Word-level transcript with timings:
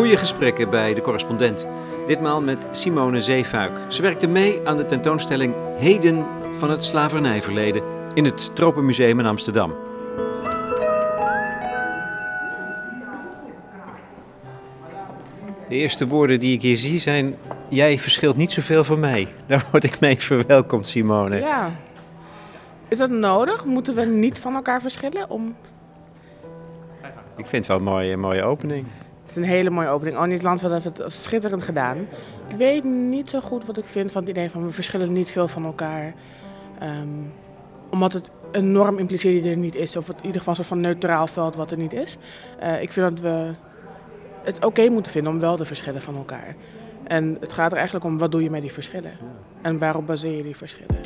Goede 0.00 0.16
gesprekken 0.16 0.70
bij 0.70 0.94
de 0.94 1.00
correspondent. 1.00 1.68
Ditmaal 2.06 2.42
met 2.42 2.68
Simone 2.70 3.20
Zeefuik. 3.20 3.92
Ze 3.92 4.02
werkte 4.02 4.26
mee 4.26 4.60
aan 4.64 4.76
de 4.76 4.86
tentoonstelling 4.86 5.54
Heden 5.76 6.26
van 6.54 6.70
het 6.70 6.84
slavernijverleden 6.84 7.82
in 8.14 8.24
het 8.24 8.54
Tropenmuseum 8.54 9.18
in 9.18 9.26
Amsterdam. 9.26 9.74
De 15.68 15.74
eerste 15.74 16.06
woorden 16.06 16.40
die 16.40 16.52
ik 16.52 16.62
hier 16.62 16.76
zie 16.76 16.98
zijn: 16.98 17.36
Jij 17.68 17.98
verschilt 17.98 18.36
niet 18.36 18.50
zoveel 18.50 18.84
van 18.84 19.00
mij. 19.00 19.28
Daar 19.46 19.66
word 19.70 19.84
ik 19.84 20.00
mee 20.00 20.18
verwelkomd, 20.18 20.86
Simone. 20.86 21.38
Ja. 21.38 21.72
Is 22.88 22.98
dat 22.98 23.10
nodig? 23.10 23.64
Moeten 23.64 23.94
we 23.94 24.04
niet 24.04 24.38
van 24.38 24.54
elkaar 24.54 24.80
verschillen? 24.80 25.30
Om... 25.30 25.56
Ik 27.36 27.46
vind 27.46 27.50
het 27.50 27.66
wel 27.66 27.76
een 27.76 27.82
mooie, 27.82 28.16
mooie 28.16 28.42
opening. 28.42 28.86
Het 29.30 29.38
is 29.38 29.44
een 29.44 29.50
hele 29.50 29.70
mooie 29.70 29.88
opening. 29.88 30.18
Onies 30.18 30.42
Landveld 30.42 30.72
heeft 30.72 30.98
het 30.98 31.12
schitterend 31.12 31.62
gedaan. 31.62 31.98
Ik 32.48 32.56
weet 32.56 32.84
niet 32.84 33.28
zo 33.28 33.40
goed 33.40 33.66
wat 33.66 33.78
ik 33.78 33.84
vind 33.84 34.12
van 34.12 34.20
het 34.20 34.30
idee 34.30 34.50
van 34.50 34.64
we 34.64 34.72
verschillen 34.72 35.12
niet 35.12 35.30
veel 35.30 35.48
van 35.48 35.64
elkaar. 35.64 36.14
Ehm, 36.78 37.08
omdat 37.90 38.12
het 38.12 38.30
een 38.52 38.72
norm 38.72 38.98
impliceert 38.98 39.42
die 39.42 39.50
er 39.50 39.56
niet 39.56 39.74
is. 39.74 39.96
Of 39.96 40.08
in 40.08 40.14
ieder 40.16 40.38
geval 40.38 40.48
een 40.48 40.54
soort 40.54 40.68
van 40.68 40.80
neutraal 40.80 41.26
veld 41.26 41.56
wat 41.56 41.70
er 41.70 41.76
niet 41.76 41.92
is. 41.92 42.16
Uh, 42.62 42.82
ik 42.82 42.92
vind 42.92 43.08
dat 43.08 43.20
we 43.20 43.54
het 44.42 44.64
oké 44.64 44.88
moeten 44.88 45.12
vinden 45.12 45.32
om 45.32 45.40
wel 45.40 45.56
te 45.56 45.64
verschillen 45.64 46.02
van 46.02 46.16
elkaar. 46.16 46.56
En 47.04 47.36
het 47.40 47.52
gaat 47.52 47.70
er 47.70 47.76
eigenlijk 47.76 48.06
om 48.06 48.18
wat 48.18 48.32
doe 48.32 48.42
je 48.42 48.50
met 48.50 48.60
die 48.60 48.72
verschillen. 48.72 49.12
En 49.62 49.78
waarop 49.78 50.06
baseer 50.06 50.36
je 50.36 50.42
die 50.42 50.56
verschillen. 50.56 51.00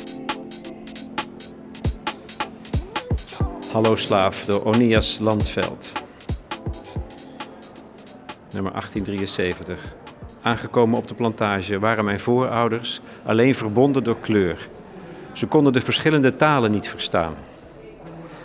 Hallo 3.71 3.95
Slaaf 3.95 4.45
door 4.45 4.63
Onias 4.63 5.19
Landveld. 5.19 6.04
Nummer 8.55 8.73
1873. 8.73 9.95
Aangekomen 10.41 10.97
op 10.97 11.07
de 11.07 11.13
plantage 11.13 11.79
waren 11.79 12.05
mijn 12.05 12.19
voorouders 12.19 13.01
alleen 13.25 13.55
verbonden 13.55 14.03
door 14.03 14.19
kleur. 14.19 14.69
Ze 15.33 15.47
konden 15.47 15.73
de 15.73 15.81
verschillende 15.81 16.35
talen 16.35 16.71
niet 16.71 16.89
verstaan. 16.89 17.33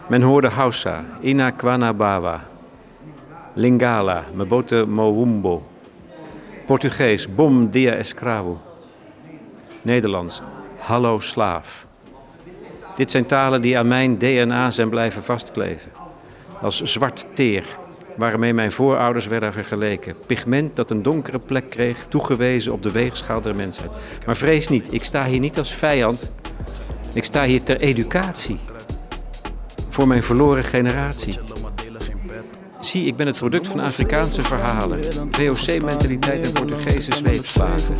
Men 0.09 0.23
hoorde 0.23 0.49
Hausa, 0.49 1.05
Inakwanabawa, 1.21 2.45
Lingala, 3.55 4.25
Mebote 4.35 4.85
Mowumbo. 4.89 5.67
Portugees, 6.67 7.35
Bom 7.35 7.71
dia 7.71 7.93
escravo. 7.93 8.61
Nederlands, 9.83 10.43
Hallo 10.79 11.21
slaaf. 11.21 11.87
Dit 12.97 13.11
zijn 13.11 13.27
talen 13.27 13.61
die 13.61 13.79
aan 13.79 13.89
mijn 13.89 14.19
DNA 14.19 14.71
zijn 14.71 14.89
blijven 14.89 15.23
vastkleven. 15.23 15.91
Als 16.61 16.81
zwart 16.81 17.27
teer, 17.33 17.65
waarmee 18.17 18.55
mijn 18.55 18.73
voorouders 18.73 19.27
werden 19.27 19.53
vergeleken. 19.53 20.15
Pigment 20.27 20.77
dat 20.77 20.91
een 20.91 21.03
donkere 21.03 21.39
plek 21.39 21.71
kreeg, 21.71 22.07
toegewezen 22.07 22.73
op 22.73 22.83
de 22.83 22.91
weegschaal 22.91 23.41
der 23.41 23.57
mensheid. 23.57 23.91
Maar 24.27 24.37
vrees 24.37 24.69
niet, 24.69 24.93
ik 24.93 25.05
sta 25.05 25.25
hier 25.25 25.41
niet 25.41 25.59
als 25.59 25.75
vijand. 25.75 26.33
Ik 27.15 27.25
sta 27.25 27.45
hier 27.45 27.63
ter 27.63 27.81
educatie. 27.81 28.59
Voor 29.89 30.09
mijn 30.09 30.23
verloren 30.23 30.65
generatie. 30.65 31.50
Zie, 32.81 33.05
ik 33.05 33.17
ben 33.17 33.27
het 33.27 33.39
product 33.39 33.67
van 33.67 33.81
Afrikaanse 33.81 34.43
verhalen, 34.43 35.05
VOC-mentaliteit 35.31 36.47
en 36.47 36.53
Portugese 36.53 37.13
zweepslagen. 37.13 37.97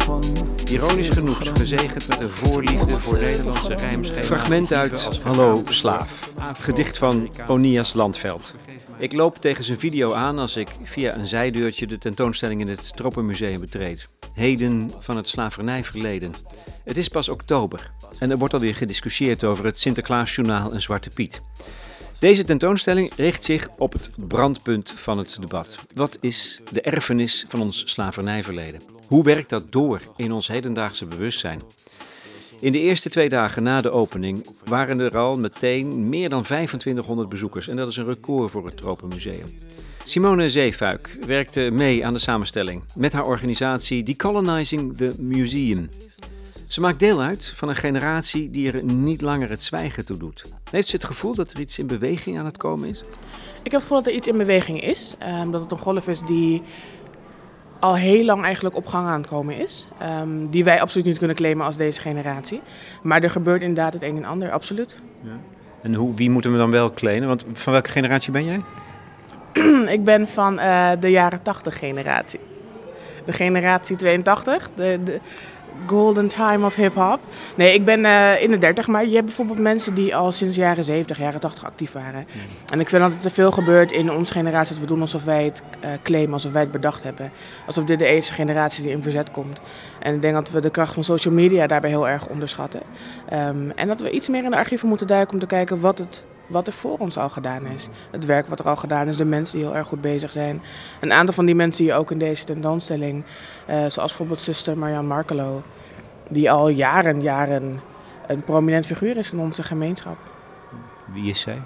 Ironisch 0.71 1.09
genoeg 1.09 1.39
gezegend 1.59 2.09
met 2.09 2.21
een 2.21 2.31
voorliefde 2.31 2.99
voor 2.99 3.19
Nederlandse 3.19 3.75
rijmschema's. 3.75 4.27
Fragment 4.27 4.73
uit 4.73 5.21
Hallo 5.23 5.63
Slaaf, 5.69 6.33
gedicht 6.61 6.99
van 6.99 7.31
Onias 7.47 7.95
Landveld. 7.95 8.55
Ik 8.99 9.13
loop 9.13 9.37
tegen 9.39 9.65
zijn 9.65 9.79
video 9.79 10.13
aan 10.13 10.39
als 10.39 10.57
ik 10.57 10.69
via 10.83 11.17
een 11.17 11.27
zijdeurtje 11.27 11.87
de 11.87 11.99
tentoonstelling 11.99 12.61
in 12.61 12.69
het 12.69 12.97
Tropenmuseum 12.97 13.61
betreed. 13.61 14.09
Heden 14.35 14.91
van 14.99 15.17
het 15.17 15.29
slavernijverleden. 15.29 16.35
Het 16.85 16.97
is 16.97 17.09
pas 17.09 17.29
oktober 17.29 17.93
en 18.19 18.31
er 18.31 18.39
wordt 18.39 18.55
alweer 18.55 18.75
gediscussieerd 18.75 19.45
over 19.45 19.65
het 19.65 19.79
Sinterklaasjournaal 19.79 20.73
en 20.73 20.83
Zwarte 20.83 21.11
Piet. 21.11 21.43
Deze 22.21 22.45
tentoonstelling 22.45 23.13
richt 23.17 23.45
zich 23.45 23.69
op 23.79 23.93
het 23.93 24.11
brandpunt 24.29 24.93
van 24.97 25.19
het 25.19 25.37
debat. 25.41 25.79
Wat 25.95 26.19
is 26.21 26.61
de 26.73 26.81
erfenis 26.81 27.45
van 27.49 27.61
ons 27.61 27.91
slavernijverleden? 27.91 28.81
Hoe 29.07 29.25
werkt 29.25 29.49
dat 29.49 29.73
door 29.73 30.01
in 30.17 30.33
ons 30.33 30.49
hedendaagse 30.49 31.07
bewustzijn? 31.07 31.61
In 32.61 32.73
de 32.73 32.79
eerste 32.79 33.09
twee 33.09 33.29
dagen 33.29 33.63
na 33.63 33.81
de 33.81 33.91
opening 33.91 34.47
waren 34.65 35.01
er 35.01 35.17
al 35.17 35.39
meteen 35.39 36.09
meer 36.09 36.29
dan 36.29 36.43
2500 36.43 37.29
bezoekers 37.29 37.69
en 37.69 37.77
dat 37.77 37.89
is 37.89 37.97
een 37.97 38.07
record 38.07 38.51
voor 38.51 38.67
het 38.67 38.77
Tropenmuseum. 38.77 39.59
Simone 40.05 40.51
Zeefuik 40.51 41.19
werkte 41.27 41.71
mee 41.73 42.07
aan 42.07 42.13
de 42.13 42.19
samenstelling 42.19 42.83
met 42.95 43.13
haar 43.13 43.27
organisatie 43.27 44.03
Decolonizing 44.03 44.97
the 44.97 45.13
Museum. 45.19 45.89
Ze 46.71 46.81
maakt 46.81 46.99
deel 46.99 47.21
uit 47.21 47.53
van 47.57 47.69
een 47.69 47.77
generatie 47.77 48.51
die 48.51 48.73
er 48.73 48.85
niet 48.85 49.21
langer 49.21 49.51
het 49.51 49.63
zwijgen 49.63 50.05
toe 50.05 50.17
doet. 50.17 50.45
Heeft 50.71 50.89
ze 50.89 50.97
het 50.97 51.05
gevoel 51.05 51.35
dat 51.35 51.51
er 51.51 51.61
iets 51.61 51.79
in 51.79 51.87
beweging 51.87 52.39
aan 52.39 52.45
het 52.45 52.57
komen 52.57 52.89
is? 52.89 53.01
Ik 53.63 53.71
heb 53.71 53.73
het 53.73 53.83
gevoel 53.83 53.97
dat 53.97 54.07
er 54.07 54.13
iets 54.13 54.29
in 54.29 54.39
beweging 54.39 54.83
is. 54.83 55.17
Um, 55.41 55.51
dat 55.51 55.61
het 55.61 55.71
een 55.71 55.79
golf 55.79 56.09
is 56.09 56.21
die 56.21 56.63
al 57.81 57.97
heel 57.97 58.25
lang 58.25 58.45
eigenlijk 58.45 58.77
op 58.77 58.87
gang 58.87 59.07
aan 59.07 59.21
het 59.21 59.31
komen 59.31 59.57
is. 59.57 59.89
Um, 60.21 60.51
die 60.51 60.65
wij 60.65 60.81
absoluut 60.81 61.07
niet 61.07 61.19
kunnen 61.19 61.37
claimen 61.37 61.67
als 61.67 61.77
deze 61.77 62.01
generatie. 62.01 62.61
Maar 63.03 63.23
er 63.23 63.31
gebeurt 63.31 63.61
inderdaad 63.61 63.93
het 63.93 64.03
een 64.03 64.17
en 64.17 64.25
ander, 64.25 64.51
absoluut. 64.51 65.01
Ja. 65.23 65.37
En 65.83 65.95
hoe, 65.95 66.15
wie 66.15 66.31
moeten 66.31 66.53
we 66.53 66.59
dan 66.59 66.71
wel 66.71 66.91
claimen? 66.91 67.29
Want 67.29 67.45
van 67.53 67.73
welke 67.73 67.91
generatie 67.91 68.33
ben 68.33 68.45
jij? 68.45 68.63
ik 69.97 70.05
ben 70.05 70.29
van 70.29 70.59
uh, 70.59 70.91
de 71.01 71.11
jaren 71.11 71.43
80 71.43 71.79
generatie. 71.79 72.41
De 73.27 73.33
generatie 73.33 73.97
82. 73.97 74.71
De, 74.75 75.01
de, 75.05 75.21
golden 75.87 76.29
time 76.29 76.65
of 76.65 76.75
hip-hop. 76.75 77.21
Nee, 77.57 77.75
ik 77.75 77.85
ben 77.85 78.01
uh, 78.01 78.43
in 78.43 78.51
de 78.51 78.59
30, 78.59 78.87
maar 78.87 79.07
je 79.07 79.15
hebt 79.15 79.25
bijvoorbeeld 79.25 79.59
mensen 79.59 79.95
die 79.95 80.17
al 80.17 80.33
sinds 80.33 80.57
de 80.57 80.63
jaren 80.63 80.85
70, 80.85 81.19
jaren 81.19 81.41
80 81.41 81.65
actief 81.65 81.93
waren. 81.93 82.27
En 82.73 82.81
ik 82.81 82.89
vind 82.89 83.03
dat 83.03 83.13
er 83.13 83.21
te 83.21 83.31
veel 83.31 83.51
gebeurt 83.51 83.93
in 83.93 84.13
onze 84.13 84.33
generatie 84.33 84.73
dat 84.73 84.83
we 84.83 84.89
doen 84.89 85.01
alsof 85.01 85.25
wij 85.25 85.45
het 85.45 85.63
uh, 85.85 85.91
claimen, 86.03 86.33
alsof 86.33 86.53
wij 86.53 86.63
het 86.63 86.71
bedacht 86.71 87.03
hebben. 87.03 87.33
Alsof 87.67 87.85
dit 87.85 87.99
de 87.99 88.07
eerste 88.07 88.33
generatie 88.33 88.83
die 88.83 88.93
in 88.93 89.03
verzet 89.03 89.31
komt. 89.31 89.61
En 89.99 90.15
ik 90.15 90.23
denk 90.23 90.35
dat 90.35 90.51
we 90.51 90.61
de 90.61 90.71
kracht 90.71 90.95
van 90.95 91.05
social 91.05 91.35
media 91.35 91.67
daarbij 91.67 91.91
heel 91.91 92.09
erg 92.09 92.29
onderschatten. 92.29 92.81
Um, 93.33 93.71
en 93.71 93.89
dat 93.89 94.01
we 94.01 94.11
iets 94.11 94.29
meer 94.29 94.45
in 94.45 94.51
de 94.51 94.57
archieven 94.57 94.89
moeten 94.89 95.07
duiken 95.07 95.35
om 95.35 95.41
te 95.41 95.47
kijken 95.47 95.81
wat 95.81 95.99
het 95.99 96.25
wat 96.51 96.67
er 96.67 96.73
voor 96.73 96.99
ons 96.99 97.17
al 97.17 97.29
gedaan 97.29 97.67
is. 97.67 97.89
Het 98.11 98.25
werk 98.25 98.47
wat 98.47 98.59
er 98.59 98.69
al 98.69 98.77
gedaan 98.77 99.09
is, 99.09 99.17
de 99.17 99.25
mensen 99.25 99.57
die 99.59 99.67
heel 99.67 99.77
erg 99.77 99.87
goed 99.87 100.01
bezig 100.01 100.33
zijn. 100.33 100.63
Een 101.01 101.13
aantal 101.13 101.35
van 101.35 101.47
die 101.47 101.55
mensen 101.55 101.77
zie 101.77 101.87
je 101.87 101.99
ook 101.99 102.11
in 102.11 102.19
deze 102.19 102.45
tentoonstelling. 102.45 103.25
Uh, 103.25 103.75
zoals 103.75 103.95
bijvoorbeeld 103.95 104.41
zuster 104.41 104.79
Marianne 104.79 105.09
Markelo, 105.09 105.63
die 106.31 106.51
al 106.51 106.69
jaren, 106.69 107.23
jaren 107.23 107.81
een 108.27 108.43
prominent 108.43 108.87
figuur 108.87 109.17
is 109.17 109.33
in 109.33 109.39
onze 109.39 109.63
gemeenschap. 109.63 110.17
Wie 111.13 111.31
is 111.31 111.41
zij? 111.41 111.59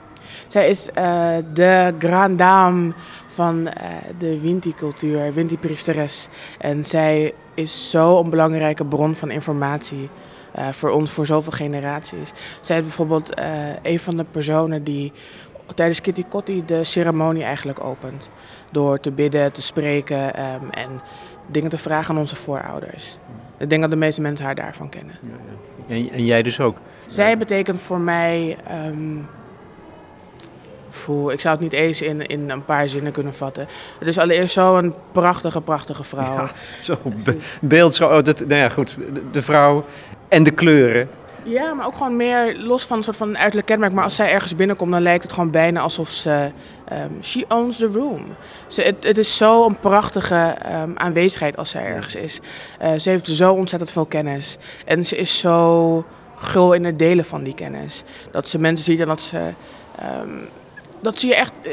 Zij 0.46 0.68
is 0.68 0.88
uh, 0.88 1.36
de 1.52 1.94
grand 1.98 2.38
dame 2.38 2.92
van 3.26 3.60
uh, 3.60 3.72
de 4.18 4.40
Winti-cultuur, 4.40 5.32
Winti-priesteres. 5.32 6.28
En 6.58 6.84
zij 6.84 7.34
is 7.54 7.90
zo 7.90 8.20
een 8.20 8.30
belangrijke 8.30 8.84
bron 8.84 9.14
van 9.14 9.30
informatie 9.30 10.08
uh, 10.58 10.68
voor 10.68 10.90
ons, 10.90 11.10
voor 11.10 11.26
zoveel 11.26 11.52
generaties. 11.52 12.32
Zij 12.60 12.76
is 12.76 12.82
bijvoorbeeld 12.82 13.38
uh, 13.38 13.44
een 13.82 14.00
van 14.00 14.16
de 14.16 14.24
personen 14.24 14.84
die 14.84 15.12
tijdens 15.74 16.00
Kitty 16.00 16.24
Kotti 16.28 16.64
de 16.64 16.84
ceremonie 16.84 17.42
eigenlijk 17.42 17.84
opent. 17.84 18.30
Door 18.70 19.00
te 19.00 19.10
bidden, 19.10 19.52
te 19.52 19.62
spreken 19.62 20.44
um, 20.44 20.70
en 20.70 21.00
dingen 21.46 21.70
te 21.70 21.78
vragen 21.78 22.14
aan 22.14 22.20
onze 22.20 22.36
voorouders. 22.36 23.18
Ik 23.58 23.70
denk 23.70 23.82
dat 23.82 23.90
de 23.90 23.96
meeste 23.96 24.20
mensen 24.20 24.46
haar 24.46 24.54
daarvan 24.54 24.88
kennen. 24.88 25.18
Ja, 25.22 25.28
ja. 25.28 25.94
En, 25.94 26.10
en, 26.12 26.24
jij 26.24 26.42
dus 26.42 26.60
ook? 26.60 26.76
Zij 27.06 27.38
betekent 27.38 27.80
voor 27.80 28.00
mij. 28.00 28.56
Um, 28.86 29.26
voor, 30.94 31.32
ik 31.32 31.40
zou 31.40 31.54
het 31.54 31.62
niet 31.62 31.72
eens 31.72 32.02
in, 32.02 32.26
in 32.26 32.50
een 32.50 32.64
paar 32.64 32.88
zinnen 32.88 33.12
kunnen 33.12 33.34
vatten. 33.34 33.68
Het 33.98 34.08
is 34.08 34.18
allereerst 34.18 34.54
zo'n 34.54 34.94
prachtige, 35.12 35.60
prachtige 35.60 36.04
vrouw. 36.04 36.34
Ja, 36.34 36.50
zo 36.82 36.98
beeld, 37.60 37.94
zo, 37.94 38.08
oh, 38.08 38.22
dat, 38.22 38.38
nou 38.38 38.60
ja, 38.60 38.68
goed. 38.68 38.96
De, 38.96 39.30
de 39.30 39.42
vrouw 39.42 39.84
en 40.28 40.42
de 40.42 40.50
kleuren. 40.50 41.08
Ja, 41.46 41.74
maar 41.74 41.86
ook 41.86 41.96
gewoon 41.96 42.16
meer 42.16 42.56
los 42.58 42.84
van 42.84 42.96
een 42.96 43.04
soort 43.04 43.16
van 43.16 43.38
uiterlijk 43.38 43.66
kenmerk. 43.66 43.92
Maar 43.92 44.04
als 44.04 44.16
zij 44.16 44.30
ergens 44.30 44.54
binnenkomt, 44.54 44.92
dan 44.92 45.02
lijkt 45.02 45.22
het 45.22 45.32
gewoon 45.32 45.50
bijna 45.50 45.80
alsof 45.80 46.08
ze... 46.08 46.50
Um, 46.92 47.22
she 47.22 47.44
owns 47.48 47.76
the 47.76 47.86
room. 47.86 48.24
Ze, 48.66 48.82
het, 48.82 49.04
het 49.04 49.18
is 49.18 49.36
zo'n 49.36 49.78
prachtige 49.80 50.56
um, 50.82 50.92
aanwezigheid 50.96 51.56
als 51.56 51.70
zij 51.70 51.84
ergens 51.84 52.14
is. 52.14 52.40
Uh, 52.82 52.92
ze 52.98 53.10
heeft 53.10 53.28
zo 53.28 53.52
ontzettend 53.52 53.92
veel 53.92 54.06
kennis. 54.06 54.56
En 54.84 55.06
ze 55.06 55.16
is 55.16 55.38
zo 55.38 56.04
gul 56.36 56.72
in 56.72 56.84
het 56.84 56.98
delen 56.98 57.24
van 57.24 57.42
die 57.42 57.54
kennis. 57.54 58.02
Dat 58.30 58.48
ze 58.48 58.58
mensen 58.58 58.84
ziet 58.84 59.00
en 59.00 59.06
dat 59.06 59.20
ze... 59.20 59.38
Um, 60.22 60.48
dat 61.04 61.20
ze 61.20 61.26
je 61.26 61.34
echt 61.34 61.52
uh, 61.62 61.72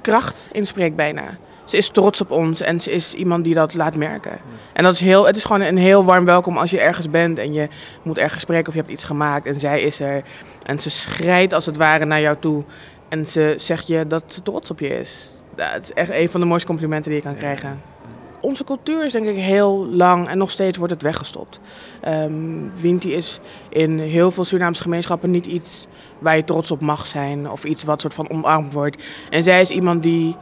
kracht 0.00 0.48
inspreekt 0.52 0.96
bijna 0.96 1.38
ze 1.66 1.76
is 1.76 1.88
trots 1.88 2.20
op 2.20 2.30
ons 2.30 2.60
en 2.60 2.80
ze 2.80 2.90
is 2.90 3.14
iemand 3.14 3.44
die 3.44 3.54
dat 3.54 3.74
laat 3.74 3.96
merken. 3.96 4.38
En 4.72 4.84
dat 4.84 4.94
is 4.94 5.00
heel, 5.00 5.26
het 5.26 5.36
is 5.36 5.44
gewoon 5.44 5.60
een 5.60 5.76
heel 5.76 6.04
warm 6.04 6.24
welkom 6.24 6.58
als 6.58 6.70
je 6.70 6.80
ergens 6.80 7.10
bent 7.10 7.38
en 7.38 7.52
je 7.52 7.68
moet 8.02 8.18
ergens 8.18 8.42
spreken 8.42 8.66
of 8.66 8.74
je 8.74 8.80
hebt 8.80 8.92
iets 8.92 9.04
gemaakt 9.04 9.46
en 9.46 9.60
zij 9.60 9.80
is 9.80 10.00
er. 10.00 10.22
En 10.62 10.78
ze 10.78 10.90
schrijdt 10.90 11.52
als 11.52 11.66
het 11.66 11.76
ware 11.76 12.04
naar 12.04 12.20
jou 12.20 12.36
toe 12.38 12.64
en 13.08 13.26
ze 13.26 13.54
zegt 13.56 13.86
je 13.86 14.06
dat 14.06 14.22
ze 14.26 14.42
trots 14.42 14.70
op 14.70 14.80
je 14.80 14.88
is. 14.88 15.34
Dat 15.54 15.82
is 15.82 15.92
echt 15.92 16.10
een 16.10 16.28
van 16.28 16.40
de 16.40 16.46
mooiste 16.46 16.66
complimenten 16.66 17.10
die 17.10 17.20
je 17.20 17.26
kan 17.26 17.36
krijgen. 17.36 17.80
Onze 18.46 18.64
cultuur 18.64 19.04
is 19.04 19.12
denk 19.12 19.26
ik 19.26 19.36
heel 19.36 19.86
lang 19.86 20.28
en 20.28 20.38
nog 20.38 20.50
steeds 20.50 20.78
wordt 20.78 20.92
het 20.92 21.02
weggestopt. 21.02 21.60
Um, 22.08 22.72
Winti 22.80 23.14
is 23.14 23.40
in 23.68 23.98
heel 23.98 24.30
veel 24.30 24.44
Surinaamse 24.44 24.82
gemeenschappen 24.82 25.30
niet 25.30 25.46
iets 25.46 25.86
waar 26.18 26.36
je 26.36 26.44
trots 26.44 26.70
op 26.70 26.80
mag 26.80 27.06
zijn 27.06 27.50
of 27.50 27.64
iets 27.64 27.84
wat 27.84 28.00
soort 28.00 28.14
van 28.14 28.30
omarmd 28.30 28.72
wordt. 28.72 29.02
En 29.30 29.42
zij 29.42 29.60
is 29.60 29.70
iemand 29.70 30.02
die 30.02 30.36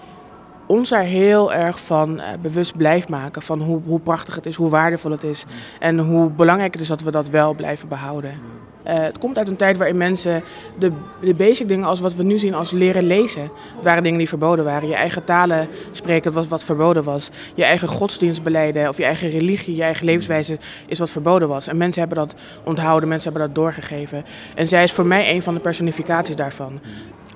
ons 0.67 0.89
daar 0.89 1.03
heel 1.03 1.53
erg 1.53 1.81
van 1.81 2.19
uh, 2.19 2.25
bewust 2.43 2.77
blijft 2.77 3.09
maken. 3.09 3.43
Van 3.43 3.61
hoe, 3.61 3.81
hoe 3.85 4.01
prachtig 4.01 4.35
het 4.35 4.47
is, 4.47 4.55
hoe 4.55 4.71
waardevol 4.71 5.11
het 5.11 5.23
is. 5.23 5.45
En 5.79 5.99
hoe 5.99 6.31
belangrijk 6.31 6.73
het 6.73 6.83
is 6.83 6.89
dat 6.89 7.03
we 7.03 7.11
dat 7.11 7.29
wel 7.29 7.55
blijven 7.55 7.89
behouden. 7.89 8.41
Uh, 8.87 8.93
het 8.93 9.19
komt 9.19 9.39
uit 9.39 9.49
een 9.49 9.57
tijd 9.57 9.77
waarin 9.77 9.97
mensen 9.97 10.43
de, 10.79 10.93
de 11.21 11.35
basic 11.35 11.69
dingen 11.69 11.87
als 11.87 12.01
wat 12.01 12.15
we 12.15 12.23
nu 12.23 12.39
zien 12.39 12.55
als 12.55 12.71
leren 12.71 13.03
lezen, 13.03 13.51
waren 13.83 14.03
dingen 14.03 14.19
die 14.19 14.29
verboden 14.29 14.65
waren. 14.65 14.89
Je 14.89 14.95
eigen 14.95 15.25
talen 15.25 15.69
spreken 15.93 16.33
was 16.33 16.49
wat 16.49 16.65
verboden 16.65 17.05
was. 17.05 17.31
Je 17.55 17.65
eigen 17.65 17.89
godsdienstbeleiden 17.89 18.89
of 18.89 18.97
je 18.97 19.05
eigen 19.05 19.31
religie, 19.31 19.77
je 19.77 19.83
eigen 19.83 20.05
levenswijze 20.05 20.59
is 20.87 20.99
wat 20.99 21.11
verboden 21.11 21.49
was. 21.49 21.67
En 21.67 21.77
mensen 21.77 22.01
hebben 22.01 22.19
dat 22.19 22.35
onthouden, 22.65 23.09
mensen 23.09 23.31
hebben 23.31 23.49
dat 23.49 23.57
doorgegeven. 23.57 24.25
En 24.55 24.69
zij 24.69 24.83
is 24.83 24.93
voor 24.93 25.07
mij 25.07 25.35
een 25.35 25.43
van 25.43 25.55
de 25.55 25.61
personificaties 25.61 26.37
daarvan. 26.37 26.81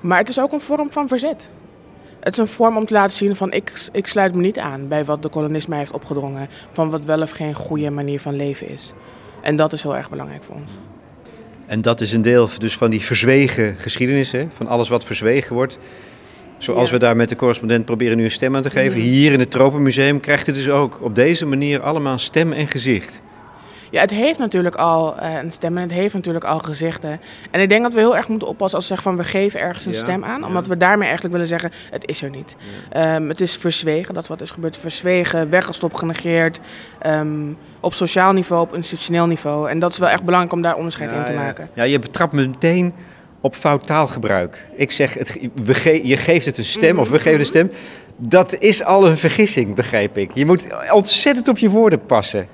Maar 0.01 0.17
het 0.17 0.29
is 0.29 0.39
ook 0.39 0.51
een 0.51 0.61
vorm 0.61 0.91
van 0.91 1.07
verzet. 1.07 1.49
Het 2.19 2.33
is 2.33 2.37
een 2.37 2.47
vorm 2.47 2.77
om 2.77 2.85
te 2.85 2.93
laten 2.93 3.15
zien 3.15 3.35
van 3.35 3.51
ik, 3.51 3.73
ik 3.91 4.07
sluit 4.07 4.35
me 4.35 4.41
niet 4.41 4.59
aan 4.59 4.87
bij 4.87 5.05
wat 5.05 5.21
de 5.21 5.29
kolonist 5.29 5.67
mij 5.67 5.77
heeft 5.77 5.91
opgedrongen. 5.91 6.49
Van 6.71 6.89
wat 6.89 7.05
wel 7.05 7.21
of 7.21 7.31
geen 7.31 7.53
goede 7.53 7.89
manier 7.89 8.19
van 8.19 8.35
leven 8.35 8.67
is. 8.67 8.93
En 9.41 9.55
dat 9.55 9.73
is 9.73 9.83
heel 9.83 9.95
erg 9.95 10.09
belangrijk 10.09 10.43
voor 10.43 10.55
ons. 10.55 10.77
En 11.65 11.81
dat 11.81 12.01
is 12.01 12.13
een 12.13 12.21
deel 12.21 12.49
dus 12.57 12.77
van 12.77 12.89
die 12.89 13.01
verzwegen 13.01 13.75
geschiedenis, 13.75 14.31
hè? 14.31 14.45
van 14.49 14.67
alles 14.67 14.89
wat 14.89 15.03
verzwegen 15.03 15.55
wordt. 15.55 15.79
Zoals 16.57 16.91
we 16.91 16.97
daar 16.97 17.15
met 17.15 17.29
de 17.29 17.35
correspondent 17.35 17.85
proberen 17.85 18.17
nu 18.17 18.23
een 18.23 18.31
stem 18.31 18.55
aan 18.55 18.61
te 18.61 18.69
geven. 18.69 18.99
Hier 18.99 19.31
in 19.31 19.39
het 19.39 19.51
Tropenmuseum 19.51 20.19
krijgt 20.19 20.45
het 20.45 20.55
dus 20.55 20.69
ook 20.69 20.97
op 21.01 21.15
deze 21.15 21.45
manier 21.45 21.81
allemaal 21.81 22.17
stem 22.17 22.53
en 22.53 22.67
gezicht. 22.67 23.21
Ja, 23.89 24.01
het 24.01 24.11
heeft 24.11 24.39
natuurlijk 24.39 24.75
al 24.75 25.15
uh, 25.21 25.35
een 25.41 25.51
stem 25.51 25.77
en 25.77 25.83
het 25.83 25.91
heeft 25.91 26.13
natuurlijk 26.13 26.45
al 26.45 26.59
gezichten. 26.59 27.19
En 27.51 27.61
ik 27.61 27.69
denk 27.69 27.83
dat 27.83 27.93
we 27.93 27.99
heel 27.99 28.15
erg 28.15 28.27
moeten 28.27 28.47
oppassen 28.47 28.77
als 28.77 28.87
we 28.87 28.95
zeggen 28.95 29.11
van 29.11 29.23
we 29.23 29.29
geven 29.29 29.59
ergens 29.59 29.85
een 29.85 29.93
stem 29.93 30.23
aan. 30.23 30.45
Omdat 30.45 30.67
we 30.67 30.77
daarmee 30.77 31.03
eigenlijk 31.03 31.33
willen 31.33 31.49
zeggen, 31.49 31.71
het 31.91 32.07
is 32.07 32.21
er 32.21 32.29
niet. 32.29 32.55
Um, 32.97 33.29
het 33.29 33.41
is 33.41 33.55
verzwegen, 33.57 34.13
dat 34.13 34.27
wat 34.27 34.41
is 34.41 34.51
gebeurd. 34.51 34.77
Verzwegen, 34.77 35.49
weggestopt, 35.49 35.97
genegeerd. 35.97 36.59
Um, 37.05 37.57
op 37.79 37.93
sociaal 37.93 38.33
niveau, 38.33 38.61
op 38.61 38.75
institutioneel 38.75 39.27
niveau. 39.27 39.69
En 39.69 39.79
dat 39.79 39.91
is 39.91 39.97
wel 39.97 40.09
echt 40.09 40.23
belangrijk 40.23 40.53
om 40.53 40.61
daar 40.61 40.75
onderscheid 40.75 41.11
in 41.11 41.23
te 41.23 41.33
maken. 41.33 41.69
Ja, 41.73 41.83
je 41.83 41.99
betrapt 41.99 42.33
me 42.33 42.47
meteen 42.47 42.93
op 43.41 43.55
fout 43.55 43.87
taalgebruik. 43.87 44.67
Ik 44.75 44.91
zeg, 44.91 45.13
het, 45.13 45.37
we 45.55 45.73
ge 45.73 46.07
je 46.07 46.17
geeft 46.17 46.45
het 46.45 46.57
een 46.57 46.65
stem 46.65 46.99
of 46.99 47.09
we 47.09 47.19
geven 47.19 47.39
een 47.39 47.45
stem. 47.45 47.71
Dat 48.17 48.55
is 48.55 48.83
al 48.83 49.07
een 49.07 49.17
vergissing, 49.17 49.75
begrijp 49.75 50.17
ik. 50.17 50.31
Je 50.33 50.45
moet 50.45 50.67
ontzettend 50.91 51.47
op 51.47 51.57
je 51.57 51.69
woorden 51.69 52.05
passen. 52.05 52.47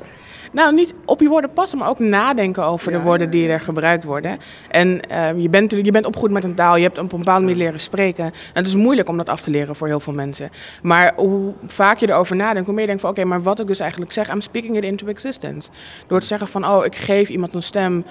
Nou, 0.51 0.73
niet 0.73 0.93
op 1.05 1.21
je 1.21 1.27
woorden 1.27 1.53
passen, 1.53 1.77
maar 1.77 1.89
ook 1.89 1.99
nadenken 1.99 2.63
over 2.63 2.91
de 2.91 2.99
woorden 2.99 3.29
die 3.29 3.47
er 3.47 3.59
gebruikt 3.59 4.03
worden. 4.03 4.37
En 4.69 4.99
uh, 5.11 5.29
je, 5.37 5.49
bent, 5.49 5.71
je 5.71 5.91
bent 5.91 6.05
opgegroeid 6.05 6.33
met 6.33 6.43
een 6.43 6.55
taal, 6.55 6.75
je 6.75 6.83
hebt 6.83 6.97
op 6.97 7.11
een 7.11 7.17
bepaalde 7.17 7.45
manier 7.45 7.57
leren 7.57 7.79
spreken. 7.79 8.23
En 8.25 8.33
het 8.53 8.65
is 8.65 8.75
moeilijk 8.75 9.09
om 9.09 9.17
dat 9.17 9.29
af 9.29 9.41
te 9.41 9.49
leren 9.49 9.75
voor 9.75 9.87
heel 9.87 9.99
veel 9.99 10.13
mensen. 10.13 10.49
Maar 10.81 11.13
hoe 11.15 11.53
vaak 11.65 11.97
je 11.97 12.09
erover 12.09 12.35
nadenkt, 12.35 12.65
hoe 12.65 12.73
meer 12.73 12.81
je 12.81 12.87
denkt 12.87 13.01
van 13.01 13.09
oké, 13.09 13.25
maar 13.25 13.41
wat 13.41 13.59
ik 13.59 13.67
dus 13.67 13.79
eigenlijk 13.79 14.11
zeg, 14.11 14.31
I'm 14.31 14.41
speaking 14.41 14.77
it 14.77 14.83
into 14.83 15.07
existence. 15.07 15.69
Door 16.07 16.19
te 16.19 16.27
zeggen 16.27 16.47
van 16.47 16.67
oh, 16.67 16.85
ik 16.85 16.95
geef 16.95 17.29
iemand 17.29 17.53
een 17.53 17.63
stem, 17.63 18.05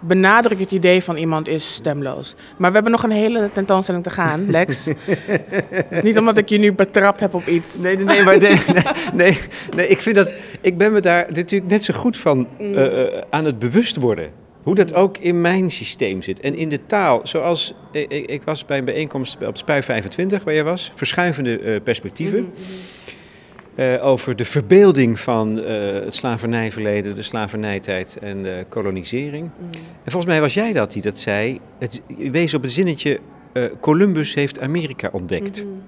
benadruk 0.00 0.58
het 0.58 0.70
idee 0.70 1.02
van 1.02 1.16
iemand 1.16 1.48
is 1.48 1.74
stemloos. 1.74 2.34
Maar 2.56 2.68
we 2.68 2.74
hebben 2.74 2.92
nog 2.92 3.02
een 3.02 3.10
hele 3.10 3.50
tentoonstelling 3.52 4.04
te 4.04 4.10
gaan, 4.10 4.50
Lex. 4.50 4.86
het 5.70 5.86
is 5.90 6.02
niet 6.02 6.18
omdat 6.18 6.36
ik 6.36 6.48
je 6.48 6.58
nu 6.58 6.72
betrapt 6.72 7.20
heb 7.20 7.34
op 7.34 7.46
iets. 7.46 7.78
Nee, 7.78 7.96
nee, 7.96 8.04
nee, 8.04 8.22
maar 8.22 8.38
nee, 8.38 8.60
nee, 9.14 9.38
nee, 9.74 9.88
ik 9.88 10.00
vind 10.00 10.16
dat, 10.16 10.32
ik 10.60 10.78
ben 10.78 10.92
me 10.92 11.00
daar 11.00 11.26
natuurlijk 11.32 11.65
net 11.66 11.84
zo 11.84 11.94
goed 11.94 12.16
van 12.16 12.48
uh, 12.60 13.04
aan 13.30 13.44
het 13.44 13.58
bewust 13.58 13.96
worden. 13.96 14.30
Hoe 14.62 14.74
dat 14.74 14.94
ook 14.94 15.18
in 15.18 15.40
mijn 15.40 15.70
systeem 15.70 16.22
zit. 16.22 16.40
En 16.40 16.54
in 16.54 16.68
de 16.68 16.86
taal, 16.86 17.20
zoals 17.22 17.74
ik, 17.92 18.10
ik 18.10 18.42
was 18.42 18.64
bij 18.64 18.78
een 18.78 18.84
bijeenkomst 18.84 19.46
op 19.46 19.56
Spui 19.56 19.82
25, 19.82 20.44
waar 20.44 20.54
jij 20.54 20.64
was, 20.64 20.92
verschuivende 20.94 21.60
uh, 21.60 21.82
perspectieven. 21.82 22.40
Mm 22.40 22.52
-hmm. 23.76 23.98
over 24.00 24.36
de 24.36 24.44
verbeelding 24.44 25.20
van 25.20 25.56
het 25.56 26.14
slavernijverleden, 26.14 27.14
de 27.14 27.22
slavernijtijd 27.22 28.18
en 28.20 28.42
de 28.42 28.66
kolonisering. 28.68 29.50
Mm. 29.58 29.70
En 30.04 30.10
volgens 30.10 30.32
mij 30.32 30.40
was 30.40 30.54
jij 30.54 30.72
dat 30.72 30.92
die 30.92 31.02
dat 31.02 31.18
zei. 31.18 31.60
Het 31.78 32.02
wees 32.30 32.54
op 32.54 32.62
het 32.62 32.72
zinnetje: 32.72 33.20
Columbus 33.80 34.34
heeft 34.34 34.60
Amerika 34.60 35.08
ontdekt. 35.12 35.64
Mm 35.64 35.70
-hmm. 35.70 35.82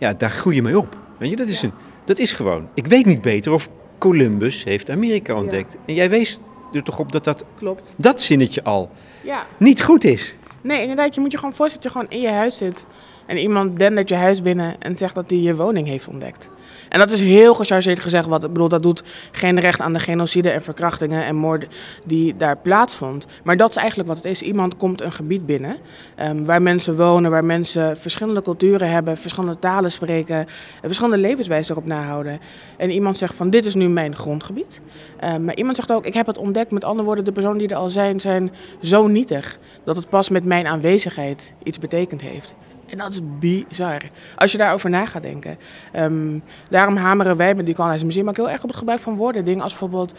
Ja, 0.00 0.12
daar 0.12 0.30
groei 0.30 0.54
je 0.54 0.62
mee 0.62 0.78
op. 0.78 0.96
Weet 1.18 1.30
je, 1.30 1.36
dat 1.36 1.48
is, 1.48 1.60
ja. 1.60 1.66
een, 1.66 1.74
dat 2.04 2.18
is 2.18 2.32
gewoon. 2.32 2.68
Ik 2.74 2.86
weet 2.86 3.06
niet 3.06 3.20
beter 3.20 3.52
of 3.52 3.70
Columbus 4.00 4.64
heeft 4.64 4.90
Amerika 4.90 5.34
ontdekt. 5.34 5.76
En 5.86 5.94
jij 5.94 6.10
wees 6.10 6.40
er 6.72 6.82
toch 6.82 6.98
op 6.98 7.12
dat 7.12 7.24
dat, 7.24 7.44
Klopt. 7.58 7.92
dat 7.96 8.22
zinnetje 8.22 8.62
al 8.64 8.90
ja. 9.22 9.46
niet 9.58 9.82
goed 9.82 10.04
is. 10.04 10.34
Nee, 10.60 10.80
inderdaad. 10.80 11.14
Je 11.14 11.20
moet 11.20 11.32
je 11.32 11.38
gewoon 11.38 11.54
voorstellen 11.54 11.82
dat 11.88 11.92
je 11.92 11.98
gewoon 12.08 12.22
in 12.22 12.30
je 12.30 12.36
huis 12.38 12.56
zit. 12.56 12.86
En 13.26 13.36
iemand 13.36 13.78
dendert 13.78 14.08
je 14.08 14.14
huis 14.14 14.42
binnen 14.42 14.80
en 14.80 14.96
zegt 14.96 15.14
dat 15.14 15.30
hij 15.30 15.38
je 15.38 15.54
woning 15.54 15.86
heeft 15.86 16.08
ontdekt. 16.08 16.48
En 16.90 16.98
dat 16.98 17.10
is 17.10 17.20
heel 17.20 17.54
gechargeerd 17.54 18.00
gezegd. 18.00 18.26
Wat, 18.26 18.44
ik 18.44 18.52
bedoel, 18.52 18.68
dat 18.68 18.82
doet 18.82 19.02
geen 19.32 19.60
recht 19.60 19.80
aan 19.80 19.92
de 19.92 19.98
genocide 19.98 20.50
en 20.50 20.62
verkrachtingen 20.62 21.24
en 21.24 21.36
moorden 21.36 21.68
die 22.04 22.36
daar 22.36 22.56
plaatsvond. 22.56 23.26
Maar 23.42 23.56
dat 23.56 23.70
is 23.70 23.76
eigenlijk 23.76 24.08
wat 24.08 24.16
het 24.16 24.26
is. 24.26 24.42
Iemand 24.42 24.76
komt 24.76 25.00
een 25.00 25.12
gebied 25.12 25.46
binnen 25.46 25.76
um, 26.22 26.44
waar 26.44 26.62
mensen 26.62 26.96
wonen, 26.96 27.30
waar 27.30 27.44
mensen 27.44 27.96
verschillende 27.96 28.42
culturen 28.42 28.90
hebben, 28.90 29.16
verschillende 29.16 29.58
talen 29.58 29.92
spreken, 29.92 30.46
verschillende 30.82 31.18
levenswijzen 31.18 31.74
erop 31.74 31.86
nahouden. 31.86 32.40
En 32.76 32.90
iemand 32.90 33.18
zegt 33.18 33.34
van 33.34 33.50
dit 33.50 33.66
is 33.66 33.74
nu 33.74 33.88
mijn 33.88 34.16
grondgebied. 34.16 34.80
Um, 35.24 35.44
maar 35.44 35.56
iemand 35.56 35.76
zegt 35.76 35.92
ook, 35.92 36.06
ik 36.06 36.14
heb 36.14 36.26
het 36.26 36.38
ontdekt. 36.38 36.70
Met 36.70 36.84
andere 36.84 37.06
woorden, 37.06 37.24
de 37.24 37.32
personen 37.32 37.58
die 37.58 37.68
er 37.68 37.76
al 37.76 37.90
zijn, 37.90 38.20
zijn 38.20 38.52
zo 38.82 39.06
nietig 39.06 39.58
dat 39.84 39.96
het 39.96 40.08
pas 40.08 40.28
met 40.28 40.44
mijn 40.44 40.66
aanwezigheid 40.66 41.54
iets 41.62 41.78
betekend 41.78 42.20
heeft. 42.20 42.54
En 42.90 42.98
dat 42.98 43.12
is 43.12 43.20
bizar. 43.38 44.00
Als 44.36 44.52
je 44.52 44.58
daarover 44.58 44.90
na 44.90 45.06
gaat 45.06 45.22
denken. 45.22 45.58
Um, 45.96 46.42
daarom 46.68 46.96
hameren 46.96 47.36
wij 47.36 47.54
met 47.54 47.66
die 47.66 47.74
Colonize 47.74 48.04
Museum 48.04 48.28
ook 48.28 48.36
heel 48.36 48.50
erg 48.50 48.62
op 48.62 48.68
het 48.68 48.78
gebruik 48.78 49.00
van 49.00 49.16
woorden. 49.16 49.44
Dingen 49.44 49.62
als 49.62 49.72
bijvoorbeeld 49.72 50.14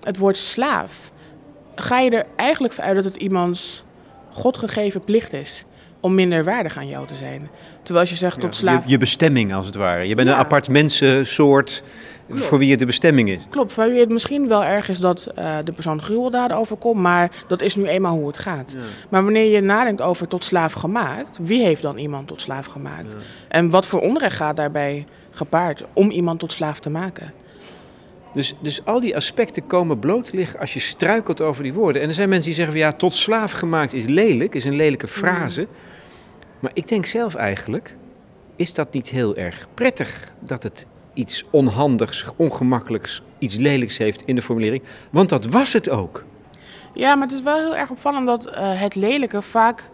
het 0.00 0.18
woord 0.18 0.38
slaaf. 0.38 1.12
Ga 1.74 1.98
je 1.98 2.10
er 2.10 2.26
eigenlijk 2.36 2.74
vanuit 2.74 2.94
dat 2.94 3.04
het 3.04 3.16
iemands 3.16 3.84
godgegeven 4.30 5.04
plicht 5.04 5.32
is 5.32 5.64
om 6.00 6.14
minder 6.14 6.44
waardig 6.44 6.76
aan 6.76 6.88
jou 6.88 7.06
te 7.06 7.14
zijn. 7.14 7.48
Terwijl 7.76 8.00
als 8.00 8.10
je 8.10 8.16
zegt 8.16 8.40
tot 8.40 8.56
slaaf... 8.56 8.84
Je, 8.84 8.90
je, 8.90 8.98
bestemming 8.98 9.54
als 9.54 9.66
het 9.66 9.74
ware. 9.74 10.08
Je 10.08 10.14
bent 10.14 10.28
een 10.28 10.34
apart 10.34 10.68
mensensoort 10.68 11.82
voor 12.32 12.58
wie 12.58 12.70
het 12.70 12.78
de 12.78 12.86
bestemming 12.86 13.30
is. 13.30 13.46
Klopt, 13.50 13.72
voor 13.72 13.88
wie 13.88 14.00
het 14.00 14.08
misschien 14.08 14.48
wel 14.48 14.64
erg 14.64 14.88
is 14.88 14.98
dat 14.98 15.32
uh, 15.38 15.56
de 15.64 15.72
persoon 15.72 16.02
gruweldaden 16.02 16.56
overkomt, 16.56 17.00
maar 17.00 17.30
dat 17.48 17.62
is 17.62 17.76
nu 17.76 17.86
eenmaal 17.86 18.16
hoe 18.16 18.26
het 18.26 18.38
gaat. 18.38 18.72
Ja. 18.76 18.82
Maar 19.08 19.24
wanneer 19.24 19.50
je 19.50 19.60
nadenkt 19.60 20.00
over 20.00 20.28
tot 20.28 20.44
slaaf 20.44 20.72
gemaakt, 20.72 21.38
wie 21.42 21.62
heeft 21.62 21.82
dan 21.82 21.98
iemand 21.98 22.28
tot 22.28 22.40
slaaf 22.40 22.66
gemaakt? 22.66 23.12
Ja. 23.12 23.18
En 23.48 23.70
wat 23.70 23.86
voor 23.86 24.00
onrecht 24.00 24.36
gaat 24.36 24.56
daarbij 24.56 25.06
gepaard 25.30 25.84
om 25.92 26.10
iemand 26.10 26.38
tot 26.38 26.52
slaaf 26.52 26.80
te 26.80 26.90
maken? 26.90 27.32
Dus, 28.32 28.54
dus 28.60 28.84
al 28.84 29.00
die 29.00 29.16
aspecten 29.16 29.66
komen 29.66 29.98
bloot 29.98 30.32
liggen 30.32 30.60
als 30.60 30.74
je 30.74 30.80
struikelt 30.80 31.40
over 31.40 31.62
die 31.62 31.72
woorden. 31.72 32.02
En 32.02 32.08
er 32.08 32.14
zijn 32.14 32.28
mensen 32.28 32.46
die 32.46 32.56
zeggen 32.56 32.74
van 32.74 32.82
ja, 32.82 32.92
tot 32.92 33.14
slaaf 33.14 33.52
gemaakt 33.52 33.92
is 33.92 34.04
lelijk, 34.04 34.54
is 34.54 34.64
een 34.64 34.76
lelijke 34.76 35.08
frase. 35.08 35.60
Mm. 35.60 35.68
Maar 36.60 36.70
ik 36.74 36.88
denk 36.88 37.06
zelf 37.06 37.34
eigenlijk, 37.34 37.96
is 38.56 38.74
dat 38.74 38.92
niet 38.92 39.08
heel 39.08 39.36
erg 39.36 39.66
prettig 39.74 40.34
dat 40.40 40.62
het 40.62 40.86
iets 41.14 41.44
onhandigs, 41.50 42.24
ongemakkelijks, 42.36 43.22
iets 43.38 43.56
lelijks 43.56 43.98
heeft 43.98 44.22
in 44.22 44.34
de 44.34 44.42
formulering. 44.42 44.82
Want 45.10 45.28
dat 45.28 45.44
was 45.44 45.72
het 45.72 45.90
ook. 45.90 46.24
Ja, 46.94 47.14
maar 47.14 47.26
het 47.26 47.36
is 47.36 47.42
wel 47.42 47.56
heel 47.56 47.76
erg 47.76 47.90
opvallend 47.90 48.26
dat 48.26 48.46
uh, 48.46 48.52
het 48.80 48.94
lelijke 48.94 49.42
vaak 49.42 49.90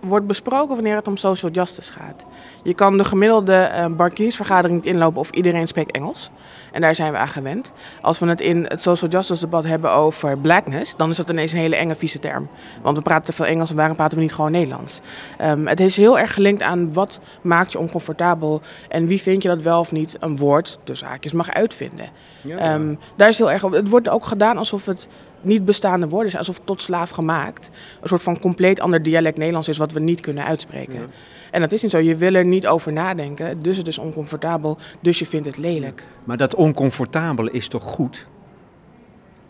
wordt 0.00 0.26
besproken 0.26 0.74
wanneer 0.74 0.96
het 0.96 1.08
om 1.08 1.16
social 1.16 1.50
justice 1.50 1.92
gaat. 1.92 2.24
Je 2.62 2.74
kan 2.74 2.96
de 2.96 3.04
gemiddelde 3.04 3.70
uh, 3.72 3.86
barkiersvergadering 3.96 4.76
niet 4.76 4.94
inlopen 4.94 5.20
of 5.20 5.30
iedereen 5.30 5.66
spreekt 5.66 5.92
Engels. 5.92 6.30
En 6.72 6.80
daar 6.80 6.94
zijn 6.94 7.12
we 7.12 7.18
aan 7.18 7.28
gewend. 7.28 7.72
Als 8.02 8.18
we 8.18 8.26
het 8.26 8.40
in 8.40 8.64
het 8.68 8.82
social 8.82 9.10
justice 9.10 9.40
debat 9.40 9.64
hebben 9.64 9.92
over 9.92 10.38
blackness, 10.38 10.96
dan 10.96 11.10
is 11.10 11.16
dat 11.16 11.30
ineens 11.30 11.52
een 11.52 11.58
hele 11.58 11.76
enge 11.76 11.94
vieze 11.94 12.18
term. 12.18 12.48
Want 12.82 12.96
we 12.96 13.02
praten 13.02 13.24
te 13.24 13.32
veel 13.32 13.44
Engels 13.44 13.70
en 13.70 13.76
waarom 13.76 13.96
praten 13.96 14.16
we 14.16 14.22
niet 14.22 14.32
gewoon 14.32 14.50
Nederlands? 14.50 15.00
Um, 15.40 15.66
het 15.66 15.80
is 15.80 15.96
heel 15.96 16.18
erg 16.18 16.34
gelinkt 16.34 16.62
aan 16.62 16.92
wat 16.92 17.20
maakt 17.42 17.72
je 17.72 17.78
oncomfortabel 17.78 18.60
en 18.88 19.06
wie 19.06 19.22
vind 19.22 19.42
je 19.42 19.48
dat 19.48 19.62
wel 19.62 19.80
of 19.80 19.92
niet 19.92 20.16
een 20.18 20.36
woord, 20.36 20.78
dus 20.84 21.02
haakjes, 21.02 21.32
mag 21.32 21.50
uitvinden. 21.50 22.08
Ja. 22.40 22.74
Um, 22.74 22.98
daar 23.16 23.28
is 23.28 23.38
heel 23.38 23.50
erg. 23.50 23.62
Het 23.62 23.88
wordt 23.88 24.08
ook 24.08 24.24
gedaan 24.24 24.58
alsof 24.58 24.86
het 24.86 25.08
niet 25.40 25.64
bestaande 25.64 26.08
woorden 26.08 26.30
zijn, 26.30 26.46
alsof 26.46 26.60
tot 26.64 26.82
slaaf 26.82 27.10
gemaakt. 27.10 27.70
Een 28.00 28.08
soort 28.08 28.22
van 28.22 28.40
compleet 28.40 28.80
ander 28.80 29.02
dialect 29.02 29.36
Nederlands 29.36 29.68
is 29.68 29.78
wat 29.78 29.92
we 29.92 30.00
niet 30.00 30.20
kunnen 30.20 30.44
uitspreken. 30.44 30.94
Ja. 30.94 31.06
En 31.50 31.60
dat 31.60 31.72
is 31.72 31.82
niet 31.82 31.90
zo. 31.90 31.98
Je 31.98 32.16
wil 32.16 32.34
er 32.34 32.44
niet 32.44 32.66
over 32.66 32.92
nadenken, 32.92 33.62
dus 33.62 33.76
het 33.76 33.86
is 33.86 33.98
oncomfortabel, 33.98 34.78
dus 35.00 35.18
je 35.18 35.26
vindt 35.26 35.46
het 35.46 35.56
lelijk. 35.56 36.06
Maar 36.24 36.36
dat 36.36 36.54
oncomfortabele 36.54 37.50
is 37.50 37.68
toch 37.68 37.82
goed? 37.82 38.26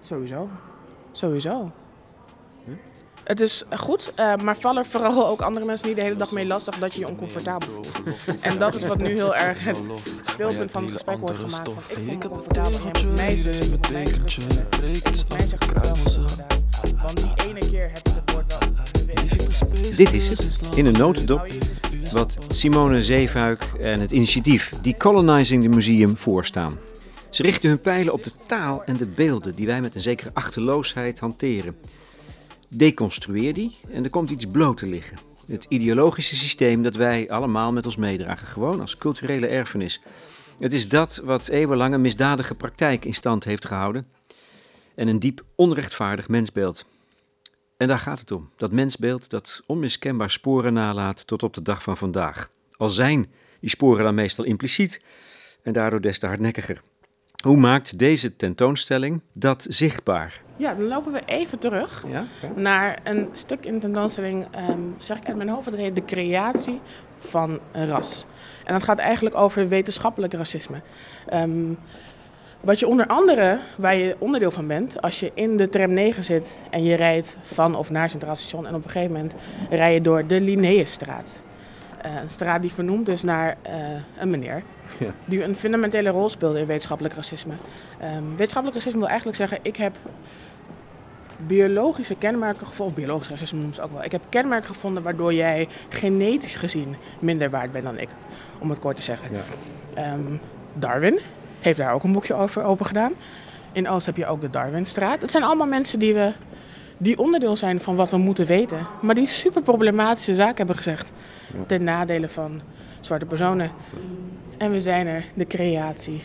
Sowieso. 0.00 0.48
Sowieso. 1.12 1.70
Het 3.28 3.40
is 3.40 3.62
goed, 3.76 4.12
uh, 4.16 4.36
maar 4.36 4.56
vallen 4.56 4.84
vooral 4.84 5.28
ook 5.28 5.40
andere 5.40 5.66
mensen 5.66 5.86
niet 5.86 5.96
de 5.96 6.02
hele 6.02 6.16
dag 6.16 6.32
mee 6.32 6.46
lastig 6.46 6.78
dat 6.78 6.94
je 6.94 7.00
je 7.00 7.08
oncomfortabel 7.08 7.68
voelt. 7.68 8.40
En 8.40 8.58
dat 8.58 8.74
is 8.74 8.86
wat 8.86 8.98
nu 8.98 9.14
heel 9.14 9.36
erg 9.36 9.64
het 9.64 9.78
speelpunt 10.22 10.70
van 10.70 10.82
het 10.82 10.92
gesprek 10.92 11.18
wordt 11.18 11.36
gemaakt. 11.36 11.68
Van, 11.68 11.72
ik 11.88 11.94
voel 11.94 12.04
me 12.04 12.18
comfortabel 12.18 12.78
en 12.92 13.14
mij 13.14 13.36
zeggen, 13.36 13.80
Want 17.02 17.16
die 17.16 17.48
ene 17.48 17.70
keer 17.70 17.90
heb 17.94 18.08
ik 18.08 18.12
het 18.14 18.32
woord 18.32 18.58
wel. 18.58 19.96
Dit 19.96 20.12
is 20.12 20.28
het, 20.28 20.58
in 20.74 20.86
een 20.86 20.92
notendop, 20.92 21.46
wat 22.12 22.38
Simone 22.48 23.02
Zeefuik 23.02 23.72
en 23.80 24.00
het 24.00 24.10
initiatief 24.10 24.72
Decolonizing 24.82 25.62
the 25.62 25.68
Museum 25.68 26.16
voorstaan. 26.16 26.78
Ze 27.30 27.42
richten 27.42 27.68
hun 27.68 27.80
pijlen 27.80 28.12
op 28.12 28.22
de 28.22 28.32
taal 28.46 28.84
en 28.84 28.96
de 28.96 29.06
beelden 29.06 29.54
die 29.54 29.66
wij 29.66 29.80
met 29.80 29.94
een 29.94 30.00
zekere 30.00 30.30
achterloosheid 30.32 31.18
hanteren. 31.18 31.76
Deconstrueer 32.68 33.54
die 33.54 33.78
en 33.90 34.04
er 34.04 34.10
komt 34.10 34.30
iets 34.30 34.46
bloot 34.46 34.76
te 34.76 34.86
liggen. 34.86 35.18
Het 35.46 35.66
ideologische 35.68 36.36
systeem 36.36 36.82
dat 36.82 36.96
wij 36.96 37.30
allemaal 37.30 37.72
met 37.72 37.86
ons 37.86 37.96
meedragen, 37.96 38.46
gewoon 38.46 38.80
als 38.80 38.98
culturele 38.98 39.46
erfenis. 39.46 40.00
Het 40.58 40.72
is 40.72 40.88
dat 40.88 41.20
wat 41.24 41.48
eeuwenlange 41.48 41.98
misdadige 41.98 42.54
praktijk 42.54 43.04
in 43.04 43.14
stand 43.14 43.44
heeft 43.44 43.66
gehouden 43.66 44.06
en 44.94 45.08
een 45.08 45.18
diep 45.18 45.44
onrechtvaardig 45.54 46.28
mensbeeld. 46.28 46.86
En 47.76 47.88
daar 47.88 47.98
gaat 47.98 48.20
het 48.20 48.30
om, 48.30 48.50
dat 48.56 48.72
mensbeeld 48.72 49.30
dat 49.30 49.62
onmiskenbaar 49.66 50.30
sporen 50.30 50.72
nalaat 50.72 51.26
tot 51.26 51.42
op 51.42 51.54
de 51.54 51.62
dag 51.62 51.82
van 51.82 51.96
vandaag. 51.96 52.50
Al 52.76 52.88
zijn 52.88 53.32
die 53.60 53.70
sporen 53.70 54.04
dan 54.04 54.14
meestal 54.14 54.44
impliciet 54.44 55.02
en 55.62 55.72
daardoor 55.72 56.00
des 56.00 56.18
te 56.18 56.26
hardnekkiger. 56.26 56.82
Hoe 57.44 57.56
maakt 57.56 57.98
deze 57.98 58.36
tentoonstelling 58.36 59.20
dat 59.32 59.66
zichtbaar? 59.68 60.42
Ja, 60.56 60.74
dan 60.74 60.86
lopen 60.86 61.12
we 61.12 61.22
even 61.26 61.58
terug 61.58 62.04
ja, 62.08 62.24
naar 62.54 62.98
een 63.04 63.28
stuk 63.32 63.66
in 63.66 63.74
de 63.74 63.80
tentoonstelling, 63.80 64.46
um, 64.70 64.94
zeg 64.96 65.18
ik 65.18 65.26
uit 65.26 65.36
mijn 65.36 65.48
hoofd, 65.48 65.64
dat 65.64 65.80
heet 65.80 65.94
De 65.94 66.04
creatie 66.04 66.80
van 67.18 67.60
ras. 67.72 68.26
En 68.64 68.72
dat 68.72 68.82
gaat 68.82 68.98
eigenlijk 68.98 69.36
over 69.36 69.68
wetenschappelijk 69.68 70.32
racisme. 70.32 70.80
Ehm, 71.26 71.72
wat 72.60 72.78
je 72.78 72.86
onder 72.88 73.06
andere, 73.06 73.58
waar 73.76 73.96
je 73.96 74.16
onderdeel 74.18 74.50
van 74.50 74.66
bent, 74.66 75.02
als 75.02 75.20
je 75.20 75.30
in 75.34 75.56
de 75.56 75.68
tram 75.68 75.92
9 75.92 76.24
zit 76.24 76.62
en 76.70 76.84
je 76.84 76.94
rijdt 76.94 77.36
van 77.40 77.74
of 77.74 77.90
naar 77.90 78.10
Centraal 78.10 78.36
Station 78.36 78.66
en 78.66 78.74
op 78.74 78.84
een 78.84 78.90
gegeven 78.90 79.14
moment 79.14 79.34
rij 79.70 79.94
je 79.94 80.00
door 80.00 80.26
de 80.26 80.40
Linnaeusstraat. 80.40 81.30
Een 82.22 82.30
straat 82.30 82.62
die 82.62 82.72
vernoemd 82.72 83.08
is 83.08 83.22
naar 83.22 83.56
uh, 83.66 83.72
een 84.18 84.30
meneer 84.30 84.62
ja. 84.98 85.10
die 85.24 85.42
een 85.44 85.54
fundamentele 85.54 86.08
rol 86.08 86.28
speelde 86.28 86.58
in 86.58 86.66
wetenschappelijk 86.66 87.14
racisme. 87.14 87.54
Um, 88.02 88.30
wetenschappelijk 88.30 88.74
racisme 88.74 88.98
wil 88.98 89.08
eigenlijk 89.08 89.36
zeggen, 89.36 89.58
ik 89.62 89.76
heb 89.76 89.96
biologische 91.46 92.14
kenmerken 92.14 92.66
gevonden, 92.66 92.96
of 92.96 93.02
biologisch 93.02 93.28
racisme 93.28 93.58
noemen 93.58 93.74
ze 93.74 93.82
ook 93.82 93.92
wel. 93.92 94.04
Ik 94.04 94.12
heb 94.12 94.22
kenmerken 94.28 94.68
gevonden 94.68 95.02
waardoor 95.02 95.34
jij 95.34 95.68
genetisch 95.88 96.54
gezien 96.54 96.96
minder 97.18 97.50
waard 97.50 97.72
bent 97.72 97.84
dan 97.84 97.98
ik, 97.98 98.08
om 98.58 98.70
het 98.70 98.78
kort 98.78 98.96
te 98.96 99.02
zeggen. 99.02 99.28
Ja. 99.94 100.12
Um, 100.12 100.40
Darwin 100.74 101.18
heeft 101.60 101.78
daar 101.78 101.92
ook 101.92 102.04
een 102.04 102.12
boekje 102.12 102.34
over 102.34 102.62
open 102.62 102.86
gedaan. 102.86 103.12
In 103.72 103.88
Oost 103.88 104.06
heb 104.06 104.16
je 104.16 104.26
ook 104.26 104.40
de 104.40 104.50
Darwinstraat. 104.50 105.22
Het 105.22 105.30
zijn 105.30 105.42
allemaal 105.42 105.66
mensen 105.66 105.98
die, 105.98 106.14
we, 106.14 106.32
die 106.98 107.18
onderdeel 107.18 107.56
zijn 107.56 107.80
van 107.80 107.96
wat 107.96 108.10
we 108.10 108.16
moeten 108.16 108.46
weten, 108.46 108.86
maar 109.02 109.14
die 109.14 109.26
super 109.26 109.62
problematische 109.62 110.34
zaken 110.34 110.56
hebben 110.56 110.76
gezegd 110.76 111.12
ja. 111.52 111.64
ten 111.66 111.84
nadele 111.84 112.28
van 112.28 112.60
zwarte 113.00 113.26
personen. 113.26 113.70
En 114.58 114.70
we 114.70 114.80
zijn 114.80 115.06
er, 115.06 115.24
de 115.34 115.46
creatie 115.46 116.22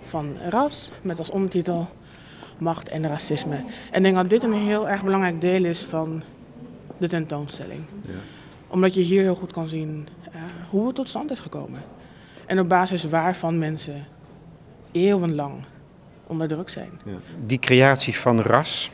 van 0.00 0.36
ras, 0.48 0.90
met 1.02 1.18
als 1.18 1.30
ondertitel 1.30 1.88
macht 2.58 2.88
en 2.88 3.08
racisme. 3.08 3.56
En 3.90 3.96
ik 3.96 4.02
denk 4.02 4.14
dat 4.14 4.30
dit 4.30 4.42
een 4.42 4.52
heel 4.52 4.88
erg 4.88 5.04
belangrijk 5.04 5.40
deel 5.40 5.64
is 5.64 5.80
van 5.80 6.22
de 6.98 7.08
tentoonstelling. 7.08 7.80
Ja. 8.02 8.12
Omdat 8.66 8.94
je 8.94 9.00
hier 9.00 9.22
heel 9.22 9.34
goed 9.34 9.52
kan 9.52 9.68
zien 9.68 10.08
uh, 10.28 10.42
hoe 10.70 10.86
het 10.86 10.94
tot 10.94 11.08
stand 11.08 11.30
is 11.30 11.38
gekomen. 11.38 11.82
En 12.46 12.60
op 12.60 12.68
basis 12.68 13.04
waarvan 13.04 13.58
mensen 13.58 14.06
eeuwenlang 14.92 15.54
onder 16.26 16.48
druk 16.48 16.68
zijn. 16.68 16.90
Ja. 17.04 17.16
Die 17.46 17.58
creatie 17.58 18.16
van 18.16 18.40
ras 18.40 18.90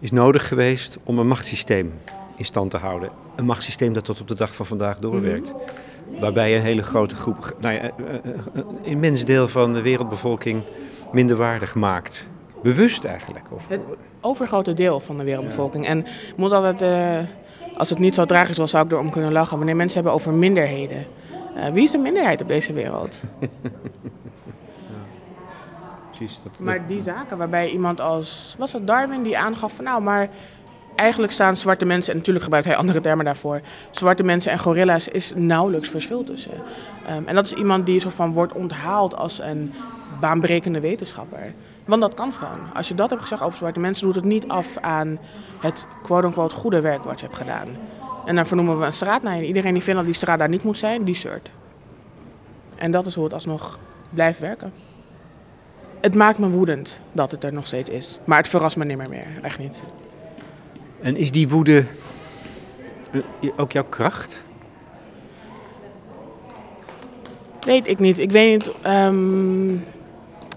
is 0.00 0.10
nodig 0.10 0.48
geweest 0.48 0.98
om 1.04 1.18
een 1.18 1.26
machtssysteem 1.26 1.92
in 2.36 2.44
stand 2.44 2.70
te 2.70 2.76
houden. 2.76 3.10
Een 3.36 3.44
machtssysteem 3.44 3.92
dat 3.92 4.04
tot 4.04 4.20
op 4.20 4.28
de 4.28 4.34
dag 4.34 4.54
van 4.54 4.66
vandaag 4.66 4.98
doorwerkt. 4.98 5.52
Mhm. 5.52 6.20
Waarbij 6.20 6.56
een 6.56 6.62
hele 6.62 6.82
grote 6.82 7.14
groep, 7.14 7.56
nou 7.60 7.74
ja, 7.74 7.90
een 8.52 8.64
immens 8.82 9.24
deel 9.24 9.48
van 9.48 9.72
de 9.72 9.82
wereldbevolking 9.82 10.62
minderwaardig 11.12 11.74
maakt. 11.74 12.26
Bewust 12.62 13.04
eigenlijk? 13.04 13.44
Of... 13.50 13.68
Het 13.68 13.80
overgrote 14.20 14.72
deel 14.72 15.00
van 15.00 15.18
de 15.18 15.24
wereldbevolking. 15.24 15.86
En 15.86 16.06
moet 16.36 16.52
altijd, 16.52 16.82
uh, 16.82 17.28
als 17.74 17.90
het 17.90 17.98
niet 17.98 18.14
zo 18.14 18.24
tragisch 18.24 18.58
was, 18.58 18.70
zou 18.70 18.84
ik 18.84 18.92
erom 18.92 19.10
kunnen 19.10 19.32
lachen. 19.32 19.56
Wanneer 19.56 19.76
mensen 19.76 19.94
hebben 19.94 20.12
over 20.12 20.32
minderheden. 20.32 21.06
Uh, 21.56 21.68
wie 21.68 21.82
is 21.82 21.92
een 21.92 22.02
minderheid 22.02 22.42
op 22.42 22.48
deze 22.48 22.72
wereld? 22.72 23.20
Dat, 26.18 26.58
maar 26.58 26.86
die 26.86 27.02
zaken 27.02 27.38
waarbij 27.38 27.70
iemand 27.70 28.00
als, 28.00 28.54
was 28.58 28.72
het 28.72 28.86
Darwin, 28.86 29.22
die 29.22 29.38
aangaf 29.38 29.72
van 29.72 29.84
nou, 29.84 30.02
maar 30.02 30.28
eigenlijk 30.94 31.32
staan 31.32 31.56
zwarte 31.56 31.84
mensen, 31.84 32.12
en 32.12 32.18
natuurlijk 32.18 32.44
gebruikt 32.44 32.68
hij 32.68 32.76
andere 32.76 33.00
termen 33.00 33.24
daarvoor, 33.24 33.60
zwarte 33.90 34.22
mensen 34.22 34.52
en 34.52 34.58
gorilla's 34.58 35.08
is 35.08 35.32
nauwelijks 35.36 35.88
verschil 35.88 36.24
tussen. 36.24 36.54
Um, 37.10 37.26
en 37.26 37.34
dat 37.34 37.46
is 37.46 37.52
iemand 37.52 37.86
die 37.86 38.00
soort 38.00 38.14
van 38.14 38.32
wordt 38.32 38.52
onthaald 38.52 39.16
als 39.16 39.40
een 39.40 39.72
baanbrekende 40.20 40.80
wetenschapper. 40.80 41.54
Want 41.84 42.00
dat 42.00 42.14
kan 42.14 42.32
gewoon. 42.34 42.74
Als 42.74 42.88
je 42.88 42.94
dat 42.94 43.10
hebt 43.10 43.22
gezegd 43.22 43.42
over 43.42 43.58
zwarte 43.58 43.80
mensen, 43.80 44.06
doet 44.06 44.14
het 44.14 44.24
niet 44.24 44.48
af 44.48 44.78
aan 44.78 45.18
het 45.60 45.86
quote-unquote 46.02 46.54
goede 46.54 46.80
werk 46.80 47.04
wat 47.04 47.20
je 47.20 47.26
hebt 47.26 47.38
gedaan. 47.38 47.68
En 48.24 48.34
dan 48.34 48.46
vernoemen 48.46 48.78
we 48.78 48.86
een 48.86 48.92
straat 48.92 49.22
naar 49.22 49.36
je. 49.36 49.46
Iedereen 49.46 49.72
die 49.72 49.82
vindt 49.82 49.98
dat 49.98 50.08
die 50.08 50.14
straat 50.14 50.38
daar 50.38 50.48
niet 50.48 50.62
moet 50.62 50.78
zijn, 50.78 51.04
die 51.04 51.14
shirt. 51.14 51.50
En 52.74 52.90
dat 52.90 53.06
is 53.06 53.14
hoe 53.14 53.24
het 53.24 53.34
alsnog 53.34 53.78
blijft 54.10 54.38
werken. 54.38 54.72
Het 56.00 56.14
maakt 56.14 56.38
me 56.38 56.48
woedend 56.48 57.00
dat 57.12 57.30
het 57.30 57.44
er 57.44 57.52
nog 57.52 57.66
steeds 57.66 57.90
is. 57.90 58.20
Maar 58.24 58.38
het 58.38 58.48
verrast 58.48 58.76
me 58.76 58.84
nimmer 58.84 59.08
meer. 59.08 59.26
Echt 59.42 59.58
niet. 59.58 59.80
En 61.02 61.16
is 61.16 61.30
die 61.30 61.48
woede 61.48 61.84
eh, 63.10 63.50
ook 63.56 63.72
jouw 63.72 63.84
kracht? 63.84 64.44
Weet 67.64 67.88
ik 67.88 67.98
niet. 67.98 68.18
Ik 68.18 68.30
weet 68.30 68.58
niet. 68.58 68.74
Um, 68.86 69.74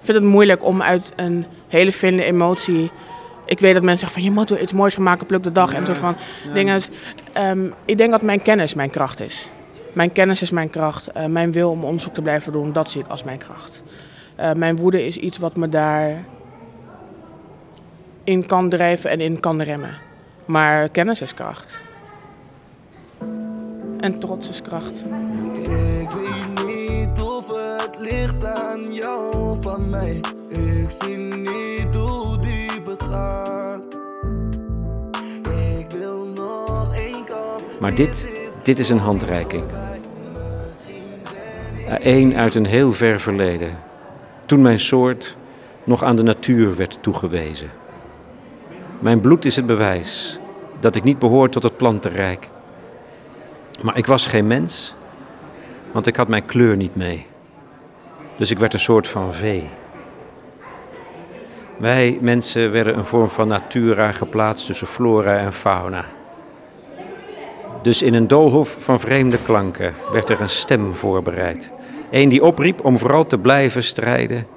ik 0.02 0.08
vind 0.08 0.18
het 0.18 0.28
moeilijk 0.28 0.64
om 0.64 0.82
uit 0.82 1.14
een 1.16 1.46
hele 1.68 1.92
vindende 1.92 2.26
emotie. 2.26 2.92
Ik 3.46 3.60
weet 3.60 3.74
dat 3.74 3.84
mensen 3.84 4.08
zeggen 4.08 4.22
van 4.22 4.32
je 4.32 4.40
moet 4.40 4.50
er 4.50 4.62
iets 4.62 4.72
moois 4.72 4.94
van 4.94 5.04
maken, 5.04 5.26
pluk 5.26 5.44
de 5.44 5.52
dag 5.52 5.74
en 5.74 5.86
zo 5.86 5.94
van 5.94 6.16
dingen. 6.54 6.74
Dus, 6.76 6.90
um, 7.38 7.74
ik 7.86 7.98
denk 7.98 8.12
dat 8.12 8.22
mijn 8.22 8.42
kennis 8.42 8.74
mijn 8.74 8.90
kracht 8.90 9.20
is. 9.20 9.50
Mijn 9.94 10.12
kennis 10.12 10.42
is 10.42 10.50
mijn 10.50 10.70
kracht. 10.70 11.10
Uh, 11.18 11.26
mijn 11.26 11.52
wil 11.52 11.70
om 11.70 11.84
onderzoek 11.84 12.14
te 12.14 12.22
blijven 12.22 12.52
doen, 12.52 12.74
dat 12.74 12.92
zie 12.92 13.02
ik 13.02 13.08
als 13.08 13.24
mijn 13.24 13.38
kracht. 13.38 13.84
Uh, 14.42 14.54
mijn 14.54 14.76
woede 14.76 15.06
is 15.06 15.18
iets 15.18 15.38
wat 15.38 15.56
me 15.56 15.70
daar 15.70 16.24
in 18.24 18.46
kan 18.46 18.70
drijven 18.70 19.10
en 19.10 19.22
in 19.22 19.40
kan 19.40 19.62
remmen. 19.62 19.98
Maar 20.46 20.90
kennis 20.90 21.22
is 21.22 21.34
kracht. 21.34 21.80
En 24.00 24.20
trots 24.20 24.50
is 24.50 24.62
kracht. 24.62 25.04
Ik 26.02 26.10
weet 26.10 26.66
niet 26.66 27.22
of 27.22 27.48
het 27.48 28.00
ligt 28.00 28.46
aan 28.46 28.94
jou 28.94 29.58
van 29.62 29.90
mij. 29.90 30.20
Ik 30.50 30.90
zie 31.02 31.18
niet 31.18 31.96
hoe 31.96 32.40
diep 32.40 32.86
het 32.86 33.04
gaat. 33.04 34.00
Ik 35.80 35.92
wil 35.92 36.26
nog 36.26 36.96
één 36.96 37.24
kans. 37.24 37.64
Maar 37.80 37.96
dit, 37.96 38.32
dit 38.64 38.80
is 38.80 38.90
een 38.90 39.00
handreiking. 39.00 39.64
Eén 42.00 42.36
uit 42.36 42.56
een 42.56 42.66
heel 42.66 42.92
ver 42.92 43.20
verleden. 43.20 43.90
Toen 44.52 44.62
mijn 44.62 44.80
soort 44.80 45.38
nog 45.84 46.04
aan 46.04 46.16
de 46.16 46.24
natuur 46.24 46.76
werd 46.76 46.98
toegewezen. 47.02 47.70
Mijn 49.00 49.20
bloed 49.20 49.46
is 49.46 49.56
het 49.56 49.66
bewijs 49.66 50.40
dat 50.80 50.96
ik 50.96 51.04
niet 51.04 51.20
behoor 51.20 51.50
tot 51.50 51.64
het 51.64 51.78
plantenrijk. 51.78 52.50
Maar 53.82 53.98
ik 53.98 54.06
was 54.06 54.28
geen 54.28 54.48
mens, 54.48 54.96
want 55.92 56.08
ik 56.08 56.16
had 56.16 56.28
mijn 56.28 56.46
kleur 56.46 56.76
niet 56.76 56.96
mee. 56.96 57.26
Dus 58.38 58.52
ik 58.52 58.60
werd 58.60 58.74
een 58.74 58.80
soort 58.80 59.08
van 59.08 59.34
vee. 59.34 59.70
Wij 61.78 62.18
mensen 62.22 62.72
werden 62.72 62.98
een 62.98 63.06
vorm 63.06 63.30
van 63.30 63.48
natura 63.48 64.12
geplaatst 64.12 64.66
tussen 64.66 64.88
flora 64.88 65.38
en 65.38 65.54
fauna. 65.54 66.06
Dus 67.82 68.02
in 68.02 68.14
een 68.14 68.28
doolhof 68.28 68.76
van 68.80 69.00
vreemde 69.00 69.38
klanken 69.38 69.94
werd 70.12 70.30
er 70.30 70.42
een 70.42 70.50
stem 70.50 70.96
voorbereid. 70.96 71.72
Een 72.12 72.30
die 72.30 72.44
opriep 72.44 72.86
om 72.86 72.98
vooral 72.98 73.26
te 73.26 73.38
blijven 73.38 73.84
strijden 73.84 74.48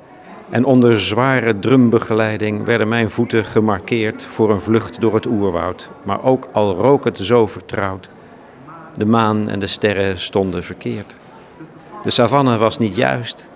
en 0.51 0.65
onder 0.65 1.01
zware 1.01 1.59
drumbegeleiding 1.59 2.65
werden 2.65 2.89
mijn 2.89 3.11
voeten 3.11 3.45
gemarkeerd 3.45 4.25
voor 4.25 4.51
een 4.51 4.61
vlucht 4.61 5.01
door 5.01 5.15
het 5.15 5.27
oerwoud. 5.27 5.91
Maar 6.03 6.25
ook 6.25 6.49
al 6.53 6.75
rook 6.75 7.05
het 7.05 7.19
zo 7.19 7.47
vertrouwd, 7.47 8.11
de 8.97 9.07
maan 9.07 9.49
en 9.49 9.59
de 9.59 9.67
sterren 9.67 10.19
stonden 10.19 10.63
verkeerd. 10.63 11.17
De 12.03 12.11
savanne 12.11 12.57
was 12.57 12.79
niet 12.79 12.97
juist. 12.97 13.47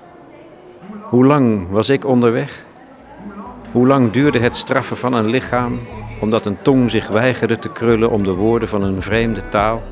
Hoe 1.02 1.26
lang 1.26 1.70
was 1.70 1.88
ik 1.88 2.04
onderweg? 2.04 2.64
Hoe 3.72 3.86
lang 3.86 4.10
duurde 4.10 4.38
het 4.38 4.56
straffen 4.56 4.96
van 4.96 5.12
een 5.12 5.26
lichaam 5.26 5.78
omdat 6.20 6.46
een 6.46 6.62
tong 6.62 6.90
zich 6.90 7.08
weigerde 7.08 7.56
te 7.58 7.72
krullen 7.72 8.10
om 8.10 8.22
de 8.22 8.34
woorden 8.34 8.68
van 8.68 8.82
een 8.82 9.02
vreemde 9.02 9.48
taal. 9.48 9.82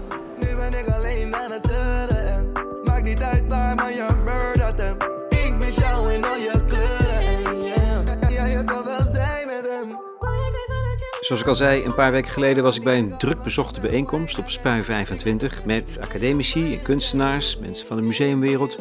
Zoals 11.26 11.40
ik 11.40 11.48
al 11.48 11.54
zei, 11.54 11.84
een 11.84 11.94
paar 11.94 12.12
weken 12.12 12.32
geleden 12.32 12.62
was 12.62 12.76
ik 12.76 12.82
bij 12.82 12.98
een 12.98 13.18
druk 13.18 13.42
bezochte 13.42 13.80
bijeenkomst 13.80 14.38
op 14.38 14.50
Spui 14.50 14.82
25 14.82 15.64
met 15.64 15.98
academici 16.02 16.74
en 16.74 16.82
kunstenaars, 16.82 17.58
mensen 17.58 17.86
van 17.86 17.96
de 17.96 18.02
museumwereld, 18.02 18.78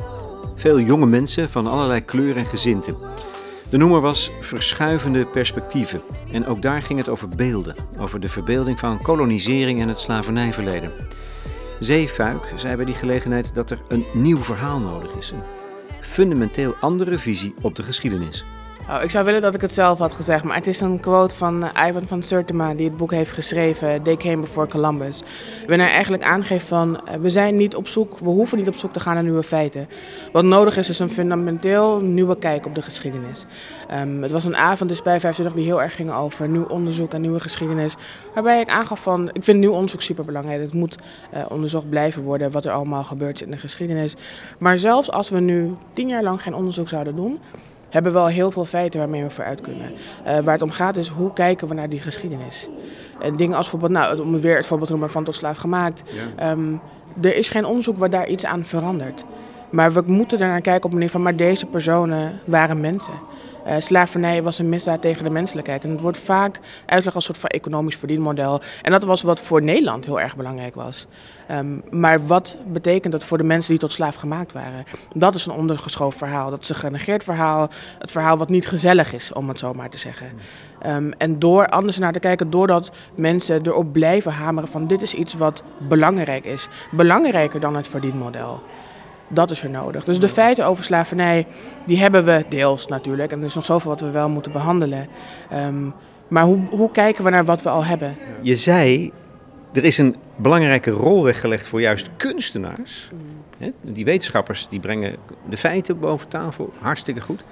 veel 0.55 0.79
jonge 0.79 1.05
mensen 1.05 1.49
van 1.49 1.67
allerlei 1.67 2.05
kleur 2.05 2.37
en 2.37 2.45
gezinten. 2.45 2.97
De 3.69 3.77
noemer 3.77 4.01
was 4.01 4.31
Verschuivende 4.41 5.25
Perspectieven. 5.25 6.01
En 6.31 6.45
ook 6.45 6.61
daar 6.61 6.81
ging 6.81 6.99
het 6.99 7.09
over 7.09 7.29
beelden, 7.29 7.75
over 7.99 8.19
de 8.19 8.29
verbeelding 8.29 8.79
van 8.79 9.01
kolonisering 9.01 9.81
en 9.81 9.87
het 9.87 9.99
slavernijverleden. 9.99 10.91
Zeefuik 11.79 12.53
zei 12.55 12.75
bij 12.75 12.85
die 12.85 12.95
gelegenheid 12.95 13.55
dat 13.55 13.71
er 13.71 13.79
een 13.87 14.05
nieuw 14.13 14.43
verhaal 14.43 14.79
nodig 14.79 15.15
is. 15.15 15.31
Een 15.31 15.43
fundamenteel 16.01 16.75
andere 16.79 17.17
visie 17.17 17.53
op 17.61 17.75
de 17.75 17.83
geschiedenis. 17.83 18.45
Oh, 18.89 19.03
ik 19.03 19.09
zou 19.09 19.25
willen 19.25 19.41
dat 19.41 19.53
ik 19.53 19.61
het 19.61 19.73
zelf 19.73 19.99
had 19.99 20.11
gezegd, 20.11 20.43
maar 20.43 20.55
het 20.55 20.67
is 20.67 20.79
een 20.79 20.99
quote 20.99 21.35
van 21.35 21.63
uh, 21.63 21.87
Ivan 21.87 22.07
van 22.07 22.23
Sertima 22.23 22.73
die 22.73 22.87
het 22.87 22.97
boek 22.97 23.11
heeft 23.11 23.31
geschreven, 23.31 24.01
They 24.01 24.15
Came 24.15 24.37
Before 24.37 24.67
Columbus. 24.67 25.23
Waarin 25.59 25.79
hij 25.79 25.89
eigenlijk 25.89 26.23
aangeeft 26.23 26.67
van, 26.67 27.01
uh, 27.07 27.13
we 27.15 27.29
zijn 27.29 27.55
niet 27.55 27.75
op 27.75 27.87
zoek, 27.87 28.19
we 28.19 28.29
hoeven 28.29 28.57
niet 28.57 28.67
op 28.67 28.75
zoek 28.75 28.93
te 28.93 28.99
gaan 28.99 29.13
naar 29.13 29.23
nieuwe 29.23 29.43
feiten. 29.43 29.87
Wat 30.31 30.43
nodig 30.43 30.77
is, 30.77 30.89
is 30.89 30.99
een 30.99 31.09
fundamenteel 31.09 31.99
nieuwe 31.99 32.37
kijk 32.37 32.65
op 32.65 32.75
de 32.75 32.81
geschiedenis. 32.81 33.45
Um, 34.01 34.23
het 34.23 34.31
was 34.31 34.43
een 34.43 34.55
avond 34.55 34.89
dus 34.89 35.01
bij 35.01 35.19
25 35.19 35.55
die 35.55 35.65
heel 35.65 35.81
erg 35.81 35.95
ging 35.95 36.13
over 36.13 36.49
nieuw 36.49 36.65
onderzoek 36.65 37.13
en 37.13 37.21
nieuwe 37.21 37.39
geschiedenis. 37.39 37.95
Waarbij 38.33 38.61
ik 38.61 38.69
aangaf 38.69 38.99
van, 38.99 39.29
ik 39.33 39.43
vind 39.43 39.59
nieuw 39.59 39.73
onderzoek 39.73 40.01
super 40.01 40.25
belangrijk. 40.25 40.61
Het 40.61 40.73
moet 40.73 40.97
uh, 41.33 41.45
onderzocht 41.49 41.89
blijven 41.89 42.23
worden 42.23 42.51
wat 42.51 42.65
er 42.65 42.71
allemaal 42.71 43.03
gebeurt 43.03 43.41
in 43.41 43.51
de 43.51 43.57
geschiedenis. 43.57 44.15
Maar 44.57 44.77
zelfs 44.77 45.11
als 45.11 45.29
we 45.29 45.39
nu 45.39 45.73
tien 45.93 46.07
jaar 46.07 46.23
lang 46.23 46.41
geen 46.41 46.55
onderzoek 46.55 46.89
zouden 46.89 47.15
doen, 47.15 47.39
hebben 47.95 48.13
wel 48.13 48.27
heel 48.27 48.51
veel 48.51 48.65
feiten 48.65 48.99
waarmee 48.99 49.23
we 49.23 49.29
vooruit 49.29 49.61
kunnen. 49.61 49.91
Uh, 49.91 50.39
waar 50.39 50.53
het 50.53 50.61
om 50.61 50.71
gaat 50.71 50.97
is 50.97 51.07
hoe 51.07 51.33
kijken 51.33 51.67
we 51.67 51.73
naar 51.73 51.89
die 51.89 51.99
geschiedenis. 52.01 52.69
En 53.19 53.35
dingen 53.35 53.57
als 53.57 53.69
bijvoorbeeld, 53.69 54.01
nou, 54.01 54.21
om 54.21 54.39
weer 54.39 54.55
het 54.55 54.65
voorbeeld 54.65 54.87
te 54.89 54.95
noemen 54.95 55.13
van 55.13 55.23
tot 55.23 55.35
slaaf 55.35 55.57
gemaakt. 55.57 56.03
Ja. 56.37 56.51
Um, 56.51 56.81
er 57.21 57.35
is 57.35 57.49
geen 57.49 57.65
onderzoek 57.65 57.97
waar 57.97 58.09
daar 58.09 58.27
iets 58.27 58.45
aan 58.45 58.65
verandert. 58.65 59.25
Maar 59.69 59.93
we 59.93 60.03
moeten 60.05 60.39
er 60.39 60.47
naar 60.47 60.61
kijken 60.61 60.83
op 60.83 60.89
een 60.89 60.97
manier 60.97 61.09
van, 61.09 61.21
maar 61.21 61.35
deze 61.35 61.65
personen 61.65 62.39
waren 62.45 62.79
mensen. 62.79 63.13
Uh, 63.67 63.75
slavernij 63.79 64.43
was 64.43 64.59
een 64.59 64.69
misdaad 64.69 65.01
tegen 65.01 65.23
de 65.23 65.29
menselijkheid. 65.29 65.83
En 65.83 65.89
het 65.89 66.01
wordt 66.01 66.17
vaak 66.17 66.59
uitgelegd 66.85 67.05
als 67.05 67.15
een 67.15 67.21
soort 67.21 67.37
van 67.37 67.49
economisch 67.49 67.95
verdienmodel. 67.95 68.61
En 68.81 68.91
dat 68.91 69.03
was 69.03 69.21
wat 69.21 69.39
voor 69.39 69.61
Nederland 69.61 70.05
heel 70.05 70.19
erg 70.19 70.35
belangrijk 70.35 70.75
was. 70.75 71.07
Um, 71.51 71.83
maar 71.91 72.27
wat 72.27 72.57
betekent 72.67 73.13
dat 73.13 73.23
voor 73.23 73.37
de 73.37 73.43
mensen 73.43 73.71
die 73.71 73.79
tot 73.79 73.93
slaaf 73.93 74.15
gemaakt 74.15 74.53
waren? 74.53 74.83
Dat 75.15 75.35
is 75.35 75.45
een 75.45 75.53
ondergeschoven 75.53 76.17
verhaal. 76.17 76.49
Dat 76.49 76.61
is 76.61 76.69
een 76.69 76.75
genegeerd 76.75 77.23
verhaal. 77.23 77.69
Het 77.99 78.11
verhaal 78.11 78.37
wat 78.37 78.49
niet 78.49 78.67
gezellig 78.67 79.13
is, 79.13 79.33
om 79.33 79.47
het 79.47 79.59
zo 79.59 79.73
maar 79.73 79.89
te 79.89 79.97
zeggen. 79.97 80.27
Um, 80.87 81.13
en 81.17 81.39
door 81.39 81.67
anders 81.67 81.97
naar 81.97 82.13
te 82.13 82.19
kijken, 82.19 82.49
doordat 82.49 82.91
mensen 83.15 83.65
erop 83.65 83.93
blijven 83.93 84.31
hameren 84.31 84.69
van 84.69 84.87
dit 84.87 85.01
is 85.01 85.13
iets 85.13 85.33
wat 85.33 85.63
belangrijk 85.77 86.45
is. 86.45 86.67
Belangrijker 86.91 87.59
dan 87.59 87.75
het 87.75 87.87
verdienmodel. 87.87 88.61
Dat 89.27 89.51
is 89.51 89.63
er 89.63 89.69
nodig. 89.69 90.03
Dus 90.03 90.19
de 90.19 90.29
feiten 90.29 90.65
over 90.65 90.83
slavernij, 90.83 91.47
die 91.85 91.99
hebben 91.99 92.25
we 92.25 92.45
deels 92.49 92.87
natuurlijk. 92.87 93.31
En 93.31 93.39
er 93.39 93.45
is 93.45 93.55
nog 93.55 93.65
zoveel 93.65 93.91
wat 93.91 94.01
we 94.01 94.09
wel 94.09 94.29
moeten 94.29 94.51
behandelen. 94.51 95.07
Um, 95.53 95.93
maar 96.27 96.43
hoe, 96.43 96.59
hoe 96.69 96.91
kijken 96.91 97.23
we 97.23 97.29
naar 97.29 97.45
wat 97.45 97.61
we 97.61 97.69
al 97.69 97.85
hebben? 97.85 98.17
Je 98.41 98.55
zei, 98.55 99.11
er 99.73 99.83
is 99.83 99.97
een 99.97 100.15
belangrijke 100.35 100.91
rol 100.91 101.23
weggelegd 101.23 101.67
voor 101.67 101.81
juist 101.81 102.09
kunstenaars. 102.17 103.09
Mm. 103.11 103.73
Die 103.81 104.05
wetenschappers 104.05 104.67
die 104.69 104.79
brengen 104.79 105.15
de 105.49 105.57
feiten 105.57 105.99
boven 105.99 106.27
tafel, 106.27 106.73
hartstikke 106.79 107.21
goed. 107.21 107.43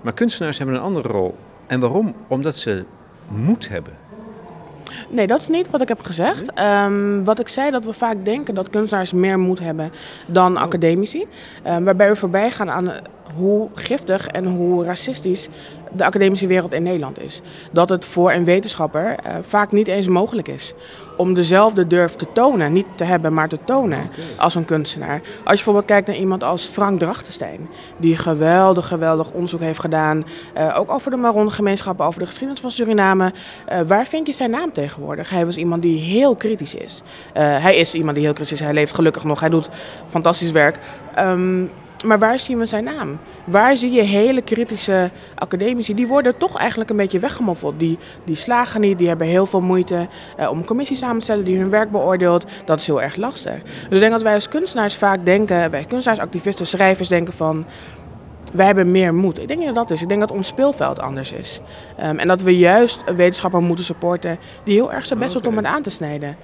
Maar 0.00 0.12
kunstenaars 0.12 0.58
hebben 0.58 0.76
een 0.76 0.82
andere 0.82 1.08
rol. 1.08 1.36
En 1.66 1.80
waarom? 1.80 2.14
Omdat 2.28 2.56
ze 2.56 2.84
moed 3.28 3.68
hebben. 3.68 3.92
Nee, 5.12 5.26
dat 5.26 5.40
is 5.40 5.48
niet 5.48 5.70
wat 5.70 5.80
ik 5.80 5.88
heb 5.88 6.00
gezegd. 6.00 6.60
Um, 6.60 7.24
wat 7.24 7.38
ik 7.38 7.48
zei, 7.48 7.70
dat 7.70 7.84
we 7.84 7.92
vaak 7.92 8.24
denken 8.24 8.54
dat 8.54 8.70
kunstenaars 8.70 9.12
meer 9.12 9.38
moed 9.38 9.58
hebben 9.58 9.92
dan 10.26 10.56
academici. 10.56 11.26
Um, 11.66 11.84
waarbij 11.84 12.08
we 12.08 12.16
voorbij 12.16 12.50
gaan 12.50 12.70
aan 12.70 12.92
hoe 13.36 13.68
giftig 13.74 14.26
en 14.26 14.46
hoe 14.46 14.84
racistisch 14.84 15.48
de 15.92 16.04
academische 16.04 16.46
wereld 16.46 16.72
in 16.72 16.82
Nederland 16.82 17.20
is. 17.20 17.40
Dat 17.72 17.88
het 17.88 18.04
voor 18.04 18.32
een 18.32 18.44
wetenschapper 18.44 19.16
uh, 19.26 19.34
vaak 19.42 19.72
niet 19.72 19.88
eens 19.88 20.08
mogelijk 20.08 20.48
is 20.48 20.74
om 21.16 21.34
dezelfde 21.34 21.86
durf 21.86 22.14
te 22.14 22.26
tonen, 22.32 22.72
niet 22.72 22.86
te 22.94 23.04
hebben, 23.04 23.34
maar 23.34 23.48
te 23.48 23.58
tonen 23.64 24.10
als 24.36 24.54
een 24.54 24.64
kunstenaar. 24.64 25.20
Als 25.20 25.30
je 25.34 25.44
bijvoorbeeld 25.44 25.84
kijkt 25.84 26.06
naar 26.06 26.16
iemand 26.16 26.44
als 26.44 26.64
Frank 26.66 26.98
Drachtenstein, 26.98 27.68
die 27.96 28.16
geweldig, 28.16 28.88
geweldig 28.88 29.30
onderzoek 29.30 29.60
heeft 29.60 29.80
gedaan, 29.80 30.24
uh, 30.56 30.78
ook 30.78 30.90
over 30.90 31.10
de 31.10 31.16
Maron-gemeenschappen, 31.16 32.06
over 32.06 32.20
de 32.20 32.26
geschiedenis 32.26 32.60
van 32.60 32.70
Suriname. 32.70 33.32
Uh, 33.72 33.80
waar 33.80 34.06
vind 34.06 34.26
je 34.26 34.32
zijn 34.32 34.50
naam 34.50 34.72
tegenwoordig? 34.72 35.30
Hij 35.30 35.44
was 35.44 35.56
iemand 35.56 35.82
die 35.82 35.98
heel 35.98 36.36
kritisch 36.36 36.74
is. 36.74 37.02
hij 37.32 37.76
is 37.76 37.94
iemand 37.94 38.14
die 38.14 38.24
heel 38.24 38.34
kritisch 38.34 38.52
is, 38.52 38.60
hij 38.60 38.74
leeft 38.74 38.94
gelukkig 38.94 39.24
nog, 39.24 39.40
hij 39.40 39.48
doet 39.48 39.68
fantastisch 40.08 40.50
werk. 40.50 40.78
Um, 41.18 41.70
maar 42.04 42.18
waar 42.18 42.38
zien 42.38 42.58
we 42.58 42.66
zijn 42.66 42.84
naam? 42.84 43.18
Waar 43.44 43.76
zie 43.76 43.90
je 43.90 44.02
hele 44.02 44.42
kritische 44.42 45.10
academici? 45.34 45.94
Die 45.94 46.06
worden 46.06 46.36
toch 46.36 46.56
eigenlijk 46.56 46.90
een 46.90 46.96
beetje 46.96 47.18
weggemoffeld. 47.18 47.78
Die, 47.78 47.98
die 48.24 48.36
slagen 48.36 48.80
niet, 48.80 48.98
die 48.98 49.08
hebben 49.08 49.26
heel 49.26 49.46
veel 49.46 49.60
moeite 49.60 50.08
uh, 50.40 50.50
om 50.50 50.58
een 50.58 50.64
commissie 50.64 50.96
samen 50.96 51.18
te 51.18 51.24
stellen 51.24 51.44
die 51.44 51.58
hun 51.58 51.70
werk 51.70 51.90
beoordeelt. 51.90 52.46
Dat 52.64 52.80
is 52.80 52.86
heel 52.86 53.02
erg 53.02 53.16
lastig. 53.16 53.62
Dus 53.62 53.90
ik 53.90 54.00
denk 54.00 54.12
dat 54.12 54.22
wij 54.22 54.34
als 54.34 54.48
kunstenaars 54.48 54.96
vaak 54.96 55.24
denken, 55.24 55.70
wij 55.70 55.84
kunstenaarsactivisten, 55.84 56.66
schrijvers 56.66 57.08
denken 57.08 57.32
van 57.32 57.64
wij 58.52 58.66
hebben 58.66 58.90
meer 58.90 59.14
moed. 59.14 59.38
Ik 59.38 59.48
denk 59.48 59.64
dat 59.64 59.74
dat 59.74 59.90
is. 59.90 60.02
Ik 60.02 60.08
denk 60.08 60.20
dat 60.20 60.30
ons 60.30 60.48
speelveld 60.48 61.00
anders 61.00 61.32
is. 61.32 61.60
Um, 62.04 62.18
en 62.18 62.28
dat 62.28 62.42
we 62.42 62.58
juist 62.58 63.02
een 63.06 63.16
wetenschapper 63.16 63.62
moeten 63.62 63.84
supporten 63.84 64.38
die 64.64 64.74
heel 64.74 64.92
erg 64.92 65.06
zijn 65.06 65.18
best 65.18 65.36
okay. 65.36 65.50
om 65.50 65.56
het 65.56 65.66
aan 65.66 65.82
te 65.82 65.90
snijden. 65.90 66.36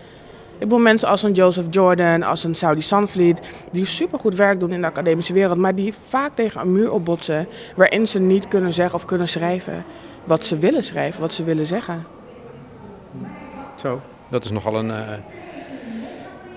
Ik 0.58 0.62
bedoel 0.62 0.78
mensen 0.78 1.08
als 1.08 1.22
een 1.22 1.32
Joseph 1.32 1.66
Jordan, 1.70 2.22
als 2.22 2.44
een 2.44 2.54
Saudi 2.54 2.80
Sunfleet, 2.80 3.40
die 3.72 3.84
supergoed 3.84 4.34
werk 4.34 4.60
doen 4.60 4.72
in 4.72 4.80
de 4.80 4.86
academische 4.86 5.32
wereld, 5.32 5.58
maar 5.58 5.74
die 5.74 5.94
vaak 6.08 6.34
tegen 6.34 6.60
een 6.60 6.72
muur 6.72 6.90
opbotsen 6.90 7.48
waarin 7.76 8.06
ze 8.06 8.20
niet 8.20 8.48
kunnen 8.48 8.72
zeggen 8.72 8.94
of 8.94 9.04
kunnen 9.04 9.28
schrijven 9.28 9.84
wat 10.24 10.44
ze 10.44 10.56
willen 10.56 10.84
schrijven, 10.84 11.20
wat 11.20 11.32
ze 11.32 11.44
willen 11.44 11.66
zeggen. 11.66 12.06
Zo, 13.76 14.00
dat 14.28 14.44
is 14.44 14.50
nogal 14.50 14.74
een, 14.74 14.88
uh, 14.88 15.12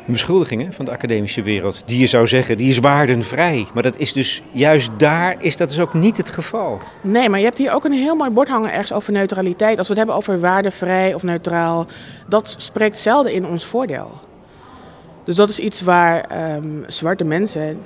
een 0.10 0.16
beschuldiging 0.16 0.62
hè, 0.62 0.72
van 0.72 0.86
de 0.86 0.92
academische 0.92 1.42
wereld. 1.42 1.84
Die 1.86 2.00
je 2.00 2.08
zou 2.08 2.28
zeggen, 2.28 2.58
die 2.58 2.70
is 2.70 2.80
waardenvrij. 2.80 3.68
Maar 3.74 3.84
dat 3.84 3.98
is 3.98 4.14
dus, 4.14 4.42
juist 4.52 4.90
daar 4.98 5.36
is 5.40 5.58
dat 5.58 5.70
dus 5.70 5.80
ook 5.80 5.94
niet 5.94 6.18
het 6.18 6.30
geval. 6.30 6.80
Nee, 7.02 7.30
maar 7.30 7.40
je 7.40 7.46
hebt 7.46 7.58
hier 7.58 7.74
ook 7.74 7.86
een 7.86 7.92
heel 7.92 8.16
mooi 8.16 8.30
bord 8.30 8.48
hangen 8.48 8.72
ergens 8.72 8.94
over 8.94 9.14
neutraliteit. 9.14 9.78
Als 9.78 9.88
we 9.88 9.94
het 9.94 9.98
hebben 9.98 10.16
over 10.16 10.40
waardevrij 10.40 11.14
of 11.14 11.24
neutraal, 11.24 11.86
dat 12.28 12.56
spreekt 12.58 13.00
zelden 13.00 13.34
in 13.34 13.46
ons 13.46 13.66
voordeel. 13.66 14.20
Dus 15.24 15.36
dat 15.36 15.50
is 15.50 15.60
iets 15.60 15.82
waar 15.82 16.54
um, 16.56 16.84
zwarte 16.88 17.24
mensen 17.24 17.80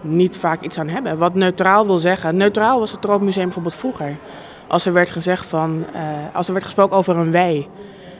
niet 0.00 0.36
vaak 0.36 0.62
iets 0.62 0.78
aan 0.78 0.88
hebben. 0.88 1.18
Wat 1.18 1.34
neutraal 1.34 1.86
wil 1.86 1.98
zeggen. 1.98 2.36
Neutraal 2.36 2.78
was 2.78 2.90
het 2.90 3.02
Tropenmuseum 3.02 3.44
bijvoorbeeld 3.44 3.74
vroeger. 3.74 4.16
Als 4.68 4.86
er 4.86 4.92
werd 4.92 5.10
gezegd 5.10 5.46
van, 5.46 5.84
uh, 5.94 6.00
als 6.32 6.46
er 6.46 6.52
werd 6.52 6.64
gesproken 6.64 6.96
over 6.96 7.16
een 7.16 7.30
wij, 7.30 7.68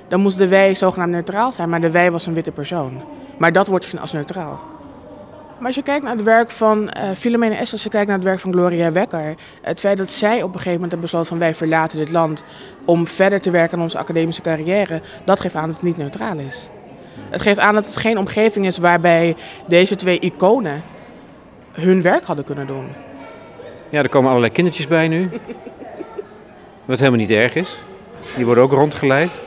dan 0.09 0.21
moest 0.21 0.39
de 0.39 0.49
wij 0.49 0.75
zogenaamd 0.75 1.13
neutraal 1.13 1.53
zijn, 1.53 1.69
maar 1.69 1.81
de 1.81 1.91
wij 1.91 2.11
was 2.11 2.27
een 2.27 2.35
witte 2.35 2.51
persoon. 2.51 3.03
Maar 3.39 3.53
dat 3.53 3.67
wordt 3.67 3.85
gezien 3.85 4.01
als 4.01 4.13
neutraal. 4.13 4.61
Maar 5.59 5.67
als 5.67 5.75
je 5.75 5.83
kijkt 5.83 6.05
naar 6.05 6.15
het 6.15 6.23
werk 6.23 6.51
van 6.51 6.83
uh, 6.83 7.11
Philomena 7.17 7.55
Esther, 7.55 7.73
als 7.73 7.83
je 7.83 7.89
kijkt 7.89 8.07
naar 8.07 8.17
het 8.17 8.25
werk 8.25 8.41
van 8.41 8.53
Gloria 8.53 8.93
Wekker, 8.93 9.35
het 9.63 9.81
feit 9.81 9.99
dat 9.99 10.11
zij 10.11 10.37
op 10.37 10.49
een 10.49 10.53
gegeven 10.53 10.73
moment 10.73 10.91
hebben 10.91 11.01
besloten 11.01 11.29
van 11.29 11.39
wij 11.39 11.55
verlaten 11.55 11.99
dit 11.99 12.13
land 12.13 12.45
om 12.85 13.07
verder 13.07 13.41
te 13.41 13.51
werken 13.51 13.77
aan 13.77 13.83
onze 13.83 13.99
academische 13.99 14.43
carrière, 14.43 15.03
dat 15.25 15.41
geeft 15.41 15.55
aan 15.55 15.67
dat 15.67 15.75
het 15.75 15.85
niet 15.85 15.97
neutraal 15.97 16.39
is. 16.39 16.69
Het 17.31 17.43
geeft 17.43 17.59
aan 17.59 17.75
dat 17.75 17.87
het 17.87 17.97
geen 17.97 18.19
omgeving 18.19 18.67
is 18.67 18.79
waarbij 18.79 19.37
deze 19.69 19.97
twee 19.97 20.19
iconen 20.19 20.83
hun 21.73 22.03
werk 22.03 22.25
hadden 22.25 22.45
kunnen 22.45 22.67
doen. 22.67 22.89
Ja, 23.89 24.03
er 24.03 24.09
komen 24.09 24.29
allerlei 24.29 24.53
kindertjes 24.53 24.87
bij 24.87 25.09
nu. 25.09 25.31
Wat 26.85 26.99
helemaal 26.99 27.21
niet 27.21 27.31
erg 27.31 27.55
is. 27.55 27.79
Die 28.37 28.45
worden 28.45 28.65
ook 28.65 28.73
rondgeleid. 28.73 29.43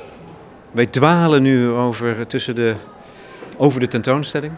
Wij 0.72 0.86
dwalen 0.86 1.42
nu 1.42 1.70
over, 1.70 2.28
tussen 2.28 2.56
de, 2.56 2.76
over 3.58 3.80
de 3.80 3.88
tentoonstelling. 3.88 4.54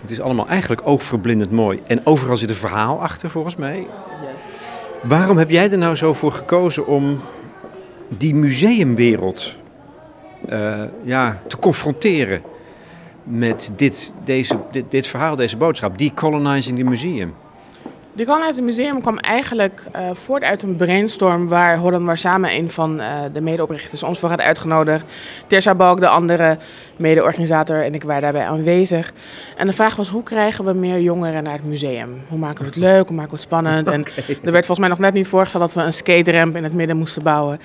Het 0.00 0.10
is 0.10 0.20
allemaal 0.20 0.48
eigenlijk 0.48 0.80
oogverblindend 0.84 1.50
mooi. 1.50 1.82
En 1.86 2.06
overal 2.06 2.36
zit 2.36 2.50
een 2.50 2.56
verhaal 2.56 3.00
achter, 3.00 3.30
volgens 3.30 3.56
mij. 3.56 3.86
Waarom 5.02 5.38
heb 5.38 5.50
jij 5.50 5.70
er 5.70 5.78
nou 5.78 5.96
zo 5.96 6.12
voor 6.12 6.32
gekozen 6.32 6.86
om 6.86 7.20
die 8.08 8.34
museumwereld 8.34 9.56
uh, 10.48 10.82
ja, 11.02 11.38
te 11.46 11.58
confronteren 11.58 12.42
met 13.22 13.72
dit, 13.76 14.12
deze, 14.24 14.58
dit, 14.70 14.90
dit 14.90 15.06
verhaal, 15.06 15.36
deze 15.36 15.56
boodschap, 15.56 15.98
decolonizing 15.98 16.78
the 16.78 16.84
museum? 16.84 17.34
Die 18.14 18.26
Colonizer 18.26 18.64
Museum 18.64 19.00
kwam 19.00 19.18
eigenlijk 19.18 19.84
uh, 19.96 20.10
voort 20.12 20.42
uit 20.42 20.62
een 20.62 20.76
brainstorm 20.76 21.48
waar 21.48 21.78
Holland 21.78 22.04
waar 22.04 22.18
samen 22.18 22.54
een 22.54 22.70
van 22.70 23.00
uh, 23.00 23.06
de 23.32 23.40
medeoprichters 23.40 24.02
ons 24.02 24.18
voor 24.18 24.28
had 24.28 24.40
uitgenodigd. 24.40 25.04
Tersa 25.46 25.74
Balk, 25.74 26.00
de 26.00 26.08
andere 26.08 26.58
mede-organisator, 26.96 27.82
en 27.84 27.94
ik 27.94 28.02
waren 28.02 28.22
daarbij 28.22 28.46
aanwezig. 28.46 29.12
En 29.56 29.66
de 29.66 29.72
vraag 29.72 29.96
was, 29.96 30.08
hoe 30.08 30.22
krijgen 30.22 30.64
we 30.64 30.72
meer 30.72 31.00
jongeren 31.00 31.42
naar 31.42 31.52
het 31.52 31.64
museum? 31.64 32.22
Hoe 32.28 32.38
maken 32.38 32.58
we 32.58 32.66
het 32.66 32.76
leuk, 32.76 33.06
hoe 33.06 33.16
maken 33.16 33.30
we 33.30 33.36
het 33.36 33.44
spannend? 33.44 33.86
En 33.86 34.04
er 34.44 34.52
werd 34.52 34.66
volgens 34.66 34.78
mij 34.78 34.88
nog 34.88 34.98
net 34.98 35.14
niet 35.14 35.28
voorgesteld 35.28 35.62
dat 35.62 35.74
we 35.74 35.82
een 35.82 35.92
skateramp 35.92 36.56
in 36.56 36.64
het 36.64 36.74
midden 36.74 36.96
moesten 36.96 37.22
bouwen. 37.22 37.60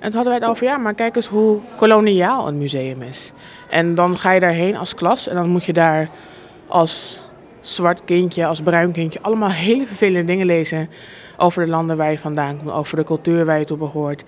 En 0.00 0.10
toen 0.10 0.14
hadden 0.14 0.32
wij 0.32 0.34
het 0.34 0.44
over, 0.44 0.66
ja, 0.66 0.76
maar 0.76 0.94
kijk 0.94 1.16
eens 1.16 1.26
hoe 1.26 1.60
koloniaal 1.76 2.48
een 2.48 2.58
museum 2.58 3.02
is. 3.02 3.32
En 3.70 3.94
dan 3.94 4.18
ga 4.18 4.32
je 4.32 4.40
daarheen 4.40 4.76
als 4.76 4.94
klas 4.94 5.28
en 5.28 5.34
dan 5.34 5.48
moet 5.48 5.64
je 5.64 5.72
daar 5.72 6.08
als 6.66 7.25
zwart 7.68 8.04
kindje, 8.04 8.46
als 8.46 8.60
bruin 8.60 8.92
kindje, 8.92 9.22
allemaal 9.22 9.50
hele 9.50 9.86
vervelende 9.86 10.26
dingen 10.26 10.46
lezen 10.46 10.90
over 11.36 11.64
de 11.64 11.70
landen 11.70 11.96
waar 11.96 12.10
je 12.10 12.18
vandaan 12.18 12.56
komt, 12.56 12.70
over 12.70 12.96
de 12.96 13.04
cultuur 13.04 13.44
waar 13.44 13.58
je 13.58 13.64
toe 13.64 13.76
behoort. 13.76 14.24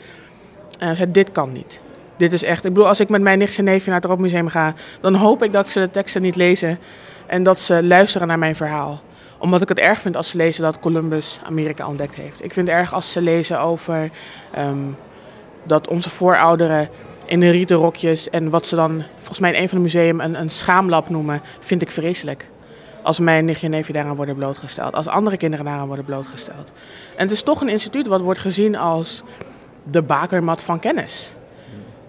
En 0.78 0.96
zei, 0.96 1.10
dit 1.10 1.32
kan 1.32 1.52
niet. 1.52 1.80
Dit 2.16 2.32
is 2.32 2.42
echt, 2.42 2.64
ik 2.64 2.72
bedoel, 2.72 2.88
als 2.88 3.00
ik 3.00 3.08
met 3.08 3.20
mijn 3.20 3.38
nichtje 3.38 3.58
en 3.58 3.64
neefje 3.64 3.90
naar 3.90 4.00
het 4.00 4.10
Robmuseum 4.10 4.48
ga, 4.48 4.74
dan 5.00 5.14
hoop 5.14 5.42
ik 5.42 5.52
dat 5.52 5.68
ze 5.68 5.80
de 5.80 5.90
teksten 5.90 6.22
niet 6.22 6.36
lezen 6.36 6.78
en 7.26 7.42
dat 7.42 7.60
ze 7.60 7.84
luisteren 7.84 8.26
naar 8.26 8.38
mijn 8.38 8.56
verhaal 8.56 9.00
omdat 9.38 9.62
ik 9.62 9.68
het 9.68 9.78
erg 9.78 10.00
vind 10.00 10.16
als 10.16 10.30
ze 10.30 10.36
lezen 10.36 10.62
dat 10.62 10.80
Columbus 10.80 11.40
Amerika 11.44 11.88
ontdekt 11.88 12.14
heeft. 12.14 12.44
Ik 12.44 12.52
vind 12.52 12.68
het 12.68 12.76
erg 12.76 12.92
als 12.92 13.12
ze 13.12 13.20
lezen 13.20 13.60
over 13.60 14.10
um, 14.58 14.96
dat 15.62 15.88
onze 15.88 16.10
voorouderen 16.10 16.88
in 17.26 17.40
de 17.40 17.50
rieten 17.50 17.76
rokjes 17.76 18.30
en 18.30 18.50
wat 18.50 18.66
ze 18.66 18.76
dan 18.76 19.02
volgens 19.16 19.38
mij 19.38 19.52
in 19.52 19.62
een 19.62 19.68
van 19.68 19.78
de 19.78 19.84
musea 19.84 20.08
een, 20.08 20.40
een 20.40 20.50
schaamlab 20.50 21.08
noemen, 21.08 21.42
vind 21.60 21.82
ik 21.82 21.90
vreselijk. 21.90 22.48
Als 23.08 23.18
mijn 23.18 23.44
nichtje 23.44 23.66
en 23.66 23.72
neefje 23.72 23.92
daaraan 23.92 24.16
worden 24.16 24.34
blootgesteld. 24.34 24.94
Als 24.94 25.06
andere 25.06 25.36
kinderen 25.36 25.64
daaraan 25.64 25.86
worden 25.86 26.04
blootgesteld. 26.04 26.72
En 27.16 27.22
het 27.22 27.30
is 27.30 27.42
toch 27.42 27.60
een 27.60 27.68
instituut 27.68 28.06
wat 28.06 28.20
wordt 28.20 28.40
gezien 28.40 28.76
als 28.76 29.22
de 29.82 30.02
bakermat 30.02 30.62
van 30.62 30.78
kennis. 30.78 31.34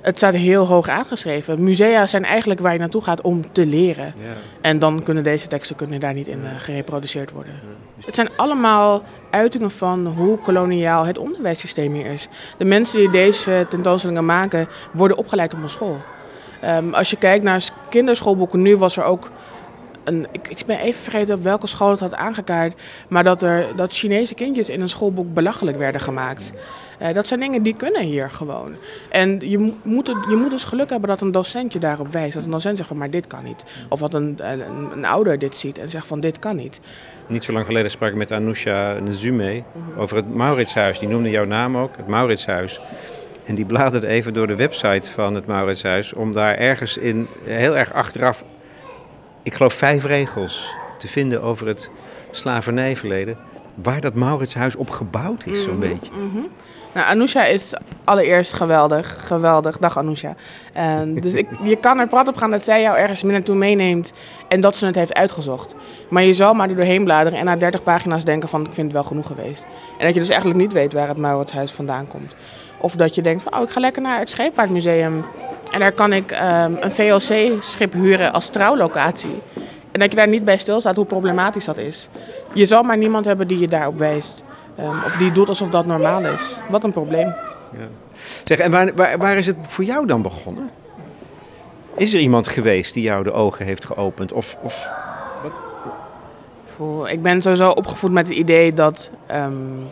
Het 0.01 0.17
staat 0.17 0.33
heel 0.33 0.65
hoog 0.65 0.89
aangeschreven. 0.89 1.63
Musea 1.63 2.07
zijn 2.07 2.25
eigenlijk 2.25 2.59
waar 2.59 2.73
je 2.73 2.79
naartoe 2.79 3.01
gaat 3.01 3.21
om 3.21 3.51
te 3.51 3.65
leren. 3.65 4.05
Ja. 4.05 4.33
En 4.61 4.79
dan 4.79 5.03
kunnen 5.03 5.23
deze 5.23 5.47
teksten 5.47 5.75
kunnen 5.75 5.99
daar 5.99 6.13
niet 6.13 6.27
in 6.27 6.39
uh, 6.39 6.49
gereproduceerd 6.57 7.31
worden. 7.31 7.59
Het 8.05 8.15
zijn 8.15 8.29
allemaal 8.35 9.03
uitingen 9.29 9.71
van 9.71 10.07
hoe 10.07 10.37
koloniaal 10.37 11.05
het 11.05 11.17
onderwijssysteem 11.17 11.93
hier 11.93 12.05
is. 12.05 12.27
De 12.57 12.65
mensen 12.65 12.99
die 12.99 13.09
deze 13.09 13.65
tentoonstellingen 13.69 14.25
maken, 14.25 14.67
worden 14.91 15.17
opgeleid 15.17 15.53
op 15.53 15.61
een 15.61 15.69
school. 15.69 15.97
Um, 16.65 16.93
als 16.93 17.09
je 17.09 17.15
kijkt 17.15 17.43
naar 17.43 17.69
kinderschoolboeken 17.89 18.61
nu, 18.61 18.77
was 18.77 18.97
er 18.97 19.03
ook 19.03 19.29
ik, 20.31 20.47
ik 20.47 20.65
ben 20.65 20.79
even 20.79 21.01
vergeten 21.01 21.35
op 21.35 21.43
welke 21.43 21.67
school 21.67 21.89
het 21.89 21.99
had 21.99 22.13
aangekaart, 22.13 22.73
maar 23.07 23.23
dat, 23.23 23.41
er, 23.41 23.75
dat 23.75 23.93
Chinese 23.93 24.33
kindjes 24.33 24.69
in 24.69 24.81
een 24.81 24.89
schoolboek 24.89 25.33
belachelijk 25.33 25.77
werden 25.77 26.01
gemaakt. 26.01 26.51
Uh, 27.01 27.13
dat 27.13 27.27
zijn 27.27 27.39
dingen 27.39 27.63
die 27.63 27.75
kunnen 27.75 28.01
hier 28.01 28.29
gewoon. 28.29 28.75
En 29.09 29.49
je 29.49 29.73
moet, 29.83 30.07
je 30.07 30.35
moet 30.35 30.49
dus 30.49 30.63
geluk 30.63 30.89
hebben 30.89 31.09
dat 31.09 31.21
een 31.21 31.31
docent 31.31 31.73
je 31.73 31.79
daarop 31.79 32.07
wijst. 32.07 32.33
Dat 32.33 32.43
een 32.43 32.51
docent 32.51 32.77
zegt 32.77 32.89
van 32.89 32.97
maar 32.97 33.09
dit 33.09 33.27
kan 33.27 33.43
niet. 33.43 33.63
Of 33.89 33.99
dat 33.99 34.13
een, 34.13 34.35
een, 34.37 34.91
een 34.91 35.05
ouder 35.05 35.39
dit 35.39 35.55
ziet 35.55 35.77
en 35.77 35.89
zegt 35.89 36.07
van 36.07 36.19
dit 36.19 36.39
kan 36.39 36.55
niet. 36.55 36.81
Niet 37.27 37.43
zo 37.43 37.53
lang 37.53 37.65
geleden 37.65 37.91
sprak 37.91 38.09
ik 38.09 38.15
met 38.15 38.31
Anousha 38.31 38.99
Nzume 38.99 39.63
over 39.97 40.15
het 40.15 40.35
Mauritshuis. 40.35 40.99
Die 40.99 41.09
noemde 41.09 41.29
jouw 41.29 41.45
naam 41.45 41.77
ook, 41.77 41.97
het 41.97 42.07
Mauritshuis. 42.07 42.81
En 43.45 43.55
die 43.55 43.65
bladerde 43.65 44.07
even 44.07 44.33
door 44.33 44.47
de 44.47 44.55
website 44.55 45.11
van 45.11 45.35
het 45.35 45.45
Mauritshuis 45.45 46.13
om 46.13 46.31
daar 46.31 46.55
ergens 46.55 46.97
in, 46.97 47.27
heel 47.43 47.77
erg 47.77 47.93
achteraf, 47.93 48.43
ik 49.43 49.53
geloof 49.53 49.73
vijf 49.73 50.05
regels 50.05 50.75
te 50.97 51.07
vinden 51.07 51.41
over 51.41 51.67
het 51.67 51.89
slavernijverleden. 52.31 53.37
Waar 53.83 54.01
dat 54.01 54.13
Mauritshuis 54.13 54.75
op 54.75 54.89
gebouwd 54.89 55.45
is, 55.45 55.63
zo'n 55.63 55.77
mhm, 55.77 55.89
beetje. 55.89 56.11
Mm 56.11 56.47
Nou, 56.93 57.07
Anousha 57.07 57.45
is 57.45 57.73
allereerst 58.03 58.53
geweldig. 58.53 59.27
Geweldig. 59.27 59.77
Dag 59.77 59.97
Anousha. 59.97 60.35
dus 61.21 61.33
ik, 61.33 61.47
je 61.63 61.75
kan 61.75 61.99
er 61.99 62.07
prat 62.07 62.27
op 62.27 62.35
gaan 62.35 62.51
dat 62.51 62.63
zij 62.63 62.81
jou 62.81 62.97
ergens 62.97 63.23
meer 63.23 63.31
naartoe 63.31 63.55
meeneemt 63.55 64.13
en 64.47 64.61
dat 64.61 64.75
ze 64.75 64.85
het 64.85 64.95
heeft 64.95 65.13
uitgezocht. 65.13 65.75
Maar 66.09 66.23
je 66.23 66.33
zal 66.33 66.53
maar 66.53 66.69
er 66.69 66.75
doorheen 66.75 67.03
bladeren 67.03 67.39
en 67.39 67.45
na 67.45 67.55
30 67.55 67.83
pagina's 67.83 68.23
denken 68.23 68.49
van 68.49 68.61
ik 68.61 68.71
vind 68.73 68.85
het 68.85 68.93
wel 68.93 69.03
genoeg 69.03 69.27
geweest. 69.27 69.65
En 69.97 70.05
dat 70.05 70.13
je 70.13 70.19
dus 70.19 70.29
eigenlijk 70.29 70.59
niet 70.59 70.73
weet 70.73 70.93
waar 70.93 71.07
het 71.07 71.17
Mauritshuis 71.17 71.71
vandaan 71.71 72.07
komt. 72.07 72.35
Of 72.79 72.95
dat 72.95 73.15
je 73.15 73.21
denkt 73.21 73.43
van, 73.43 73.55
oh, 73.55 73.61
ik 73.61 73.69
ga 73.69 73.79
lekker 73.79 74.01
naar 74.01 74.19
het 74.19 74.29
Scheepvaartmuseum. 74.29 75.25
En 75.71 75.79
daar 75.79 75.91
kan 75.91 76.13
ik 76.13 76.31
um, 76.31 76.77
een 76.79 76.91
VOC-schip 76.91 77.93
huren 77.93 78.33
als 78.33 78.47
trouwlocatie. 78.47 79.41
En 79.91 79.99
dat 79.99 80.09
je 80.09 80.15
daar 80.15 80.27
niet 80.27 80.45
bij 80.45 80.57
stilstaat 80.57 80.95
hoe 80.95 81.05
problematisch 81.05 81.65
dat 81.65 81.77
is. 81.77 82.09
Je 82.53 82.65
zal 82.65 82.83
maar 82.83 82.97
niemand 82.97 83.25
hebben 83.25 83.47
die 83.47 83.59
je 83.59 83.67
daarop 83.67 83.97
wijst. 83.97 84.43
Um, 84.79 85.03
of 85.05 85.17
die 85.17 85.31
doet 85.31 85.49
alsof 85.49 85.69
dat 85.69 85.85
normaal 85.85 86.25
is. 86.25 86.59
Wat 86.69 86.83
een 86.83 86.91
probleem. 86.91 87.27
Ja. 87.71 87.87
Zeg, 88.43 88.57
en 88.57 88.71
waar, 88.71 88.93
waar, 88.95 89.17
waar 89.17 89.37
is 89.37 89.47
het 89.47 89.57
voor 89.61 89.83
jou 89.83 90.05
dan 90.05 90.21
begonnen? 90.21 90.69
Is 91.95 92.13
er 92.13 92.19
iemand 92.19 92.47
geweest 92.47 92.93
die 92.93 93.03
jou 93.03 93.23
de 93.23 93.31
ogen 93.31 93.65
heeft 93.65 93.85
geopend? 93.85 94.33
Of, 94.33 94.57
of... 94.61 94.89
Ik 97.05 97.21
ben 97.21 97.41
sowieso 97.41 97.69
opgevoed 97.69 98.11
met 98.11 98.27
het 98.27 98.37
idee 98.37 98.73
dat 98.73 99.11
um, 99.31 99.89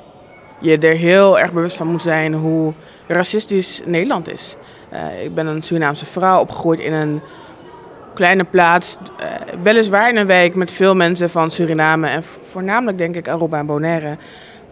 je 0.59 0.77
er 0.77 0.95
heel 0.95 1.39
erg 1.39 1.53
bewust 1.53 1.77
van 1.77 1.87
moet 1.87 2.01
zijn 2.01 2.33
hoe 2.33 2.73
racistisch 3.07 3.81
Nederland 3.85 4.31
is. 4.31 4.55
Uh, 4.93 5.23
ik 5.23 5.35
ben 5.35 5.47
een 5.47 5.61
Surinaamse 5.61 6.05
vrouw 6.05 6.39
opgegroeid 6.39 6.79
in 6.79 6.93
een 6.93 7.21
kleine 8.13 8.43
plaats. 8.43 8.97
Uh, 9.19 9.25
weliswaar 9.63 10.09
in 10.09 10.17
een 10.17 10.27
wijk 10.27 10.55
met 10.55 10.71
veel 10.71 10.95
mensen 10.95 11.29
van 11.29 11.51
Suriname 11.51 12.07
en 12.07 12.23
voornamelijk 12.49 12.97
denk 12.97 13.15
ik 13.15 13.27
Aruba 13.27 13.57
en 13.57 13.65
Bonaire. 13.65 14.17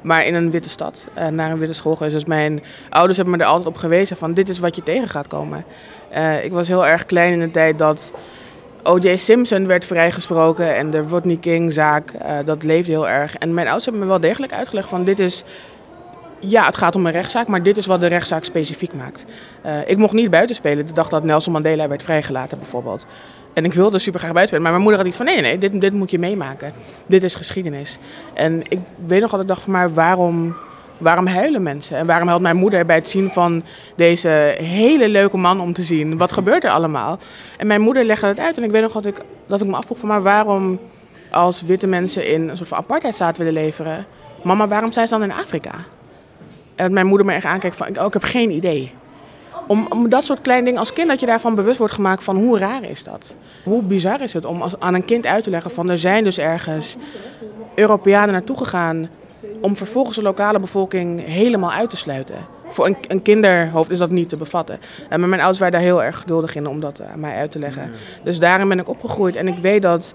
Maar 0.02 0.26
in 0.26 0.34
een 0.36 0.52
witte 0.52 0.70
stad, 0.70 1.06
uh, 1.18 1.28
naar 1.28 1.52
een 1.52 1.58
witte 1.58 1.74
school 1.74 1.96
geweest. 1.96 2.16
Dus 2.16 2.26
mijn 2.26 2.64
ouders 2.90 3.18
hebben 3.18 3.38
me 3.38 3.44
er 3.44 3.50
altijd 3.50 3.68
op 3.68 3.76
gewezen 3.76 4.18
van 4.18 4.34
dit 4.34 4.50
is 4.50 4.60
wat 4.60 4.76
je 4.76 4.84
tegen 4.84 5.10
gaat 5.10 5.28
komen. 5.28 5.66
ik 6.44 6.52
was 6.52 6.68
heel 6.68 6.86
erg 6.86 7.06
klein 7.06 7.34
in 7.34 7.40
de 7.40 7.52
tijd 7.52 7.78
dat 7.78 8.14
O.J. 8.84 9.16
Simpson 9.16 9.68
werd 9.68 9.86
vrijgesproken 9.86 10.76
en 10.76 10.90
de 10.90 11.04
Rodney 11.10 11.36
King 11.36 11.74
zaak, 11.74 12.12
dat 12.46 12.64
leefde 12.64 12.92
heel 12.92 13.08
erg. 13.08 13.36
En 13.36 13.54
mijn 13.54 13.66
ouders 13.66 13.86
hebben 13.86 14.04
me 14.04 14.10
wel 14.10 14.20
degelijk 14.20 14.54
uitgelegd 14.54 14.90
van 14.90 15.04
dit 15.04 15.20
is 15.20 15.44
ja, 16.48 16.66
het 16.66 16.76
gaat 16.76 16.96
om 16.96 17.06
een 17.06 17.12
rechtszaak, 17.12 17.48
maar 17.48 17.64
dit 17.64 17.78
is 17.78 17.86
wat 17.86 18.02
de 18.02 18.08
rechtszaak 18.08 18.44
specifiek 18.44 18.96
maakt. 18.96 19.26
Uh, 19.66 19.72
ik 19.86 19.98
mocht 19.98 20.14
niet 20.14 20.30
buiten 20.30 20.56
spelen 20.56 20.88
de 20.88 20.94
dag 20.94 21.10
dat 21.10 21.24
Nelson 21.24 21.54
Mandela 21.54 21.88
werd 21.88 22.04
vrijgelaten 22.04 22.58
bijvoorbeeld. 22.58 23.06
En 23.54 23.66
ik 23.66 23.74
wilde 23.74 24.00
super 24.00 24.20
graag 24.20 24.34
buiten 24.34 24.56
spelen, 24.56 24.62
maar 24.62 24.72
mijn 24.72 24.84
moeder 24.84 25.00
had 25.00 25.08
iets 25.08 25.18
van 25.18 25.26
nee, 25.26 25.42
nee, 25.42 25.58
dit, 25.58 25.82
dit 25.82 25.94
moet 25.94 26.12
je 26.12 26.20
meemaken. 26.20 26.74
Dit 27.08 27.24
is 27.24 27.36
geschiedenis. 27.36 27.98
En 28.34 28.62
ik 28.68 28.80
weet 29.06 29.22
nog 29.22 29.32
altijd 29.32 29.48
dacht, 29.48 29.68
maar 29.68 29.94
waarom, 29.94 30.56
waarom 30.98 31.28
huilen 31.28 31.64
mensen? 31.64 31.98
En 31.98 32.06
waarom 32.06 32.28
huilt 32.28 32.42
mijn 32.42 32.56
moeder 32.56 32.86
bij 32.86 32.96
het 32.96 33.10
zien 33.10 33.32
van 33.32 33.64
deze 33.96 34.56
hele 34.58 35.10
leuke 35.10 35.38
man 35.38 35.62
om 35.62 35.74
te 35.74 35.82
zien? 35.82 36.18
Wat 36.18 36.32
gebeurt 36.32 36.64
er 36.64 36.72
allemaal? 36.72 37.20
En 37.58 37.68
mijn 37.68 37.82
moeder 37.82 38.04
legde 38.04 38.28
het 38.28 38.40
uit 38.40 38.58
en 38.58 38.64
ik 38.64 38.72
weet 38.72 38.82
nog 38.82 38.92
dat 38.92 39.06
ik, 39.06 39.22
dat 39.48 39.62
ik 39.62 39.68
me 39.68 39.76
afvroeg 39.76 39.98
van 39.98 40.10
maar 40.10 40.22
waarom 40.22 40.80
als 41.32 41.62
witte 41.62 41.88
mensen 41.88 42.28
in 42.28 42.50
een 42.50 42.58
soort 42.58 42.70
van 42.70 42.78
apartheidstaat 42.78 43.38
willen 43.38 43.54
leveren... 43.54 44.06
Mama, 44.44 44.68
waarom 44.68 44.92
zijn 44.92 45.08
ze 45.08 45.18
dan 45.18 45.24
in 45.24 45.32
Afrika? 45.32 45.72
En 46.76 46.94
mijn 46.94 47.06
moeder 47.06 47.26
me 47.26 47.34
echt 47.34 47.46
aankijkt 47.46 47.76
van, 47.76 48.00
oh, 48.00 48.06
ik 48.06 48.14
heb 48.14 48.24
geen 48.24 48.52
idee. 48.52 48.92
Om, 49.68 49.88
om, 49.90 50.10
dat 50.10 50.26
soort 50.26 50.42
kleine 50.42 50.66
dingen 50.66 50.80
als 50.80 50.94
kind 50.94 51.08
dat 51.08 51.20
je 51.20 51.26
daarvan 51.26 51.56
bewust 51.56 51.78
wordt 51.78 51.94
gemaakt 51.94 52.24
van 52.24 52.38
hoe 52.38 52.58
raar 52.58 52.84
is 52.84 53.04
dat? 53.04 53.36
Hoe 53.64 53.82
bizar 53.82 54.22
is 54.22 54.34
het 54.34 54.46
om 54.46 54.64
aan 54.80 54.94
een 54.94 55.06
kind 55.06 55.26
uit 55.26 55.44
te 55.44 55.50
leggen 55.50 55.72
van 55.72 55.90
er 55.90 55.98
zijn 55.98 56.24
dus 56.24 56.38
ergens 56.38 56.96
Europeanen 57.76 58.34
naartoe 58.34 58.58
gegaan 58.58 59.10
om 59.62 59.76
vervolgens 59.76 60.16
de 60.16 60.22
lokale 60.22 60.60
bevolking 60.60 61.26
helemaal 61.26 61.72
uit 61.72 61.90
te 61.90 61.98
sluiten. 61.98 62.36
Voor 62.68 62.86
een, 62.86 62.98
een 63.08 63.22
kinderhoofd 63.22 63.92
is 63.92 63.98
dat 63.98 64.12
niet 64.12 64.30
te 64.30 64.38
bevatten. 64.38 64.80
En 65.10 65.20
mijn 65.20 65.42
ouders 65.42 65.60
waren 65.60 65.74
daar 65.74 65.84
heel 65.84 66.04
erg 66.04 66.18
geduldig 66.18 66.56
in 66.56 66.68
om 66.68 66.80
dat 66.80 67.02
aan 67.02 67.20
mij 67.20 67.36
uit 67.36 67.52
te 67.52 67.60
leggen. 67.60 67.92
Dus 68.24 68.40
daarin 68.40 68.68
ben 68.68 68.80
ik 68.80 68.90
opgegroeid 68.90 69.36
en 69.36 69.48
ik 69.48 69.58
weet 69.58 69.82
dat 69.82 70.14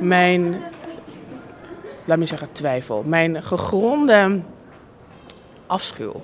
mijn, 0.00 0.56
laat 2.04 2.18
me 2.18 2.26
zeggen 2.26 2.52
twijfel, 2.52 3.02
mijn 3.06 3.42
gegronde 3.42 4.40
afschuw. 5.70 6.22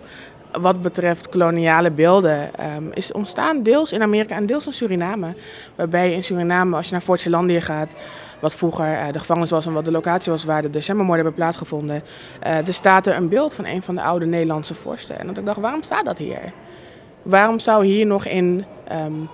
Wat 0.61 0.83
betreft 0.83 1.29
koloniale 1.29 1.91
beelden 1.91 2.51
um, 2.77 2.91
is 2.95 3.13
ontstaan 3.13 3.63
deels 3.63 3.93
in 3.93 4.03
Amerika 4.03 4.37
en 4.37 4.47
deels 4.47 4.67
in 4.67 4.73
Suriname. 4.73 5.35
Waarbij 5.75 6.13
in 6.13 6.25
Suriname, 6.25 6.77
als 6.77 6.87
je 6.87 6.93
naar 6.93 7.01
Fort 7.01 7.21
Zeelandië 7.21 7.61
gaat, 7.61 7.93
wat 8.41 8.55
vroeger 8.55 8.93
uh, 8.93 9.13
de 9.13 9.19
gevangenis 9.19 9.51
was 9.51 9.67
en 9.67 9.73
wat 9.73 9.85
de 9.85 9.91
locatie 9.91 10.33
was 10.33 10.45
waar 10.45 10.63
de 10.63 10.71
decembermoorden 10.71 11.25
hebben 11.25 11.43
plaatsgevonden, 11.43 12.03
uh, 12.47 12.67
er 12.67 12.75
staat 12.75 13.07
er 13.07 13.17
een 13.17 13.29
beeld 13.29 13.55
van 13.55 13.65
een 13.65 13.83
van 13.83 13.95
de 13.95 14.03
oude 14.03 14.27
Nederlandse 14.27 14.75
vorsten. 14.75 15.19
En 15.19 15.27
dat 15.27 15.39
ik 15.39 15.47
dacht, 15.47 15.61
waarom 15.61 15.83
staat 15.83 16.05
dat 16.05 16.19
hier? 16.19 16.53
Waarom 17.23 17.59
zou 17.59 17.85
hier 17.85 18.07
nog 18.07 18.27
in, 18.27 18.65
um, 18.93 19.29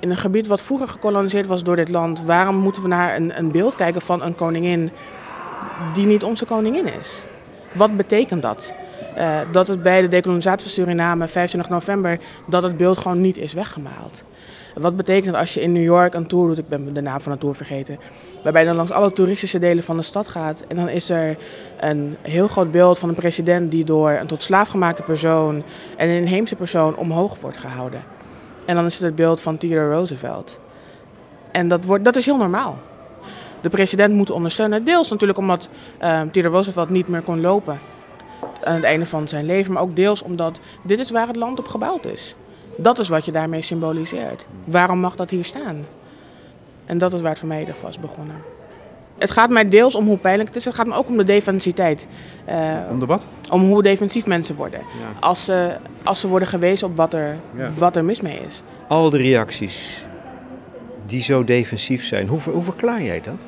in 0.00 0.10
een 0.10 0.16
gebied 0.16 0.46
wat 0.46 0.62
vroeger 0.62 0.88
gekoloniseerd 0.88 1.46
was 1.46 1.62
door 1.62 1.76
dit 1.76 1.88
land, 1.88 2.22
waarom 2.22 2.56
moeten 2.56 2.82
we 2.82 2.88
naar 2.88 3.16
een, 3.16 3.38
een 3.38 3.50
beeld 3.50 3.74
kijken 3.74 4.00
van 4.00 4.22
een 4.22 4.34
koningin 4.34 4.90
die 5.92 6.06
niet 6.06 6.24
onze 6.24 6.44
koningin 6.44 6.86
is? 7.00 7.24
Wat 7.72 7.96
betekent 7.96 8.42
dat? 8.42 8.72
Uh, 9.16 9.38
dat 9.52 9.66
het 9.66 9.82
bij 9.82 10.00
de 10.00 10.08
decolonisatie 10.08 10.60
van 10.60 10.70
Suriname 10.70 11.28
25 11.28 11.70
november, 11.70 12.18
dat 12.46 12.62
het 12.62 12.76
beeld 12.76 12.98
gewoon 12.98 13.20
niet 13.20 13.38
is 13.38 13.52
weggemaald. 13.52 14.22
Wat 14.74 14.96
betekent 14.96 15.34
als 15.34 15.54
je 15.54 15.60
in 15.60 15.72
New 15.72 15.82
York 15.82 16.14
een 16.14 16.26
tour 16.26 16.46
doet, 16.46 16.58
ik 16.58 16.68
ben 16.68 16.94
de 16.94 17.00
naam 17.00 17.20
van 17.20 17.32
de 17.32 17.38
tour 17.38 17.54
vergeten, 17.54 17.98
waarbij 18.42 18.60
je 18.60 18.66
dan 18.66 18.76
langs 18.76 18.92
alle 18.92 19.12
toeristische 19.12 19.58
delen 19.58 19.84
van 19.84 19.96
de 19.96 20.02
stad 20.02 20.26
gaat 20.26 20.64
en 20.68 20.76
dan 20.76 20.88
is 20.88 21.08
er 21.08 21.36
een 21.80 22.16
heel 22.22 22.48
groot 22.48 22.70
beeld 22.70 22.98
van 22.98 23.08
een 23.08 23.14
president 23.14 23.70
die 23.70 23.84
door 23.84 24.10
een 24.10 24.26
tot 24.26 24.42
slaafgemaakte 24.42 25.02
persoon 25.02 25.62
en 25.96 26.08
een 26.08 26.16
inheemse 26.16 26.54
persoon 26.54 26.96
omhoog 26.96 27.36
wordt 27.40 27.58
gehouden. 27.58 28.02
En 28.66 28.74
dan 28.74 28.84
is 28.84 28.94
het 28.94 29.02
het 29.02 29.14
beeld 29.14 29.40
van 29.40 29.56
Theodore 29.56 29.90
Roosevelt. 29.90 30.60
En 31.52 31.68
dat, 31.68 31.84
wordt, 31.84 32.04
dat 32.04 32.16
is 32.16 32.24
heel 32.24 32.36
normaal. 32.36 32.78
De 33.60 33.68
president 33.68 34.14
moet 34.14 34.30
ondersteunen, 34.30 34.84
deels 34.84 35.10
natuurlijk 35.10 35.38
omdat 35.38 35.68
uh, 36.02 36.20
Theodore 36.20 36.54
Roosevelt 36.54 36.90
niet 36.90 37.08
meer 37.08 37.22
kon 37.22 37.40
lopen 37.40 37.80
aan 38.64 38.74
het 38.74 38.84
einde 38.84 39.06
van 39.06 39.28
zijn 39.28 39.46
leven, 39.46 39.72
maar 39.72 39.82
ook 39.82 39.96
deels 39.96 40.22
omdat 40.22 40.60
dit 40.82 40.98
is 40.98 41.10
waar 41.10 41.26
het 41.26 41.36
land 41.36 41.58
op 41.58 41.68
gebouwd 41.68 42.06
is. 42.06 42.34
Dat 42.76 42.98
is 42.98 43.08
wat 43.08 43.24
je 43.24 43.32
daarmee 43.32 43.62
symboliseert. 43.62 44.46
Waarom 44.64 44.98
mag 44.98 45.16
dat 45.16 45.30
hier 45.30 45.44
staan? 45.44 45.86
En 46.86 46.98
dat 46.98 47.12
is 47.12 47.20
waar 47.20 47.30
het 47.30 47.38
voor 47.38 47.48
mij 47.48 47.60
in 47.60 47.74
was 47.82 47.98
begonnen. 47.98 48.36
Het 49.18 49.30
gaat 49.30 49.50
mij 49.50 49.68
deels 49.68 49.94
om 49.94 50.06
hoe 50.06 50.18
pijnlijk 50.18 50.48
het 50.48 50.58
is. 50.58 50.64
Het 50.64 50.74
gaat 50.74 50.86
me 50.86 50.94
ook 50.94 51.08
om 51.08 51.16
de 51.16 51.24
defensiteit. 51.24 52.06
Uh, 52.48 52.74
om 52.90 52.98
de 53.00 53.06
wat? 53.06 53.26
Om 53.50 53.62
hoe 53.62 53.82
defensief 53.82 54.26
mensen 54.26 54.56
worden. 54.56 54.80
Als, 55.20 55.44
ze, 55.44 55.76
als 56.02 56.20
ze 56.20 56.28
worden 56.28 56.48
gewezen 56.48 56.88
op 56.88 56.96
wat 56.96 57.14
er, 57.14 57.36
wat 57.78 57.96
er 57.96 58.04
mis 58.04 58.20
mee 58.20 58.40
is. 58.46 58.62
Al 58.88 59.10
de 59.10 59.16
reacties 59.16 60.06
die 61.06 61.22
zo 61.22 61.44
defensief 61.44 62.04
zijn, 62.04 62.28
hoe, 62.28 62.40
hoe 62.40 62.62
verklaar 62.62 63.02
jij 63.02 63.20
dat? 63.20 63.46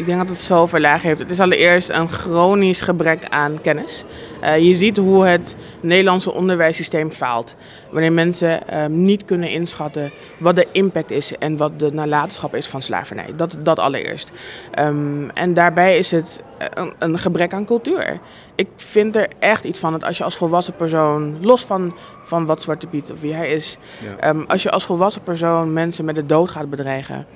Ik 0.00 0.06
denk 0.06 0.18
dat 0.18 0.28
het 0.28 0.38
zo 0.38 0.66
verlaag 0.66 1.02
heeft. 1.02 1.18
Het 1.18 1.30
is 1.30 1.40
allereerst 1.40 1.88
een 1.88 2.08
chronisch 2.08 2.80
gebrek 2.80 3.24
aan 3.28 3.60
kennis. 3.60 4.04
Uh, 4.42 4.58
je 4.58 4.74
ziet 4.74 4.96
hoe 4.96 5.26
het 5.26 5.56
Nederlandse 5.80 6.32
onderwijssysteem 6.32 7.10
faalt. 7.10 7.56
Wanneer 7.90 8.12
mensen 8.12 8.60
uh, 8.72 8.86
niet 8.86 9.24
kunnen 9.24 9.50
inschatten 9.50 10.12
wat 10.38 10.56
de 10.56 10.66
impact 10.72 11.10
is 11.10 11.38
en 11.38 11.56
wat 11.56 11.78
de 11.78 11.92
nalatenschap 11.92 12.54
is 12.54 12.66
van 12.66 12.82
slavernij. 12.82 13.26
Dat, 13.36 13.56
dat 13.58 13.78
allereerst. 13.78 14.30
Um, 14.78 15.30
en 15.30 15.54
daarbij 15.54 15.98
is 15.98 16.10
het 16.10 16.42
een, 16.74 16.92
een, 16.98 17.18
gebrek 17.18 17.52
aan 17.52 17.64
cultuur. 17.64 18.18
Ik 18.54 18.68
vind 18.76 19.16
er 19.16 19.28
echt 19.38 19.64
iets 19.64 19.80
van 19.80 19.92
dat 19.92 20.04
als 20.04 20.18
je 20.18 20.24
als 20.24 20.36
volwassen 20.36 20.74
persoon, 20.74 21.36
los 21.40 21.64
van, 21.64 21.96
van 22.24 22.46
wat 22.46 22.62
Zwarte 22.62 22.86
Piet 22.86 23.12
of 23.12 23.20
wie 23.20 23.34
hij 23.34 23.52
is, 23.52 23.78
ja. 24.18 24.28
um, 24.28 24.44
als 24.48 24.62
je 24.62 24.70
als 24.70 24.84
volwassen 24.84 25.22
persoon 25.22 25.72
mensen 25.72 26.04
met 26.04 26.14
de 26.14 26.26
dood 26.26 26.50
gaat 26.50 26.70
bedreigen. 26.70 27.26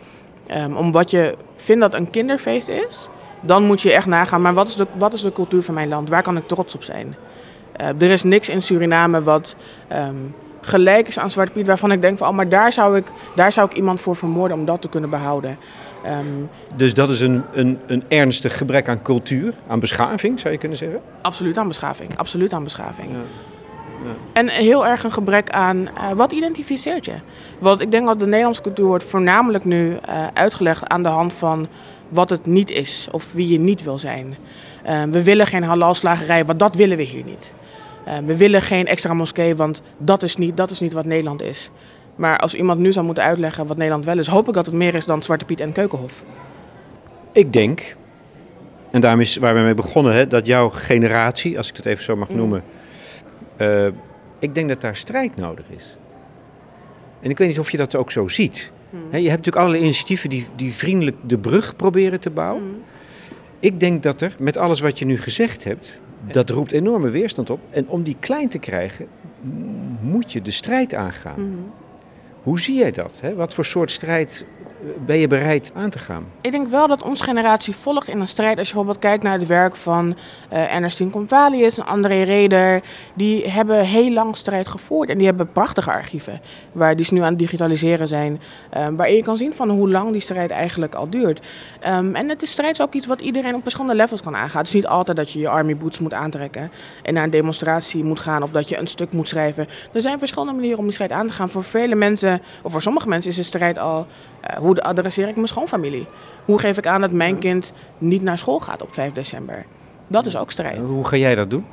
Um, 0.50 0.76
omdat 0.76 1.11
je 1.11 1.37
vindt 1.57 1.80
dat 1.80 1.94
een 1.94 2.11
kinderfeest 2.11 2.68
is, 2.68 3.09
dan 3.40 3.64
moet 3.64 3.83
je 3.83 3.92
echt 3.92 4.07
nagaan, 4.07 4.42
maar 4.42 4.54
wat 4.54 4.68
is 4.68 4.76
de, 4.76 4.87
wat 4.98 5.12
is 5.12 5.22
de 5.22 5.33
cultuur 5.33 5.62
van 5.62 5.74
mijn 5.74 5.88
land? 5.88 6.09
Waar 6.09 6.22
kan 6.22 6.37
ik 6.37 6.46
trots 6.46 6.74
op 6.74 6.83
zijn? 6.83 7.16
Uh, 7.80 7.87
er 7.87 8.02
is 8.02 8.22
niks 8.22 8.48
in 8.48 8.62
Suriname 8.62 9.22
wat 9.22 9.57
um, 9.92 10.35
gelijk 10.61 11.09
is 11.09 11.18
aan 11.18 11.30
Zwarte 11.30 11.52
Piet, 11.52 11.66
waarvan 11.66 11.92
ik 11.92 12.02
denk 12.02 12.18
van, 12.18 12.28
oh, 12.28 12.35
maar 12.35 12.48
daar 12.48 12.72
zou 12.72 12.96
ik, 12.96 13.12
daar 13.35 13.52
zou 13.52 13.70
ik 13.70 13.76
iemand 13.76 14.00
voor 14.00 14.16
vermoorden 14.16 14.59
om 14.59 14.64
dat 14.64 14.80
te 14.80 14.88
kunnen 14.88 15.11
behouden. 15.11 15.59
Um, 16.07 16.48
dus 16.76 16.94
dat 16.94 17.09
is 17.09 17.20
een, 17.20 17.42
een, 17.52 17.78
een 17.87 18.04
ernstig 18.09 18.57
gebrek 18.57 18.88
aan 18.88 19.02
cultuur, 19.02 19.54
aan 19.66 19.80
beschaving, 19.80 20.40
zou 20.40 20.52
je 20.52 20.59
kunnen 20.59 20.78
zeggen? 20.78 21.00
Absoluut 21.22 21.59
aan 21.59 21.68
beschaving, 21.68 22.18
absoluut 22.18 22.52
aan 22.52 22.64
beschaving. 22.64 23.11
Ja. 23.11 23.16
Ja. 24.04 24.10
En 24.32 24.48
heel 24.48 24.86
erg 24.86 25.04
een 25.04 25.12
gebrek 25.12 25.50
aan 25.50 25.76
uh, 25.76 26.10
wat 26.14 26.32
identificeert 26.32 27.04
je? 27.04 27.14
Want 27.58 27.80
ik 27.80 27.90
denk 27.90 28.06
dat 28.06 28.18
de 28.18 28.26
Nederlandse 28.26 28.62
cultuur 28.62 28.86
wordt 28.86 29.04
voornamelijk 29.04 29.64
nu 29.64 29.90
uh, 29.90 30.26
uitgelegd 30.34 30.88
aan 30.88 31.02
de 31.02 31.08
hand 31.08 31.32
van 31.32 31.68
wat 32.08 32.30
het 32.30 32.46
niet 32.46 32.70
is 32.70 33.08
of 33.10 33.32
wie 33.32 33.48
je 33.48 33.58
niet 33.58 33.82
wil 33.82 33.98
zijn. 33.98 34.36
Uh, 34.86 35.02
we 35.10 35.24
willen 35.24 35.46
geen 35.46 35.62
halalslagerij, 35.62 36.44
want 36.44 36.58
dat 36.58 36.74
willen 36.74 36.96
we 36.96 37.02
hier 37.02 37.24
niet. 37.24 37.54
we 38.26 38.36
willen 38.36 38.62
geen 38.62 38.86
extra 38.86 39.14
moskee, 39.14 39.56
want 39.56 39.82
dat 39.98 40.22
is, 40.22 40.36
niet, 40.36 40.56
dat 40.56 40.70
is 40.70 40.80
niet 40.80 40.92
wat 40.92 41.04
Nederland 41.04 41.42
is. 41.42 41.70
Maar 42.16 42.38
als 42.38 42.54
iemand 42.54 42.78
nu 42.78 42.92
zou 42.92 43.06
moeten 43.06 43.24
uitleggen 43.24 43.66
wat 43.66 43.76
Nederland 43.76 44.04
wel 44.04 44.18
is, 44.18 44.26
hoop 44.26 44.48
ik 44.48 44.54
dat 44.54 44.66
het 44.66 44.74
meer 44.74 44.94
is 44.94 45.04
dan 45.04 45.22
Zwarte 45.22 45.44
Piet 45.44 45.60
en 45.60 45.72
Keukenhof. 45.72 46.24
Ik 47.32 47.52
denk, 47.52 47.96
en 48.90 49.00
daarom 49.00 49.20
is 49.20 49.36
waar 49.36 49.54
we 49.54 49.60
mee 49.60 49.74
begonnen, 49.74 50.14
hè, 50.14 50.26
dat 50.26 50.46
jouw 50.46 50.68
generatie, 50.68 51.56
als 51.56 51.68
ik 51.68 51.76
het 51.76 51.86
even 51.86 52.04
zo 52.04 52.16
mag 52.16 52.28
mm. 52.28 52.62
Uh, 53.58 53.86
ik 54.38 54.54
denk 54.54 54.68
dat 54.68 54.80
daar 54.80 54.96
strijd 54.96 55.36
nodig 55.36 55.64
is. 55.68 55.96
En 57.20 57.30
ik 57.30 57.38
weet 57.38 57.48
niet 57.48 57.58
of 57.58 57.70
je 57.70 57.76
dat 57.76 57.94
ook 57.94 58.10
zo 58.10 58.28
ziet. 58.28 58.72
Hmm. 58.90 59.00
je 59.00 59.16
hebt 59.16 59.24
natuurlijk 59.24 59.56
allerlei 59.56 59.82
initiatieven 59.82 60.30
die, 60.30 60.46
die 60.56 60.72
vriendelijk 60.72 61.16
de 61.26 61.38
brug 61.38 61.76
proberen 61.76 62.20
te 62.20 62.30
bouwen. 62.30 62.62
Hmm. 62.62 62.82
Ik 63.60 63.80
denk 63.80 64.02
dat 64.02 64.20
er, 64.20 64.36
met 64.38 64.56
alles 64.56 64.80
wat 64.80 64.98
je 64.98 65.04
nu 65.04 65.18
gezegd 65.18 65.64
hebt, 65.64 66.00
dat 66.30 66.50
roept 66.50 66.72
enorme 66.72 67.10
weerstand 67.10 67.50
op. 67.50 67.60
En 67.70 67.88
om 67.88 68.02
die 68.02 68.16
klein 68.20 68.48
te 68.48 68.58
krijgen, 68.58 69.06
moet 70.00 70.32
je 70.32 70.42
de 70.42 70.50
strijd 70.50 70.94
aangaan. 70.94 71.34
Hmm. 71.34 71.72
Hoe 72.42 72.60
zie 72.60 72.74
jij 72.74 72.90
dat? 72.90 73.20
Hè? 73.20 73.34
Wat 73.34 73.54
voor 73.54 73.64
soort 73.64 73.90
strijd 73.90 74.44
ben 75.07 75.18
je 75.18 75.27
bereid 75.27 75.73
aan 75.75 75.90
te 75.90 75.99
gaan? 75.99 76.27
Ik 76.40 76.51
denk 76.51 76.68
wel 76.68 76.87
dat 76.87 77.03
onze 77.03 77.23
generatie 77.23 77.77
volgt 77.77 78.09
in 78.09 78.20
een 78.20 78.29
strijd. 78.29 78.59
Als 78.59 78.68
je 78.68 78.75
bijvoorbeeld 78.75 79.05
kijkt 79.05 79.23
naar 79.23 79.38
het 79.38 79.47
werk 79.47 79.77
van 79.77 80.16
uh, 80.53 80.75
Ernestine 80.75 81.11
Convalius 81.11 81.79
en 81.79 81.87
André 81.87 82.23
Reder. 82.23 82.83
Die 83.14 83.51
hebben 83.51 83.85
heel 83.85 84.12
lang 84.12 84.37
strijd 84.37 84.68
gevoerd. 84.68 85.09
En 85.09 85.18
die 85.18 85.27
hebben 85.27 85.53
prachtige 85.53 85.92
archieven. 85.92 86.40
Waar 86.73 86.97
die 86.97 87.05
ze 87.05 87.14
nu 87.14 87.20
aan 87.20 87.29
het 87.29 87.38
digitaliseren 87.38 88.09
zijn. 88.09 88.40
Um, 88.79 88.97
waarin 88.97 89.16
je 89.16 89.23
kan 89.23 89.37
zien 89.37 89.55
van 89.55 89.70
hoe 89.70 89.90
lang 89.90 90.12
die 90.12 90.20
strijd 90.20 90.51
eigenlijk 90.51 90.94
al 90.94 91.11
duurt. 91.11 91.47
Um, 91.88 92.14
en 92.14 92.29
het 92.29 92.42
is 92.42 92.51
strijd 92.51 92.83
ook 92.83 92.94
iets 92.94 93.07
wat 93.07 93.20
iedereen 93.20 93.55
op 93.55 93.62
verschillende 93.62 93.97
levels 93.97 94.20
kan 94.20 94.37
aangaan. 94.37 94.59
Het 94.59 94.68
is 94.68 94.75
niet 94.75 94.87
altijd 94.87 95.16
dat 95.16 95.31
je 95.31 95.38
je 95.38 95.49
army 95.49 95.77
boots 95.77 95.99
moet 95.99 96.12
aantrekken. 96.12 96.70
En 97.03 97.14
naar 97.14 97.25
een 97.25 97.31
demonstratie 97.31 98.05
moet 98.05 98.20
gaan. 98.20 98.42
Of 98.42 98.51
dat 98.51 98.68
je 98.68 98.79
een 98.79 98.87
stuk 98.87 99.12
moet 99.12 99.29
schrijven. 99.29 99.66
Er 99.92 100.03
zijn 100.03 100.18
verschillende 100.18 100.53
manieren 100.53 100.79
om 100.79 100.85
die 100.85 100.92
strijd 100.92 101.12
aan 101.12 101.27
te 101.27 101.33
gaan. 101.33 101.51
Voor 101.51 101.64
vele 101.64 101.94
mensen, 101.94 102.42
of 102.62 102.73
voor 102.73 102.83
sommige 102.83 103.09
mensen 103.09 103.31
is 103.31 103.37
de 103.37 103.42
strijd 103.42 103.79
al... 103.79 104.07
Uh, 104.50 104.57
hoe 104.57 104.83
adresseer 104.83 105.28
ik 105.28 105.35
mijn 105.35 105.48
schoonfamilie? 105.48 106.07
Hoe 106.44 106.59
geef 106.59 106.78
ik 106.78 106.87
aan 106.87 107.00
dat 107.00 107.11
mijn 107.11 107.38
kind 107.38 107.72
niet 107.98 108.22
naar 108.22 108.38
school 108.38 108.61
gaat 108.61 108.83
op 108.83 108.94
5 108.94 109.12
december? 109.12 109.64
Dat 110.07 110.26
is 110.26 110.37
ook 110.37 110.50
strijd. 110.50 110.78
Hoe 110.78 111.07
ga 111.07 111.16
jij 111.16 111.35
dat 111.35 111.50
doen? 111.50 111.66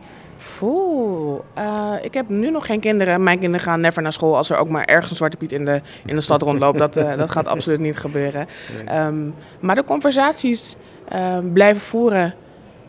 Oeh, 0.61 1.39
uh, 1.57 1.93
ik 2.01 2.13
heb 2.13 2.29
nu 2.29 2.51
nog 2.51 2.65
geen 2.65 2.79
kinderen. 2.79 3.23
Mijn 3.23 3.39
kinderen 3.39 3.65
gaan 3.65 3.79
never 3.79 4.01
naar 4.01 4.13
school 4.13 4.37
als 4.37 4.49
er 4.49 4.57
ook 4.57 4.69
maar 4.69 4.85
ergens 4.85 5.09
een 5.09 5.15
zwarte 5.15 5.37
piet 5.37 5.51
in 5.51 5.65
de, 5.65 5.81
in 6.05 6.15
de 6.15 6.21
stad 6.21 6.41
rondloopt. 6.41 6.77
Dat, 6.77 6.97
uh, 6.97 7.17
dat 7.17 7.31
gaat 7.31 7.47
absoluut 7.47 7.79
niet 7.79 7.97
gebeuren. 7.97 8.47
Um, 8.95 9.33
maar 9.59 9.75
de 9.75 9.83
conversaties 9.83 10.75
uh, 11.13 11.37
blijven 11.53 11.81
voeren 11.81 12.33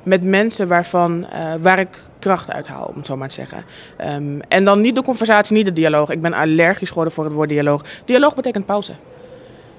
met 0.03 0.25
mensen 0.25 0.69
waarvan, 0.69 1.27
waar 1.61 1.79
ik 1.79 2.03
kracht 2.19 2.51
uithaal, 2.53 2.85
om 2.85 2.97
het 2.97 3.07
zo 3.07 3.17
maar 3.17 3.29
te 3.29 3.35
zeggen. 3.35 3.65
Um, 4.01 4.41
en 4.49 4.65
dan 4.65 4.81
niet 4.81 4.95
de 4.95 5.03
conversatie, 5.03 5.57
niet 5.57 5.65
de 5.65 5.73
dialoog. 5.73 6.11
Ik 6.11 6.21
ben 6.21 6.33
allergisch 6.33 6.89
geworden 6.89 7.13
voor 7.13 7.25
het 7.25 7.33
woord 7.33 7.49
dialoog. 7.49 7.85
Dialoog 8.05 8.35
betekent 8.35 8.67
pauze. 8.67 8.93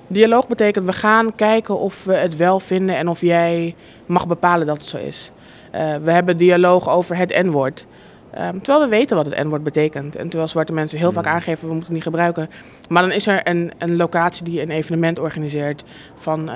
Dialoog 0.07 0.47
betekent 0.47 0.85
we 0.85 0.93
gaan 0.93 1.35
kijken 1.35 1.79
of 1.79 2.03
we 2.03 2.13
het 2.13 2.35
wel 2.35 2.59
vinden 2.59 2.95
en 2.95 3.07
of 3.07 3.21
jij 3.21 3.75
mag 4.05 4.27
bepalen 4.27 4.67
dat 4.67 4.77
het 4.77 4.85
zo 4.85 4.97
is. 4.97 5.31
Uh, 5.75 5.95
we 6.03 6.11
hebben 6.11 6.37
dialoog 6.37 6.89
over 6.89 7.17
het 7.17 7.43
N-woord. 7.43 7.87
Um, 8.39 8.61
terwijl 8.61 8.83
we 8.83 8.89
weten 8.89 9.15
wat 9.15 9.25
het 9.25 9.43
N-woord 9.43 9.63
betekent. 9.63 10.15
En 10.15 10.23
terwijl 10.29 10.47
zwarte 10.47 10.73
mensen 10.73 10.97
heel 10.99 11.11
vaak 11.11 11.25
mm. 11.25 11.31
aangeven, 11.31 11.67
we 11.67 11.73
moeten 11.73 11.85
het 11.85 11.93
niet 11.93 12.03
gebruiken. 12.03 12.49
Maar 12.89 13.01
dan 13.01 13.11
is 13.11 13.27
er 13.27 13.47
een, 13.47 13.71
een 13.77 13.95
locatie 13.95 14.43
die 14.43 14.61
een 14.61 14.69
evenement 14.69 15.19
organiseert 15.19 15.83
van... 16.15 16.49
Uh, 16.49 16.55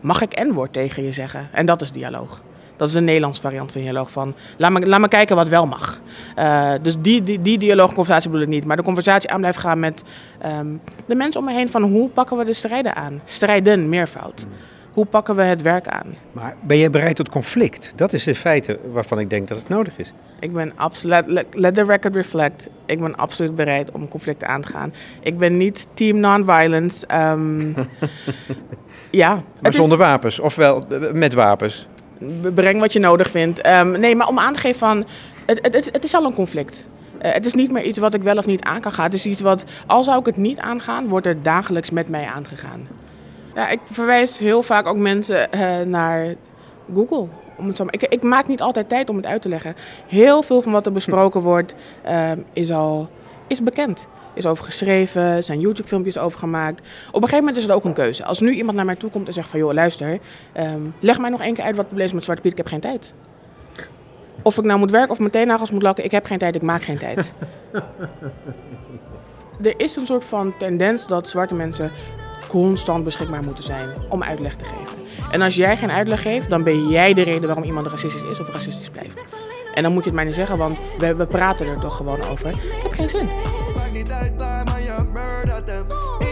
mag 0.00 0.22
ik 0.22 0.42
N-woord 0.44 0.72
tegen 0.72 1.02
je 1.02 1.12
zeggen? 1.12 1.48
En 1.52 1.66
dat 1.66 1.82
is 1.82 1.92
dialoog. 1.92 2.42
Dat 2.76 2.88
is 2.88 2.94
een 2.94 3.04
Nederlands 3.04 3.40
variant 3.40 3.72
van 3.72 3.80
dialoog. 3.80 4.10
Van, 4.10 4.34
laat, 4.56 4.70
me, 4.70 4.86
laat 4.86 5.00
me 5.00 5.08
kijken 5.08 5.36
wat 5.36 5.48
wel 5.48 5.66
mag. 5.66 6.00
Uh, 6.38 6.72
dus 6.82 6.94
die, 6.98 7.22
die, 7.22 7.42
die 7.42 7.58
dialoogconversatie 7.58 8.30
bedoel 8.30 8.46
ik 8.46 8.52
niet. 8.52 8.64
Maar 8.64 8.76
de 8.76 8.82
conversatie 8.82 9.30
aan 9.30 9.40
blijft 9.40 9.58
gaan 9.58 9.80
met 9.80 10.02
um, 10.46 10.80
de 11.06 11.14
mensen 11.14 11.40
om 11.40 11.46
me 11.46 11.52
heen. 11.52 11.68
Van 11.68 11.82
hoe 11.82 12.08
pakken 12.08 12.36
we 12.36 12.44
de 12.44 12.52
strijden 12.52 12.96
aan? 12.96 13.20
Strijden, 13.24 13.88
meervoud. 13.88 14.46
Hoe 14.92 15.06
pakken 15.06 15.36
we 15.36 15.42
het 15.42 15.62
werk 15.62 15.88
aan? 15.88 16.14
Maar 16.32 16.56
ben 16.60 16.76
je 16.76 16.90
bereid 16.90 17.16
tot 17.16 17.28
conflict? 17.28 17.92
Dat 17.96 18.12
is 18.12 18.26
in 18.26 18.34
feite 18.34 18.78
waarvan 18.92 19.18
ik 19.18 19.30
denk 19.30 19.48
dat 19.48 19.58
het 19.58 19.68
nodig 19.68 19.98
is. 19.98 20.12
Ik 20.40 20.52
ben 20.52 20.72
absoluut, 20.76 21.26
let, 21.26 21.46
let 21.50 21.74
the 21.74 21.84
record 21.84 22.14
reflect. 22.14 22.68
Ik 22.86 23.00
ben 23.00 23.16
absoluut 23.16 23.54
bereid 23.54 23.90
om 23.90 24.08
conflicten 24.08 24.48
aan 24.48 24.60
te 24.60 24.68
gaan. 24.68 24.92
Ik 25.20 25.38
ben 25.38 25.56
niet 25.56 25.86
team 25.94 26.20
non-violence. 26.20 27.06
Um, 27.14 27.74
ja. 29.10 29.42
Maar 29.60 29.72
zonder 29.72 29.98
is... 29.98 30.04
wapens, 30.04 30.40
ofwel 30.40 30.86
met 31.12 31.34
wapens? 31.34 31.86
Breng 32.54 32.80
wat 32.80 32.92
je 32.92 32.98
nodig 32.98 33.30
vindt. 33.30 33.66
Um, 33.66 33.90
nee, 33.90 34.16
maar 34.16 34.28
om 34.28 34.38
aan 34.38 34.52
te 34.52 34.58
geven 34.58 34.78
van, 34.78 35.06
het, 35.46 35.90
het, 35.92 36.04
is 36.04 36.14
al 36.14 36.24
een 36.24 36.34
conflict. 36.34 36.84
Uh, 37.22 37.32
het 37.32 37.44
is 37.44 37.54
niet 37.54 37.70
meer 37.70 37.84
iets 37.84 37.98
wat 37.98 38.14
ik 38.14 38.22
wel 38.22 38.36
of 38.36 38.46
niet 38.46 38.62
aan 38.62 38.80
kan 38.80 38.92
gaan. 38.92 39.04
Het 39.04 39.14
is 39.14 39.26
iets 39.26 39.40
wat, 39.40 39.64
al 39.86 40.04
zou 40.04 40.18
ik 40.18 40.26
het 40.26 40.36
niet 40.36 40.58
aangaan, 40.58 41.08
wordt 41.08 41.26
er 41.26 41.42
dagelijks 41.42 41.90
met 41.90 42.08
mij 42.08 42.26
aangegaan. 42.34 42.88
Ja, 43.54 43.68
ik 43.68 43.80
verwijs 43.84 44.38
heel 44.38 44.62
vaak 44.62 44.86
ook 44.86 44.96
mensen 44.96 45.48
uh, 45.54 45.80
naar 45.80 46.34
Google. 46.94 47.26
Om 47.56 47.66
het 47.66 47.76
zo 47.76 47.86
ik, 47.90 48.02
ik, 48.02 48.22
maak 48.22 48.48
niet 48.48 48.60
altijd 48.60 48.88
tijd 48.88 49.08
om 49.08 49.16
het 49.16 49.26
uit 49.26 49.42
te 49.42 49.48
leggen. 49.48 49.74
Heel 50.06 50.42
veel 50.42 50.62
van 50.62 50.72
wat 50.72 50.86
er 50.86 50.92
besproken 50.92 51.40
wordt, 51.40 51.74
uh, 52.06 52.30
is 52.52 52.70
al 52.70 53.10
is 53.46 53.62
bekend 53.62 54.06
is 54.34 54.46
over 54.46 54.64
geschreven, 54.64 55.44
zijn 55.44 55.60
YouTube-filmpjes 55.60 56.18
over 56.18 56.38
gemaakt. 56.38 56.80
Op 57.08 57.14
een 57.14 57.20
gegeven 57.20 57.38
moment 57.38 57.56
is 57.56 57.62
het 57.62 57.72
ook 57.72 57.84
een 57.84 57.92
keuze. 57.92 58.24
Als 58.24 58.40
nu 58.40 58.54
iemand 58.54 58.76
naar 58.76 58.84
mij 58.84 58.96
toe 58.96 59.10
komt 59.10 59.26
en 59.26 59.32
zegt 59.32 59.48
van... 59.48 59.58
joh, 59.58 59.72
luister, 59.72 60.18
um, 60.56 60.94
leg 61.00 61.18
mij 61.18 61.30
nog 61.30 61.40
één 61.40 61.54
keer 61.54 61.64
uit 61.64 61.76
wat 61.76 61.84
het 61.84 61.86
probleem 61.86 62.06
is 62.06 62.12
met 62.12 62.24
Zwarte 62.24 62.42
Piet, 62.42 62.52
ik 62.52 62.58
heb 62.58 62.66
geen 62.66 62.80
tijd. 62.80 63.12
Of 64.42 64.58
ik 64.58 64.64
nou 64.64 64.78
moet 64.78 64.90
werken 64.90 65.10
of 65.10 65.18
mijn 65.18 65.30
teennagels 65.30 65.70
moet 65.70 65.82
lakken, 65.82 66.04
ik 66.04 66.10
heb 66.10 66.26
geen 66.26 66.38
tijd, 66.38 66.54
ik 66.54 66.62
maak 66.62 66.82
geen 66.82 66.98
tijd. 66.98 67.32
er 69.62 69.74
is 69.76 69.96
een 69.96 70.06
soort 70.06 70.24
van 70.24 70.54
tendens 70.58 71.06
dat 71.06 71.28
zwarte 71.28 71.54
mensen 71.54 71.90
constant 72.48 73.04
beschikbaar 73.04 73.42
moeten 73.42 73.64
zijn 73.64 73.88
om 74.08 74.22
uitleg 74.22 74.54
te 74.54 74.64
geven. 74.64 74.98
En 75.30 75.42
als 75.42 75.54
jij 75.54 75.76
geen 75.76 75.90
uitleg 75.90 76.22
geeft, 76.22 76.48
dan 76.48 76.62
ben 76.62 76.88
jij 76.88 77.14
de 77.14 77.22
reden 77.22 77.46
waarom 77.46 77.64
iemand 77.64 77.86
racistisch 77.86 78.22
is 78.30 78.40
of 78.40 78.48
racistisch 78.52 78.90
blijft. 78.90 79.31
En 79.74 79.82
dan 79.82 79.92
moet 79.92 80.02
je 80.02 80.08
het 80.08 80.18
mij 80.18 80.24
niet 80.24 80.34
zeggen, 80.34 80.58
want 80.58 80.78
we, 80.98 81.14
we 81.14 81.26
praten 81.26 81.66
er 81.66 81.78
toch 81.78 81.96
gewoon 81.96 82.22
over. 82.22 82.48
Ik 82.48 82.82
heb 82.82 82.92
geen 82.92 83.08
zin. 83.10 83.26
Maakt 83.76 83.92
niet 83.92 84.10
uit 84.10 84.32
waar, 84.36 84.64
maar 84.64 84.82
je 84.82 84.94
murdert 85.12 85.68
hem. 85.68 85.84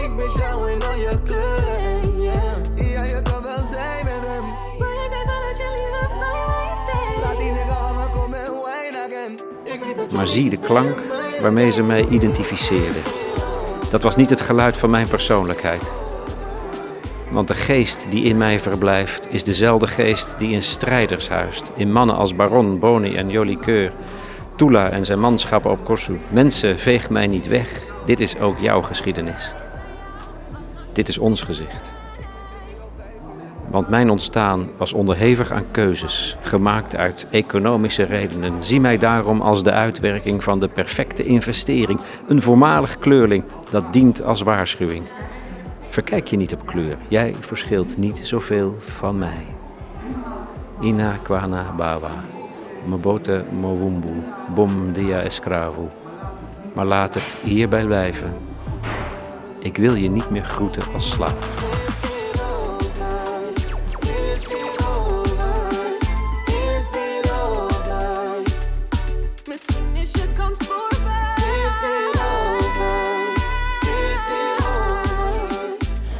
Ik 0.03 0.11
mis 0.11 0.35
jou 0.35 0.71
in 0.71 0.83
al 0.83 0.95
je 0.95 1.21
kleuren 1.23 1.77
en 1.77 2.21
yeah. 2.21 2.91
Ja, 2.91 3.03
je 3.03 3.21
kan 3.21 3.43
wel 3.43 3.63
zijn 3.69 4.03
met 4.03 4.27
hem. 4.27 4.43
Laat 7.23 7.37
die 7.37 7.51
nigga 7.51 7.73
hangen, 7.73 8.09
kom 8.09 8.33
en 8.33 8.51
wine 8.51 8.97
again. 9.07 9.33
Ik 9.73 9.83
weet 9.83 9.95
dat 9.95 10.11
je 10.11 10.17
Maar 10.17 10.25
niet 10.25 10.33
zie 10.33 10.49
de 10.49 10.57
klank 10.57 10.97
waarmee 11.41 11.71
ze 11.71 11.83
mij 11.83 12.05
identificeerden. 12.07 13.03
Dat 13.89 14.01
was 14.01 14.15
niet 14.15 14.29
het 14.29 14.41
geluid 14.41 14.77
van 14.77 14.89
mijn 14.89 15.07
persoonlijkheid. 15.07 15.91
Want 17.31 17.47
de 17.47 17.53
geest 17.53 18.11
die 18.11 18.23
in 18.23 18.37
mij 18.37 18.59
verblijft, 18.59 19.27
is 19.29 19.43
dezelfde 19.43 19.87
geest 19.87 20.39
die 20.39 20.51
in 20.51 20.61
strijders 20.61 21.29
huist. 21.29 21.71
In 21.75 21.91
mannen 21.91 22.15
als 22.15 22.35
Baron, 22.35 22.79
Boni 22.79 23.15
en 23.15 23.29
Jolicoeur. 23.29 23.91
Tula 24.55 24.89
en 24.89 25.05
zijn 25.05 25.19
manschappen 25.19 25.71
op 25.71 25.85
Korsu. 25.85 26.19
Mensen, 26.29 26.79
veeg 26.79 27.09
mij 27.09 27.27
niet 27.27 27.47
weg. 27.47 27.83
Dit 28.05 28.19
is 28.19 28.39
ook 28.39 28.59
jouw 28.59 28.81
geschiedenis. 28.81 29.53
Dit 30.93 31.07
is 31.07 31.17
ons 31.17 31.41
gezicht. 31.41 31.91
Want 33.69 33.89
mijn 33.89 34.09
ontstaan 34.09 34.69
was 34.77 34.93
onderhevig 34.93 35.51
aan 35.51 35.65
keuzes, 35.71 36.37
gemaakt 36.41 36.95
uit 36.95 37.27
economische 37.29 38.03
redenen. 38.03 38.63
Zie 38.63 38.81
mij 38.81 38.97
daarom 38.97 39.41
als 39.41 39.63
de 39.63 39.71
uitwerking 39.71 40.43
van 40.43 40.59
de 40.59 40.67
perfecte 40.67 41.23
investering, 41.23 41.99
een 42.27 42.41
voormalig 42.41 42.97
kleurling 42.97 43.43
dat 43.69 43.93
dient 43.93 44.23
als 44.23 44.41
waarschuwing. 44.41 45.03
Verkijk 45.91 46.27
je 46.27 46.37
niet 46.37 46.53
op 46.53 46.65
kleur, 46.65 46.97
jij 47.07 47.35
verschilt 47.39 47.97
niet 47.97 48.17
zoveel 48.17 48.75
van 48.79 49.19
mij. 49.19 49.45
Ina 50.81 51.17
Kwana 51.23 51.73
Bawa, 51.77 52.23
Mobote 52.85 53.43
Mowumbu, 53.59 54.23
Bom 54.55 54.93
Dia 54.93 55.21
Escravo. 55.21 55.87
Maar 56.73 56.85
laat 56.85 57.13
het 57.13 57.35
hierbij 57.43 57.85
blijven. 57.85 58.33
Ik 59.59 59.77
wil 59.77 59.95
je 59.95 60.09
niet 60.09 60.29
meer 60.29 60.45
groeten 60.45 60.83
als 60.93 61.11
slaaf. 61.11 61.70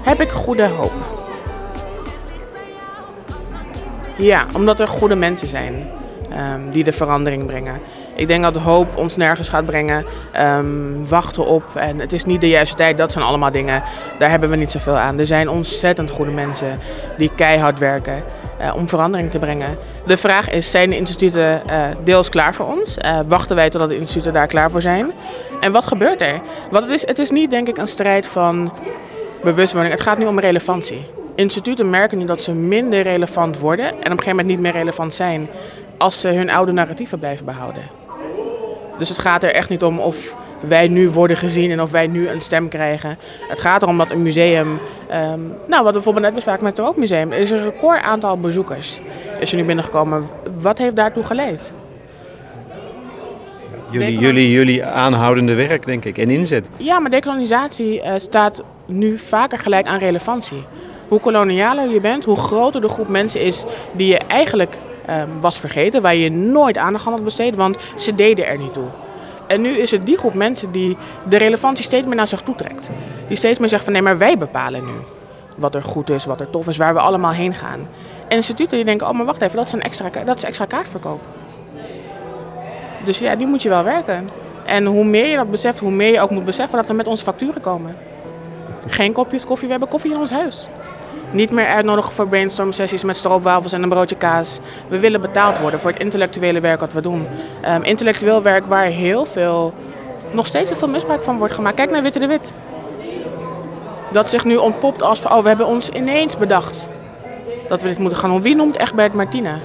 Heb 0.04 0.22
ik 0.22 0.30
goede 0.30 0.68
hoop? 0.68 0.94
Ja, 4.18 4.46
omdat 4.56 4.80
er 4.80 4.88
goede 4.88 5.16
mensen 5.16 5.48
zijn 5.48 5.90
ehm, 6.30 6.70
die 6.72 6.84
de 6.84 6.92
verandering 6.92 7.46
brengen. 7.46 7.80
Ik 8.16 8.28
denk 8.28 8.44
dat 8.44 8.56
hoop 8.56 8.98
ons 8.98 9.16
nergens 9.16 9.50
gaat 9.50 9.66
brengen. 9.66 10.06
Ehm, 10.32 11.06
wachten 11.08 11.46
op 11.46 11.64
en 11.76 12.00
het 12.00 12.14
is 12.14 12.26
niet 12.26 12.42
de 12.42 12.50
juiste 12.50 12.76
tijd. 12.76 12.98
Dat 12.98 13.12
zijn 13.12 13.24
allemaal 13.24 13.52
dingen, 13.52 13.84
daar 14.20 14.30
hebben 14.30 14.50
we 14.50 14.56
niet 14.56 14.72
zoveel 14.72 14.98
aan. 14.98 15.20
Er 15.20 15.26
zijn 15.26 15.50
ontzettend 15.50 16.10
goede 16.10 16.32
mensen 16.32 16.80
die 17.18 17.32
keihard 17.36 17.80
werken 17.80 18.24
eh, 18.58 18.76
om 18.76 18.90
verandering 18.90 19.32
te 19.32 19.40
brengen. 19.40 19.78
De 20.06 20.18
vraag 20.18 20.50
is, 20.50 20.72
zijn 20.72 20.90
de 20.90 20.98
instituten 20.98 21.68
eh, 21.68 21.86
deels 22.04 22.30
klaar 22.30 22.54
voor 22.54 22.66
ons? 22.66 22.98
Eh, 22.98 23.20
wachten 23.28 23.56
wij 23.56 23.70
totdat 23.70 23.90
de 23.90 24.00
instituten 24.00 24.34
daar 24.34 24.48
klaar 24.48 24.72
voor 24.72 24.82
zijn? 24.82 25.12
En 25.60 25.72
wat 25.72 25.86
gebeurt 25.86 26.22
er? 26.22 26.42
Want 26.72 26.84
het 26.84 26.94
is, 26.94 27.08
het 27.08 27.20
is 27.20 27.30
niet 27.30 27.50
denk 27.50 27.68
ik 27.68 27.78
een 27.78 27.88
strijd 27.88 28.28
van 28.28 28.72
bewustwording. 29.44 29.94
Het 29.94 30.04
gaat 30.04 30.18
nu 30.18 30.26
om 30.26 30.40
relevantie. 30.40 31.06
Instituten 31.36 31.90
merken 31.90 32.18
nu 32.18 32.26
dat 32.26 32.42
ze 32.42 32.52
minder 32.52 33.02
relevant 33.02 33.60
worden 33.60 33.86
en 33.86 33.94
op 33.94 34.02
een 34.04 34.10
gegeven 34.10 34.30
moment 34.30 34.48
niet 34.48 34.60
meer 34.60 34.72
relevant 34.72 35.14
zijn 35.14 35.50
als 35.98 36.20
ze 36.20 36.28
hun 36.28 36.50
oude 36.50 36.72
narratieven 36.72 37.20
blijven 37.20 37.46
behouden. 37.46 37.84
Dus 38.98 39.10
het 39.10 39.18
gaat 39.18 39.44
er 39.44 39.54
echt 39.54 39.70
niet 39.70 39.84
om 39.84 40.00
of 40.00 40.36
wij 40.60 40.88
nu 40.88 41.10
worden 41.10 41.38
gezien 41.38 41.72
en 41.72 41.82
of 41.82 41.92
wij 41.92 42.08
nu 42.08 42.28
een 42.28 42.42
stem 42.42 42.68
krijgen. 42.68 43.18
Het 43.48 43.60
gaat 43.60 43.82
erom 43.82 43.98
dat 43.98 44.12
een 44.12 44.22
museum, 44.22 44.80
ehm, 45.10 45.40
nou 45.68 45.84
wat 45.84 45.86
we 45.86 45.92
bijvoorbeeld 45.92 46.26
net 46.26 46.36
bespraken 46.36 46.64
met 46.64 46.78
het 46.78 46.88
Ook 46.88 46.98
Museum, 46.98 47.32
er 47.32 47.40
is 47.40 47.52
een 47.52 47.64
record 47.64 48.02
aantal 48.02 48.38
bezoekers 48.38 49.00
is 49.42 49.52
er 49.52 49.58
nu 49.58 49.64
binnengekomen. 49.64 50.30
Wat 50.60 50.78
heeft 50.78 50.96
daartoe 50.96 51.24
geleid? 51.24 51.74
Jullie, 53.90 54.20
jullie, 54.20 54.52
jullie 54.52 54.86
aanhoudende 54.86 55.54
werk, 55.54 55.86
denk 55.86 56.06
ik, 56.06 56.18
en 56.18 56.30
inzet. 56.30 56.68
Ja, 56.78 57.00
maar 57.00 57.10
dekolonisatie 57.10 58.02
eh, 58.02 58.14
staat 58.18 58.64
nu 58.92 59.18
vaker 59.18 59.58
gelijk 59.58 59.88
aan 59.88 60.00
relevantie. 60.00 60.66
Hoe 61.08 61.20
kolonialer 61.20 61.90
je 61.90 62.00
bent, 62.00 62.26
hoe 62.26 62.36
groter 62.36 62.82
de 62.82 62.90
groep 62.90 63.08
mensen 63.08 63.42
is 63.42 63.64
die 63.92 64.08
je 64.08 64.18
eigenlijk 64.18 64.78
ehm, 65.06 65.28
was 65.40 65.60
vergeten, 65.60 66.02
waar 66.02 66.16
je 66.16 66.32
nooit 66.32 66.78
aandacht 66.78 67.08
aan 67.08 67.14
had 67.14 67.24
besteed, 67.24 67.56
want 67.56 67.78
ze 67.96 68.16
deden 68.16 68.48
er 68.48 68.58
niet 68.58 68.74
toe. 68.74 68.90
En 69.48 69.62
nu 69.62 69.70
is 69.70 69.92
het 69.92 70.06
die 70.06 70.18
groep 70.18 70.34
mensen 70.34 70.72
die 70.72 70.98
de 71.30 71.38
relevantie 71.38 71.84
steeds 71.84 72.08
meer 72.08 72.16
naar 72.16 72.28
zich 72.28 72.42
toe 72.42 72.56
trekt. 72.56 72.90
Die 73.28 73.38
steeds 73.38 73.60
meer 73.60 73.70
zegt 73.70 73.84
van 73.84 73.94
nee, 73.94 74.02
maar 74.02 74.18
wij 74.18 74.38
bepalen 74.38 74.86
nu 74.86 74.94
wat 75.58 75.76
er 75.76 75.84
goed 75.84 76.10
is, 76.10 76.26
wat 76.26 76.40
er 76.40 76.50
tof 76.50 76.68
is, 76.68 76.78
waar 76.78 76.94
we 76.94 77.00
allemaal 77.00 77.32
heen 77.32 77.54
gaan. 77.54 77.88
En 78.28 78.36
instituten 78.36 78.76
die 78.76 78.86
denken, 78.86 79.08
oh 79.08 79.14
maar 79.14 79.26
wacht 79.26 79.42
even, 79.42 79.56
dat 79.56 79.66
is, 79.66 79.72
een 79.72 79.82
extra, 79.82 80.10
dat 80.26 80.38
is 80.38 80.44
extra 80.44 80.66
kaartverkoop. 80.66 81.22
Dus 83.04 83.20
ja, 83.20 83.36
die 83.36 83.48
moet 83.48 83.62
je 83.62 83.70
wel 83.70 83.84
werken. 83.84 84.30
En 84.66 84.86
hoe 84.86 85.06
meer 85.06 85.28
je 85.28 85.36
dat 85.36 85.52
beseft, 85.52 85.80
hoe 85.80 85.92
meer 85.92 86.12
je 86.12 86.20
ook 86.20 86.32
moet 86.32 86.46
beseffen 86.46 86.78
dat 86.78 86.88
we 86.88 86.94
met 86.94 87.08
onze 87.08 87.24
facturen 87.24 87.62
komen. 87.62 87.98
Geen 88.88 89.14
kopjes 89.14 89.46
koffie, 89.46 89.66
we 89.66 89.72
hebben 89.72 89.90
koffie 89.90 90.12
in 90.12 90.20
ons 90.20 90.32
huis. 90.32 90.70
Niet 91.32 91.52
meer 91.52 91.68
uitnodigen 91.68 92.14
voor 92.14 92.28
brainstorm 92.28 92.72
sessies 92.72 93.04
met 93.04 93.18
stroopwafels 93.18 93.72
en 93.72 93.84
een 93.84 93.90
broodje 93.90 94.16
kaas. 94.16 94.60
We 94.88 95.00
willen 95.00 95.22
betaald 95.22 95.60
worden 95.60 95.80
voor 95.80 95.92
het 95.92 96.00
intellectuele 96.00 96.60
werk 96.60 96.80
wat 96.80 96.94
we 96.94 97.02
doen. 97.02 97.28
Ehm, 97.62 97.82
intellectueel 97.82 98.42
werk 98.42 98.66
waar 98.66 98.86
heel 98.86 99.26
veel, 99.26 99.74
nog 100.32 100.46
steeds 100.46 100.70
heel 100.70 100.80
veel 100.80 100.88
misbruik 100.88 101.22
van 101.22 101.38
wordt 101.38 101.54
gemaakt. 101.54 101.76
Kijk 101.76 101.92
naar 101.92 102.02
Witte 102.02 102.20
de 102.20 102.28
Wit. 102.28 102.54
Dat 104.12 104.30
zich 104.30 104.46
nu 104.46 104.56
ontpopt 104.56 105.02
als 105.02 105.20
van, 105.20 105.32
oh 105.32 105.42
we 105.42 105.48
hebben 105.48 105.66
ons 105.66 105.90
ineens 105.90 106.38
bedacht 106.38 106.90
dat 107.68 107.82
we 107.82 107.88
dit 107.88 108.00
moeten 108.00 108.18
gaan 108.18 108.30
doen. 108.30 108.42
Wie 108.42 108.56
noemt 108.56 108.78
Egbert 108.78 109.14
Martina? 109.14 109.60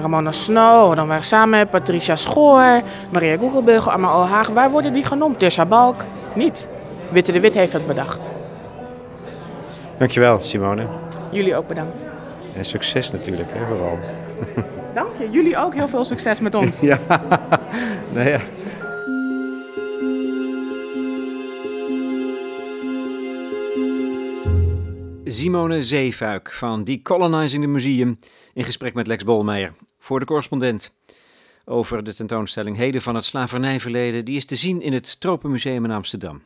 Ramona 0.00 0.32
Snow, 0.32 0.96
dan 0.96 1.06
waren 1.06 1.22
we 1.22 1.26
samen 1.26 1.58
met 1.58 1.70
Patricia 1.70 2.16
Schoor, 2.16 2.80
Maria 3.10 3.36
Goegelbeugel, 3.36 3.92
Amma 3.92 4.24
Haag. 4.24 4.48
Waar 4.48 4.70
worden 4.70 4.92
die 4.92 5.04
genoemd? 5.04 5.38
Tessa 5.38 5.66
Balk? 5.66 6.04
Niet. 6.32 6.68
Witte 7.10 7.32
de 7.32 7.40
Wit 7.40 7.54
heeft 7.54 7.72
het 7.72 7.86
bedacht. 7.86 8.32
Dankjewel, 9.98 10.40
Simone. 10.40 10.86
Jullie 11.32 11.56
ook 11.56 11.66
bedankt. 11.66 12.08
En 12.54 12.64
succes 12.64 13.10
natuurlijk, 13.10 13.48
hè, 13.52 13.66
vooral. 13.66 13.98
Dank 14.94 15.16
je. 15.18 15.30
Jullie 15.30 15.56
ook 15.56 15.74
heel 15.74 15.88
veel 15.88 16.04
succes 16.04 16.40
met 16.40 16.54
ons. 16.54 16.80
Ja, 16.90 17.00
nou 18.12 18.28
ja. 18.28 18.40
Simone 25.24 25.82
Zeefuik 25.82 26.50
van 26.50 26.84
Decolonizing 26.84 27.62
the 27.62 27.68
Museum 27.68 28.18
in 28.54 28.64
gesprek 28.64 28.94
met 28.94 29.06
Lex 29.06 29.24
Bolmeijer 29.24 29.74
voor 29.98 30.20
de 30.20 30.26
correspondent 30.26 30.94
over 31.64 32.04
de 32.04 32.14
tentoonstelling 32.14 32.76
Heden 32.76 33.02
van 33.02 33.14
het 33.14 33.24
slavernijverleden. 33.24 34.24
Die 34.24 34.36
is 34.36 34.44
te 34.44 34.56
zien 34.56 34.82
in 34.82 34.92
het 34.92 35.20
Tropenmuseum 35.20 35.84
in 35.84 35.90
Amsterdam. 35.90 36.42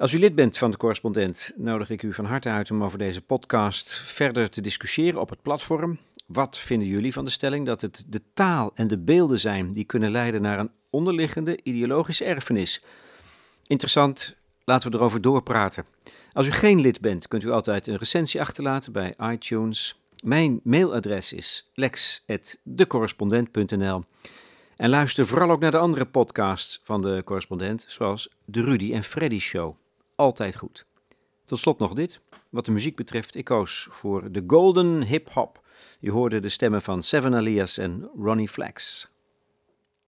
Als 0.00 0.12
u 0.12 0.18
lid 0.18 0.34
bent 0.34 0.58
van 0.58 0.70
de 0.70 0.76
correspondent, 0.76 1.52
nodig 1.56 1.90
ik 1.90 2.02
u 2.02 2.14
van 2.14 2.24
harte 2.24 2.48
uit 2.48 2.70
om 2.70 2.84
over 2.84 2.98
deze 2.98 3.22
podcast 3.22 3.98
verder 3.98 4.50
te 4.50 4.60
discussiëren 4.60 5.20
op 5.20 5.30
het 5.30 5.42
platform. 5.42 5.98
Wat 6.26 6.58
vinden 6.58 6.88
jullie 6.88 7.12
van 7.12 7.24
de 7.24 7.30
stelling 7.30 7.66
dat 7.66 7.80
het 7.80 8.04
de 8.08 8.20
taal 8.34 8.70
en 8.74 8.86
de 8.86 8.98
beelden 8.98 9.40
zijn 9.40 9.72
die 9.72 9.84
kunnen 9.84 10.10
leiden 10.10 10.42
naar 10.42 10.58
een 10.58 10.70
onderliggende 10.90 11.58
ideologische 11.62 12.24
erfenis? 12.24 12.82
Interessant, 13.66 14.36
laten 14.64 14.90
we 14.90 14.96
erover 14.96 15.20
doorpraten. 15.20 15.84
Als 16.32 16.46
u 16.46 16.50
geen 16.50 16.80
lid 16.80 17.00
bent, 17.00 17.28
kunt 17.28 17.44
u 17.44 17.50
altijd 17.50 17.86
een 17.86 17.96
recensie 17.96 18.40
achterlaten 18.40 18.92
bij 18.92 19.14
iTunes. 19.18 20.00
Mijn 20.22 20.60
mailadres 20.62 21.32
is 21.32 21.70
lex.decorrespondent.nl. 21.74 24.04
En 24.76 24.90
luister 24.90 25.26
vooral 25.26 25.50
ook 25.50 25.60
naar 25.60 25.70
de 25.70 25.78
andere 25.78 26.06
podcasts 26.06 26.80
van 26.84 27.02
de 27.02 27.22
correspondent, 27.24 27.84
zoals 27.88 28.28
de 28.44 28.62
Rudy 28.62 28.92
en 28.92 29.04
Freddy 29.04 29.38
Show. 29.38 29.79
Altijd 30.20 30.56
goed. 30.56 30.86
Tot 31.44 31.58
slot 31.58 31.78
nog 31.78 31.92
dit. 31.92 32.20
Wat 32.50 32.64
de 32.64 32.70
muziek 32.70 32.96
betreft, 32.96 33.36
ik 33.36 33.44
koos 33.44 33.88
voor 33.90 34.32
de 34.32 34.44
Golden 34.46 35.02
Hip 35.02 35.32
Hop. 35.32 35.66
Je 36.00 36.10
hoorde 36.10 36.40
de 36.40 36.48
stemmen 36.48 36.82
van 36.82 37.02
Seven 37.02 37.34
Alias 37.34 37.78
en 37.78 38.10
Ronnie 38.16 38.48
Flex. 38.48 39.08